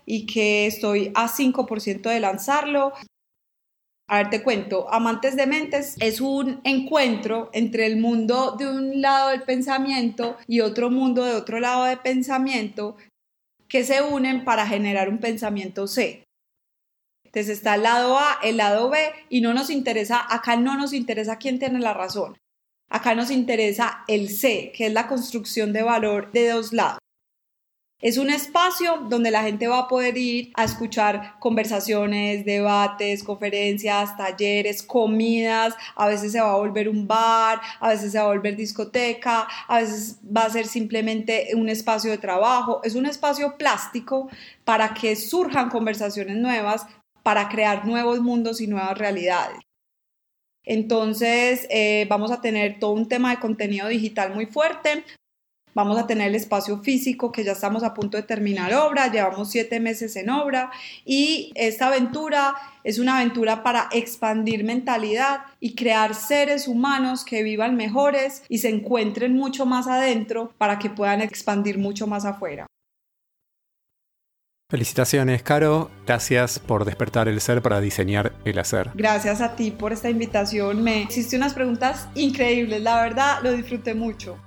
y 0.06 0.26
que 0.26 0.66
estoy 0.66 1.12
a 1.14 1.28
5% 1.28 2.10
de 2.10 2.20
lanzarlo. 2.20 2.93
A 4.08 4.18
ver, 4.18 4.30
te 4.30 4.43
cuento, 4.43 4.91
Amantes 4.91 5.36
de 5.36 5.47
Mentes 5.47 5.95
es 5.99 6.20
un 6.20 6.60
encuentro 6.64 7.49
entre 7.54 7.86
el 7.86 7.97
mundo 7.97 8.56
de 8.58 8.68
un 8.68 9.02
lado 9.02 9.30
del 9.30 9.43
pensamiento 9.43 10.38
y 10.47 10.62
otro 10.62 10.89
mundo 10.89 11.24
de 11.24 11.34
otro 11.34 11.60
lado 11.60 11.86
del 11.86 11.99
pensamiento 11.99 12.97
que 13.68 13.86
se 13.86 14.02
unen 14.02 14.43
para 14.43 14.68
generar 14.68 15.08
un 15.08 15.20
pensamiento 15.20 15.88
C. 15.88 16.24
Entonces 17.34 17.58
está 17.58 17.76
el 17.76 17.84
lado 17.84 18.20
A, 18.20 18.40
el 18.44 18.58
lado 18.58 18.90
B 18.90 18.98
y 19.30 19.40
no 19.40 19.54
nos 19.54 19.70
interesa, 19.70 20.26
acá 20.30 20.58
no 20.58 20.78
nos 20.78 20.92
interesa 20.92 21.38
quién 21.38 21.60
tiene 21.60 21.80
la 21.80 21.94
razón. 21.94 22.38
Acá 22.90 23.16
nos 23.16 23.32
interesa 23.32 24.04
el 24.10 24.30
C, 24.30 24.74
que 24.76 24.88
es 24.88 24.94
la 24.94 25.08
construcción 25.08 25.72
de 25.72 25.82
valor 25.82 26.34
de 26.34 26.50
dos 26.50 26.74
lados. 26.74 27.00
Es 28.02 28.18
un 28.18 28.32
espacio 28.32 29.06
donde 29.10 29.32
la 29.32 29.44
gente 29.44 29.68
va 29.68 29.78
a 29.78 29.88
poder 29.88 30.18
ir 30.18 30.52
a 30.56 30.66
escuchar 30.66 31.36
conversaciones, 31.40 32.44
debates, 32.44 33.24
conferencias, 33.24 34.18
talleres, 34.18 34.84
comidas, 34.84 35.76
a 35.96 36.08
veces 36.08 36.34
se 36.34 36.42
va 36.42 36.52
a 36.52 36.58
volver 36.58 36.90
un 36.90 37.08
bar, 37.08 37.62
a 37.80 37.90
veces 37.90 38.12
se 38.12 38.18
va 38.18 38.26
a 38.26 38.28
volver 38.28 38.58
discoteca, 38.58 39.48
a 39.68 39.80
veces 39.80 40.20
va 40.36 40.46
a 40.46 40.50
ser 40.50 40.66
simplemente 40.66 41.50
un 41.56 41.70
espacio 41.70 42.12
de 42.12 42.18
trabajo, 42.18 42.82
es 42.84 42.96
un 42.96 43.06
espacio 43.06 43.56
plástico 43.56 44.30
para 44.66 44.96
que 44.96 45.16
surjan 45.16 45.70
conversaciones 45.70 46.38
nuevas, 46.38 46.88
para 47.24 47.49
crear 47.49 47.86
nuevos 47.86 48.19
mundos 48.19 48.61
y 48.61 48.67
nuevas 48.67 48.97
realidades. 48.97 49.59
Entonces, 50.63 51.67
eh, 51.69 52.05
vamos 52.09 52.32
a 52.32 52.41
tener 52.41 52.80
todo 52.80 52.91
un 52.91 53.07
tema 53.07 53.32
de 53.32 53.39
contenido 53.39 53.88
digital 53.88 54.34
muy 54.34 54.45
fuerte. 54.45 55.03
Vamos 55.74 55.97
a 55.97 56.05
tener 56.05 56.28
el 56.28 56.36
espacio 56.36 56.80
físico 56.80 57.32
que 57.32 57.45
ya 57.45 57.53
estamos 57.53 57.84
a 57.84 57.93
punto 57.93 58.17
de 58.17 58.24
terminar 58.24 58.74
obra, 58.74 59.09
llevamos 59.09 59.51
siete 59.51 59.80
meses 59.80 60.17
en 60.17 60.30
obra 60.30 60.69
y 61.05 61.53
esta 61.55 61.88
aventura 61.88 62.55
es 62.84 62.99
una 62.99 63.17
aventura 63.17 63.63
para 63.63 63.88
expandir 63.93 64.65
mentalidad 64.65 65.41
y 65.61 65.74
crear 65.76 66.13
seres 66.13 66.67
humanos 66.67 67.24
que 67.24 67.41
vivan 67.41 67.78
mejores 67.78 68.43
y 68.49 68.57
se 68.57 68.67
encuentren 68.67 69.34
mucho 69.34 69.65
más 69.65 69.88
adentro 69.88 70.53
para 70.57 70.78
que 70.78 70.89
puedan 70.89 71.22
expandir 71.22 71.78
mucho 71.78 72.05
más 72.05 72.26
afuera. 72.26 72.67
Felicitaciones, 74.72 75.43
Caro. 75.43 75.91
Gracias 76.07 76.57
por 76.57 76.86
despertar 76.86 77.28
el 77.28 77.41
ser 77.41 77.61
para 77.61 77.82
diseñar 77.82 78.32
el 78.45 78.57
hacer. 78.57 78.89
Gracias 78.93 79.41
a 79.41 79.57
ti 79.57 79.69
por 79.69 79.91
esta 79.91 80.09
invitación. 80.09 80.82
Me 80.82 81.01
hiciste 81.01 81.36
unas 81.36 81.53
preguntas 81.53 82.07
increíbles. 82.15 82.82
La 82.82 83.03
verdad, 83.03 83.39
lo 83.43 83.51
disfruté 83.51 83.95
mucho. 83.95 84.38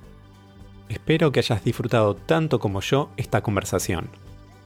Espero 0.89 1.31
que 1.31 1.41
hayas 1.41 1.63
disfrutado 1.63 2.17
tanto 2.17 2.59
como 2.59 2.81
yo 2.81 3.11
esta 3.19 3.43
conversación. 3.43 4.09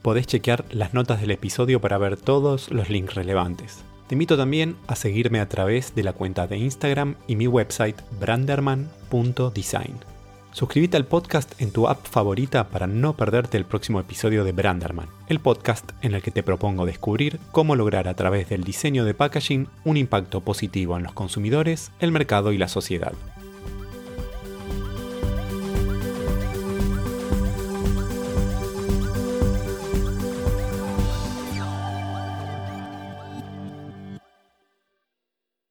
Podés 0.01 0.27
chequear 0.27 0.63
las 0.71 0.93
notas 0.93 1.19
del 1.19 1.31
episodio 1.31 1.81
para 1.81 1.97
ver 1.97 2.15
todos 2.15 2.71
los 2.71 2.89
links 2.89 3.15
relevantes. 3.15 3.79
Te 4.07 4.15
invito 4.15 4.37
también 4.37 4.77
a 4.87 4.95
seguirme 4.95 5.41
a 5.41 5.49
través 5.49 5.93
de 5.93 6.03
la 6.03 6.13
cuenta 6.13 6.47
de 6.47 6.57
Instagram 6.57 7.15
y 7.27 7.35
mi 7.35 7.47
website 7.47 7.97
branderman.design. 8.17 10.18
Suscríbete 10.51 10.97
al 10.97 11.05
podcast 11.05 11.61
en 11.61 11.71
tu 11.71 11.87
app 11.87 12.05
favorita 12.05 12.69
para 12.69 12.87
no 12.87 13.15
perderte 13.15 13.57
el 13.57 13.65
próximo 13.65 13.99
episodio 13.99 14.43
de 14.43 14.51
Branderman, 14.51 15.07
el 15.27 15.39
podcast 15.39 15.91
en 16.01 16.15
el 16.15 16.21
que 16.21 16.31
te 16.31 16.43
propongo 16.43 16.85
descubrir 16.85 17.39
cómo 17.51 17.75
lograr 17.75 18.07
a 18.07 18.15
través 18.15 18.49
del 18.49 18.63
diseño 18.63 19.05
de 19.05 19.13
packaging 19.13 19.67
un 19.85 19.97
impacto 19.97 20.41
positivo 20.41 20.97
en 20.97 21.03
los 21.03 21.13
consumidores, 21.13 21.91
el 21.99 22.11
mercado 22.11 22.51
y 22.51 22.57
la 22.57 22.67
sociedad. 22.67 23.13